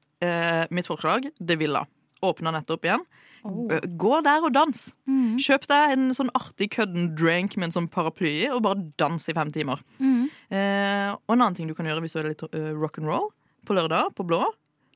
Mitt 0.72 0.88
forslag, 0.88 1.28
det 1.38 1.60
Villa. 1.60 1.86
Åpna 2.24 2.52
nettopp 2.52 2.82
igjen. 2.82 3.04
Oh. 3.48 3.68
Eh, 3.72 3.88
Gå 4.00 4.20
der 4.26 4.44
og 4.44 4.54
dans. 4.56 4.84
Mhm. 5.08 5.40
Kjøp 5.44 5.68
deg 5.72 5.96
en 5.96 6.06
sånn 6.18 6.32
artig 6.38 6.70
kødden 6.76 7.12
drink 7.18 7.56
med 7.58 7.70
en 7.70 7.76
sånn 7.78 7.90
paraply 7.92 8.50
og 8.52 8.64
bare 8.68 8.84
dans 9.00 9.30
i 9.30 9.36
fem 9.38 9.52
timer. 9.56 9.82
Mhm. 10.00 10.30
Eh, 10.52 11.10
og 11.16 11.36
en 11.36 11.42
annen 11.42 11.56
ting 11.58 11.68
du 11.68 11.76
kan 11.78 11.88
gjøre 11.88 12.04
hvis 12.04 12.16
du 12.16 12.22
er 12.22 12.32
litt 12.32 12.44
uh, 12.44 12.72
rock'n'roll, 12.76 13.30
på 13.68 13.76
lørdag 13.76 14.14
på 14.16 14.26
Blå, 14.28 14.46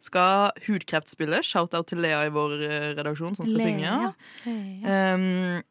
skal 0.02 0.52
Hudkreft 0.66 1.12
spille. 1.12 1.42
Shout-out 1.46 1.88
til 1.92 2.02
Lea 2.02 2.26
i 2.26 2.34
vår 2.34 2.56
eh, 2.66 2.88
redaksjon 2.98 3.36
som 3.38 3.46
skal 3.46 3.62
synge. 3.62 4.14
Um, 4.48 5.62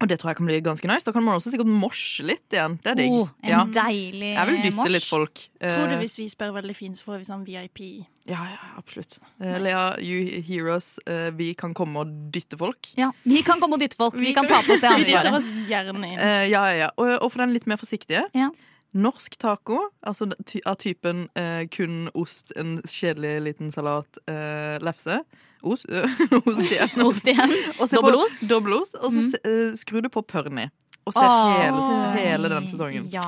og 0.00 0.08
det 0.08 0.16
tror 0.18 0.30
jeg 0.30 0.36
kan 0.38 0.46
bli 0.48 0.60
ganske 0.64 0.88
nice. 0.88 1.04
Da 1.04 1.12
kan 1.12 1.22
man 1.24 1.36
også 1.36 1.50
sikkert 1.52 1.68
morse 1.68 2.22
litt 2.24 2.48
igjen. 2.56 2.78
Det 2.82 2.92
er 2.92 2.94
digg. 3.02 3.10
Oh, 3.12 3.28
en 3.42 3.50
Ja. 3.50 3.64
deilig 3.64 4.30
Jeg 4.34 4.46
vil 4.48 4.56
dytte 4.62 4.76
mors. 4.76 4.90
litt 4.90 5.04
folk. 5.04 5.34
Tror 5.60 5.88
du 5.90 5.94
Eh, 5.94 6.00
hvis 6.00 6.16
vi 6.18 6.26
spør 6.28 6.52
veldig 6.56 6.76
fint, 6.76 6.96
så 6.96 7.04
får 7.04 7.18
vi 7.18 7.24
sånn 7.28 7.44
VIP? 7.44 8.06
Ja, 8.26 8.44
ja, 8.48 8.58
absolutt. 8.78 9.18
Eh, 9.40 9.58
Lea, 9.60 9.96
you 10.00 10.40
heroes. 10.42 10.98
Eh, 11.06 11.30
vi 11.30 11.52
kan 11.54 11.74
komme 11.74 11.96
og 12.00 12.06
dytte 12.32 12.56
folk. 12.56 12.88
Ja, 12.96 13.10
Vi 13.24 13.42
kan 13.42 13.60
komme 13.60 13.74
og 13.74 13.80
dytte 13.80 13.96
folk. 13.96 14.14
Vi 14.14 14.32
kan 14.32 14.46
ta 14.46 14.62
på 14.62 14.72
oss 14.72 14.80
det 14.80 14.88
Vi 14.96 15.12
ansvaret. 15.14 15.32
oss 15.42 15.50
gjerne 15.68 16.04
inn. 16.06 16.18
Ja, 16.50 16.64
ja, 16.70 16.74
ja. 16.86 16.90
Og, 16.96 17.22
og 17.22 17.30
for 17.32 17.38
den 17.44 17.52
litt 17.52 17.66
mer 17.66 17.76
forsiktige. 17.76 18.24
Ja. 18.34 18.48
Norsk 18.92 19.36
taco, 19.38 19.90
altså 20.02 20.32
av 20.66 20.76
typen 20.82 21.28
eh, 21.36 21.66
kun 21.70 22.08
ost, 22.14 22.50
en 22.56 22.80
kjedelig 22.82 23.36
liten 23.44 23.70
salat, 23.70 24.18
eh, 24.26 24.78
lefse. 24.82 25.20
Ost, 25.62 25.86
ost 26.46 26.64
igjen. 26.70 27.02
Ost 27.08 27.26
igjen. 27.28 27.50
Dobbelost. 27.96 28.40
Dobbelost. 28.48 28.94
Og 29.02 29.10
så 29.12 29.20
Mm. 29.20 29.34
eh, 29.44 29.72
skrur 29.76 30.00
du 30.02 30.08
på 30.08 30.22
Perny. 30.26 30.70
Og 31.08 31.14
ser 31.16 31.24
oh, 31.24 31.56
hele, 31.56 31.80
hele 32.20 32.48
den 32.52 32.66
sesongen. 32.68 33.06
Ja. 33.10 33.22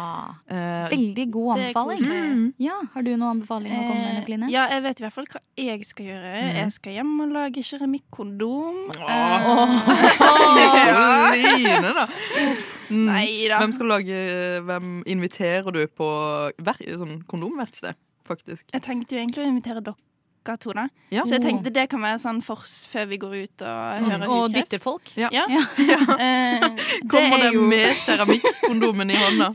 Eh, 0.47 0.90
Veldig 0.92 1.25
god 1.33 1.55
anbefaling. 1.57 2.03
Mm. 2.05 2.42
Ja, 2.61 2.77
Har 2.92 3.01
du 3.03 3.09
noen 3.16 3.31
anbefaling 3.40 3.73
å 3.73 3.81
komme 3.88 3.97
med, 3.97 4.12
Eh, 4.12 4.18
Nikoline? 4.21 4.51
ja, 4.53 4.66
jeg 4.71 4.83
vet 4.85 5.01
i 5.01 5.05
hvert 5.07 5.14
fall 5.16 5.27
hva 5.33 5.40
jeg 5.57 5.81
skal 5.88 6.05
gjøre. 6.11 6.33
Mm. 6.37 6.53
Jeg 6.61 6.73
skal 6.77 6.92
hjem 6.99 7.12
og 7.25 7.29
lage 7.33 7.64
keramikkondom. 7.64 8.77
Ja, 9.01 9.40
Line, 11.35 11.92
da. 11.97 12.05
Mm. 12.92 13.07
Nei 13.09 13.49
da. 13.49 13.57
Hvem 13.62 13.73
skal 13.77 13.88
lage 13.88 14.16
Hvem 14.68 14.88
inviterer 15.09 15.73
du 15.75 15.81
på 15.97 16.09
ver 16.62 16.77
sånn 17.01 17.23
kondomverksted, 17.31 17.97
faktisk? 18.29 18.64
Jeg 18.77 18.83
tenkte 18.85 19.16
jo 19.16 19.23
egentlig 19.25 19.47
å 19.47 19.49
invitere 19.49 19.81
dere 19.83 19.97
to, 20.44 20.72
da. 20.76 20.88
Ja. 21.14 21.22
Så 21.24 21.37
jeg 21.37 21.44
tenkte 21.44 21.70
det 21.74 21.85
kan 21.92 22.02
være 22.02 22.18
sånn 22.22 22.40
fors 22.44 22.72
før 22.90 23.07
vi 23.12 23.18
går 23.22 23.35
ut 23.44 23.64
og 23.64 24.07
hører 24.09 24.24
Og 24.26 24.40
hudkreft. 24.46 24.57
dytter 24.59 24.83
folk? 24.83 25.12
Ja. 25.16 25.31
Ja. 25.33 25.44
ja. 25.92 26.00
det 26.18 27.09
Kommer 27.09 27.38
er 27.38 27.44
det 27.46 27.52
jo 27.55 27.66
med 27.70 27.94
keramikkondomen 28.02 29.11
i 29.14 29.20
hånda? 29.20 29.52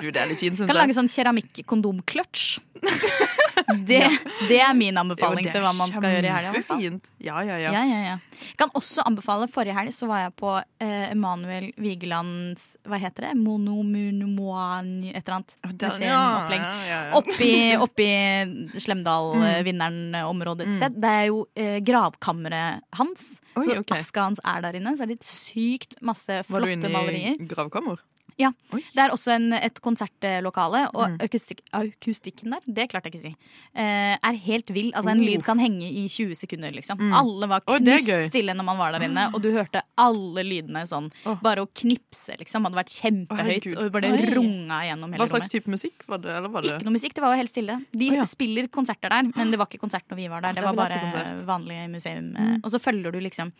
Du, 0.00 0.08
det 0.10 0.16
er 0.16 0.30
litt 0.32 0.42
fint, 0.42 0.58
syns 0.58 0.68
Kan 0.70 0.80
lage 0.80 0.96
sånn 0.96 1.10
keramikkondomkløtsj. 1.12 2.58
Det, 3.68 4.00
det 4.48 4.58
er 4.64 4.72
min 4.74 4.96
anbefaling 4.96 5.44
Jo, 5.44 5.50
er 5.50 5.52
til 5.58 5.60
hva 5.66 5.72
man 5.76 5.90
skal 5.92 6.14
gjøre 6.14 6.24
i 6.24 6.32
helga. 6.32 7.00
Ja, 7.20 7.40
ja, 7.44 7.56
ja. 7.60 7.72
Ja, 7.74 7.82
ja, 7.84 7.98
ja. 8.06 8.14
Jeg 8.38 8.56
kan 8.62 8.70
også 8.78 9.02
anbefale 9.04 9.48
Forrige 9.52 9.74
helg 9.76 9.92
så 9.92 10.06
var 10.08 10.22
jeg 10.24 10.32
på 10.40 10.52
eh, 10.80 11.10
Emanuel 11.12 11.66
Vigelands 11.76 12.76
Hva 12.88 12.96
heter 13.02 13.26
det? 13.28 13.32
Monomunumoan 13.36 14.90
Et 15.10 15.16
eller 15.20 15.36
annet 15.38 15.56
museumopplegg. 15.68 16.60
ja, 16.64 16.74
ja, 16.88 17.00
ja. 17.10 17.12
Oppi, 17.18 17.52
oppi 17.76 18.08
Mm. 18.48 19.42
eh, 19.42 19.62
Vinneren-området 19.66 20.66
et 20.66 20.68
Mm. 20.68 20.76
sted. 20.78 21.00
Det 21.00 21.10
er 21.10 21.24
jo 21.28 21.46
eh, 21.56 21.78
gravkammeret 21.80 22.80
hans. 22.94 23.40
Oi, 23.56 23.64
så 23.64 23.78
okay. 23.80 23.98
aska 23.98 24.20
hans 24.22 24.40
er 24.44 24.60
der 24.62 24.72
inne. 24.78 24.96
Så 24.96 25.02
er 25.02 25.06
det 25.12 25.20
sykt 25.24 25.96
masse 26.02 26.42
flotte 26.46 26.88
malerier. 26.88 26.94
Var 26.94 27.12
du 27.12 27.18
inne 27.18 27.44
i 27.44 27.48
gravkammer? 27.54 27.98
Ja. 28.38 28.52
Det 28.70 29.02
er 29.02 29.10
også 29.10 29.32
en, 29.34 29.52
et 29.52 29.80
konsertlokale, 29.82 30.84
og 30.94 31.08
Mm. 31.08 31.16
akustik, 31.24 31.60
akustikken 31.74 32.50
der, 32.54 32.60
det 32.66 32.84
klarte 32.90 33.08
jeg 33.10 33.14
ikke 33.14 33.22
å 33.22 33.26
si, 33.26 33.36
eh, 33.74 34.14
er 34.22 34.36
helt 34.44 34.70
vill. 34.70 34.92
Altså 34.92 35.10
En 35.10 35.18
Oh. 35.20 35.24
lyd 35.26 35.42
kan 35.42 35.58
henge 35.58 35.82
i 35.90 36.06
20 36.08 36.34
sekunder, 36.38 36.70
liksom. 36.72 36.98
Mm. 36.98 37.12
Alle 37.18 37.48
var 37.48 37.62
Oi, 37.66 37.78
knust 37.80 38.06
gøy. 38.08 38.28
stille 38.30 38.54
når 38.54 38.64
man 38.64 38.78
var 38.78 38.92
der 38.92 39.00
inne, 39.08 39.34
og 39.34 39.42
du 39.42 39.50
hørte 39.52 39.82
alle 39.98 40.44
lydene 40.46 40.84
sånn. 40.86 41.10
Bare 41.42 41.64
å 41.64 41.68
knipse, 41.74 42.38
liksom, 42.38 42.62
hadde 42.64 42.78
vært 42.78 42.94
kjempehøyt, 43.00 43.76
og 43.76 43.90
bare 43.92 44.12
Oi. 44.12 44.22
runga 44.34 44.80
gjennom 44.86 45.10
hele 45.12 45.24
Hva 45.26 45.28
slags 45.28 45.48
type 45.50 45.66
musikk 45.66 46.06
var 46.06 46.18
det? 46.18 46.30
Eller 46.36 46.48
var 46.48 46.62
det? 46.62 46.70
Ikke 46.78 46.84
noe 46.84 46.94
musikk, 46.94 47.14
det 47.14 47.22
var 47.22 47.34
jo 47.34 47.40
helt 47.42 47.50
stille. 47.50 47.86
De 47.92 48.06
ja. 48.14 48.22
spiller 48.22 48.68
konserter 48.68 49.08
der, 49.10 49.22
men 49.34 49.50
det 49.50 49.58
var 49.58 49.66
ikke 49.66 49.80
konsert 49.80 50.06
når 50.08 50.16
vi 50.16 50.28
var 50.28 50.40
der. 50.42 50.52
Det 50.54 50.62
var 50.62 50.74
bare 50.74 51.44
vanlig 51.44 51.90
museum. 51.90 52.32
Mm. 52.34 52.60
Og 52.64 52.70
så 52.70 52.78
følger 52.78 53.10
du 53.12 53.18
liksom 53.20 53.52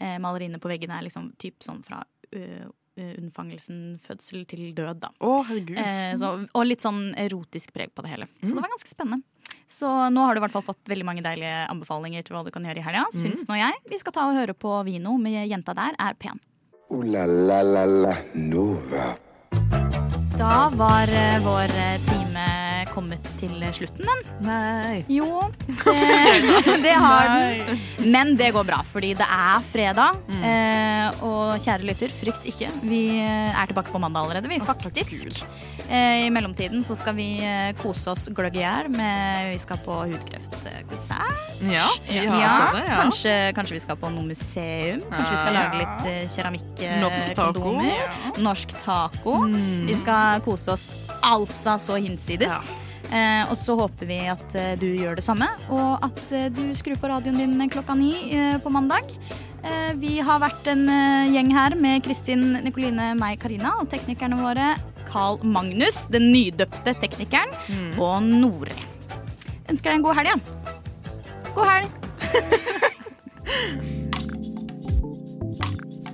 eh, 0.00 0.16
Maleriene 0.18 0.58
på 0.58 0.68
veggene 0.72 0.98
er 0.98 1.02
liksom 1.04 1.36
typ 1.38 1.58
sånn 1.60 1.84
fra 1.84 2.02
unnfangelsen, 2.98 3.98
fødsel 4.04 4.44
til 4.48 4.72
død, 4.76 5.00
da. 5.00 5.08
Å, 5.20 5.44
herregud. 5.48 5.78
Eh, 5.78 6.14
så, 6.20 6.34
og 6.54 6.66
litt 6.66 6.84
sånn 6.84 7.14
erotisk 7.18 7.72
preg 7.72 7.92
på 7.94 8.02
det 8.04 8.10
hele. 8.14 8.26
Så 8.42 8.52
Mm. 8.52 8.56
det 8.56 8.62
var 8.66 8.74
ganske 8.76 8.92
spennende. 8.92 9.22
Så 9.72 9.88
nå 10.12 10.20
har 10.26 10.34
du 10.34 10.40
i 10.40 10.44
hvert 10.44 10.52
fall 10.52 10.62
fått 10.66 10.84
veldig 10.84 11.04
mange 11.08 11.22
deilige 11.24 11.66
anbefalinger 11.72 12.22
til 12.24 12.36
hva 12.36 12.44
du 12.44 12.50
kan 12.52 12.62
gjøre 12.62 12.76
i 12.78 12.84
helga. 12.84 13.06
Mm. 13.08 13.16
Syns 13.22 13.46
nå 13.48 13.56
jeg. 13.56 13.72
Vi 13.88 13.98
skal 13.98 14.12
ta 14.12 14.26
og 14.28 14.36
høre 14.36 14.52
på 14.54 14.84
Vino 14.84 15.16
med 15.16 15.48
Jenta 15.48 15.72
der 15.74 15.96
er 15.98 16.12
pen. 16.14 16.40
Ooh 16.92 17.02
la 17.02 17.24
la 17.24 17.62
la 17.62 17.84
la 17.86 18.16
Nova. 18.34 19.16
Da 20.36 20.68
var 20.76 21.08
eh, 21.08 21.38
vår 21.40 21.68
tid 21.72 22.06
time 22.08 22.21
kommet 22.92 23.26
til 23.40 23.54
slutten, 23.74 24.06
den. 24.06 24.22
Nei. 24.46 25.02
Jo, 25.10 25.40
det, 25.66 26.78
det 26.84 26.94
har 26.98 27.30
den. 27.32 27.80
Men 28.12 28.34
det 28.38 28.52
går 28.54 28.66
bra, 28.68 28.82
fordi 28.92 29.14
det 29.18 29.26
er 29.26 29.64
fredag. 29.66 30.20
Mm. 30.28 30.42
Eh, 30.50 31.22
og 31.26 31.56
kjære 31.62 31.86
lytter, 31.88 32.12
frykt 32.12 32.46
ikke. 32.52 32.70
Vi 32.86 33.02
eh, 33.22 33.52
er 33.56 33.70
tilbake 33.70 33.92
på 33.92 34.00
mandag 34.02 34.26
allerede, 34.26 34.50
vi, 34.52 34.60
faktisk. 34.62 35.42
Eh, 35.88 36.26
I 36.26 36.30
mellomtiden 36.32 36.84
så 36.86 36.96
skal 36.98 37.16
vi 37.18 37.28
eh, 37.44 37.72
kose 37.80 38.12
oss 38.12 38.28
gløgg 38.32 38.56
i 38.56 38.62
hjel 38.62 38.88
med 38.92 39.50
Vi 39.52 39.58
skal 39.62 39.80
på 39.84 39.96
hudkreftkonsert. 40.12 41.62
Ja, 41.68 41.86
ja, 42.12 42.22
ja. 42.26 42.54
Kanskje, 43.02 43.34
kanskje 43.56 43.76
vi 43.76 43.82
skal 43.84 43.98
på 44.00 44.10
noe 44.12 44.26
museum. 44.26 45.02
Kanskje 45.10 45.34
vi 45.34 45.40
skal 45.42 45.58
lage 45.58 45.82
litt 45.82 46.06
eh, 46.08 47.00
Norsk 47.02 47.34
taco. 47.36 47.74
keramikkondomer. 47.74 48.38
Norsk 48.42 48.76
taco. 48.82 49.36
Mm. 49.48 49.88
Vi 49.90 49.98
skal 50.00 50.44
kose 50.46 50.76
oss 50.76 50.88
altså 51.22 51.76
så 51.80 51.98
hinsides. 52.02 52.72
Eh, 53.12 53.50
og 53.50 53.56
så 53.60 53.74
håper 53.76 54.08
vi 54.08 54.18
at 54.32 54.54
eh, 54.56 54.72
du 54.80 54.86
gjør 54.88 55.18
det 55.18 55.24
samme, 55.26 55.48
og 55.68 56.00
at 56.06 56.20
eh, 56.32 56.46
du 56.52 56.72
skrur 56.78 56.96
på 57.00 57.10
radioen 57.10 57.36
din 57.36 57.70
klokka 57.72 57.96
ni 57.98 58.14
på 58.64 58.72
mandag. 58.72 59.12
Eh, 59.62 59.92
vi 60.00 60.16
har 60.24 60.40
vært 60.42 60.66
en 60.72 60.86
gjeng 61.28 61.52
her 61.52 61.76
med 61.78 62.02
Kristin, 62.06 62.56
Nikoline, 62.64 63.12
meg, 63.20 63.36
Karina 63.42 63.76
og 63.82 63.90
teknikerne 63.92 64.40
våre 64.40 64.72
Carl 65.10 65.42
Magnus, 65.44 66.06
den 66.12 66.30
nydøpte 66.32 66.94
teknikeren, 67.02 67.52
Og 68.00 68.24
Nore. 68.24 68.78
Ønsker 69.68 69.92
deg 69.92 69.98
en 69.98 70.06
god 70.06 70.16
helg, 70.16 70.28
ja. 70.32 70.38
God 71.52 71.66
helg. 71.68 71.88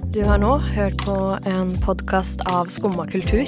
Du 0.09 0.25
har 0.25 0.41
nå 0.41 0.57
hørt 0.73 0.97
på 1.05 1.15
en 1.47 1.69
podkast 1.85 2.41
av 2.51 2.73
Skumma 2.73 3.05
kultur. 3.07 3.45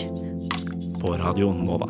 På 1.01 1.17
radioen 1.19 1.65
Nova. 1.65 1.89